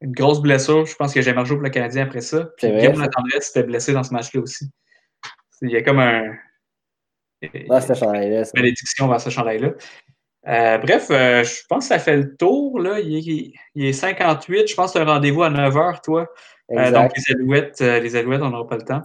Une 0.00 0.12
grosse 0.12 0.40
blessure. 0.40 0.86
Je 0.86 0.94
pense 0.96 1.12
que 1.12 1.20
j'ai 1.20 1.32
marché 1.32 1.54
pour 1.54 1.62
le 1.62 1.70
Canadien 1.70 2.04
après 2.04 2.20
ça. 2.20 2.48
Puis 2.56 2.66
Guillaume. 2.78 3.00
Latendresse 3.00 3.46
s'était 3.48 3.62
blessé 3.66 3.92
dans 3.92 4.02
ce 4.02 4.12
match-là 4.12 4.40
aussi. 4.40 4.70
Il 5.62 5.70
y 5.70 5.76
a 5.76 5.82
comme 5.82 5.98
un. 6.00 6.22
Bénédiction 8.54 9.08
vers 9.08 9.20
ce 9.20 9.30
chandail-là. 9.30 9.70
Euh, 10.48 10.78
bref, 10.78 11.08
euh, 11.10 11.44
je 11.44 11.62
pense 11.68 11.84
que 11.84 11.94
ça 11.94 11.98
fait 11.98 12.16
le 12.16 12.36
tour. 12.36 12.80
Là. 12.80 13.00
Il, 13.00 13.16
est, 13.16 13.52
il 13.74 13.84
est 13.84 13.92
58. 13.92 14.68
Je 14.68 14.74
pense 14.74 14.92
que 14.92 14.98
tu 14.98 15.04
as 15.04 15.08
un 15.08 15.12
rendez-vous 15.12 15.42
à 15.42 15.50
9h, 15.50 16.00
toi. 16.02 16.26
Euh, 16.72 16.90
donc, 16.90 17.12
les 17.16 17.34
alouettes, 17.34 17.80
les 17.80 18.16
alouettes, 18.16 18.42
on 18.42 18.50
n'aura 18.50 18.66
pas 18.66 18.76
le 18.76 18.84
temps. 18.84 19.02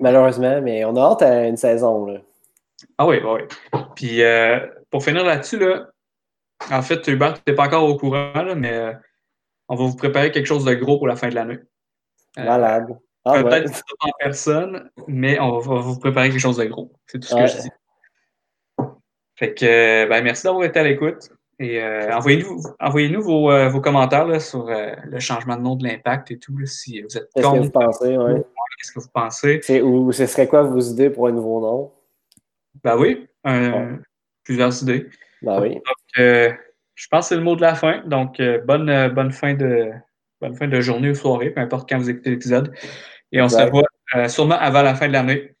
Malheureusement, 0.00 0.60
mais 0.62 0.84
on 0.84 0.96
a 0.96 1.02
hâte 1.02 1.22
à 1.22 1.46
une 1.46 1.56
saison, 1.56 2.06
là. 2.06 2.20
ah 2.98 3.06
oui, 3.06 3.20
oui. 3.22 3.40
Puis, 3.94 4.22
pour 4.90 5.04
finir 5.04 5.24
là-dessus, 5.24 5.58
là, 5.58 5.88
en 6.70 6.82
fait, 6.82 7.06
Hubert, 7.08 7.34
tu 7.34 7.42
n'es 7.46 7.54
pas 7.54 7.66
encore 7.66 7.84
au 7.84 7.96
courant, 7.96 8.32
là, 8.32 8.54
mais 8.54 8.94
on 9.68 9.76
va 9.76 9.84
vous 9.84 9.96
préparer 9.96 10.30
quelque 10.30 10.46
chose 10.46 10.64
de 10.64 10.74
gros 10.74 10.98
pour 10.98 11.06
la 11.06 11.16
fin 11.16 11.28
de 11.28 11.34
l'année. 11.34 11.58
Malade. 12.36 12.86
Ah, 13.24 13.32
ouais. 13.32 13.44
Peut-être 13.44 13.70
pas 13.72 14.08
en 14.08 14.10
personne, 14.18 14.90
mais 15.06 15.38
on 15.40 15.58
va, 15.58 15.80
vous 15.80 15.98
préparer 15.98 16.30
quelque 16.30 16.40
chose 16.40 16.58
de 16.58 16.64
gros. 16.64 16.92
C'est 17.06 17.18
tout 17.20 17.28
ce 17.28 17.34
que 17.34 17.46
je 17.46 17.62
dis. 17.62 17.70
Fait 19.36 19.54
que, 19.54 19.64
euh, 19.64 20.06
ben, 20.08 20.22
merci 20.22 20.44
d'avoir 20.44 20.64
été 20.64 20.78
à 20.78 20.84
l'écoute. 20.84 21.30
Et 21.60 21.80
envoyez-nous 22.12 22.62
envoyez 22.80 23.16
vos, 23.16 23.70
vos, 23.70 23.80
commentaires 23.80 24.26
là, 24.26 24.40
sur 24.40 24.66
le 24.66 25.20
changement 25.20 25.56
de 25.56 25.62
nom 25.62 25.76
de 25.76 25.84
l'impact 25.84 26.32
et 26.32 26.38
tout, 26.38 26.52
si 26.66 27.00
vous 27.00 27.16
êtes 27.16 27.28
Qu'est-ce 27.32 27.48
que 27.48 27.58
vous 27.58 27.70
pensez, 27.70 28.16
ouais. 28.16 28.42
Qu'est-ce 28.76 28.92
que 28.92 28.98
vous 28.98 29.08
pensez? 29.14 29.80
Ou 29.80 30.10
ce 30.10 30.26
serait 30.26 30.48
quoi 30.48 30.62
vos 30.62 30.80
idées 30.80 31.10
pour 31.10 31.28
un 31.28 31.32
nouveau 31.32 31.60
nom? 31.60 31.92
Ben 32.82 32.96
oui, 32.98 33.28
plusieurs 34.42 34.82
idées. 34.82 35.08
Ben 35.42 35.60
oui. 35.62 35.74
Donc, 35.74 35.84
je 36.16 37.08
pense 37.08 37.26
que 37.26 37.28
c'est 37.28 37.36
le 37.36 37.42
mot 37.42 37.54
de 37.54 37.62
la 37.62 37.76
fin. 37.76 38.02
Donc, 38.04 38.42
bonne, 38.66 39.12
bonne 39.14 39.30
fin 39.30 39.54
de 39.54 39.92
bonne 40.40 40.56
fin 40.56 40.66
de 40.66 40.80
journée 40.80 41.10
ou 41.10 41.14
soirée, 41.14 41.50
peu 41.50 41.60
importe 41.60 41.88
quand 41.88 41.98
vous 41.98 42.10
écoutez 42.10 42.30
l'épisode. 42.30 42.74
Et 43.30 43.40
on 43.40 43.48
se 43.48 43.58
revoit 43.58 44.28
sûrement 44.28 44.58
avant 44.58 44.82
la 44.82 44.96
fin 44.96 45.06
de 45.06 45.12
l'année. 45.12 45.54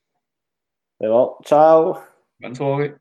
C'est 1.00 1.08
bon. 1.08 1.34
Ciao! 1.44 1.96
Bonne 2.40 2.54
soirée. 2.54 2.94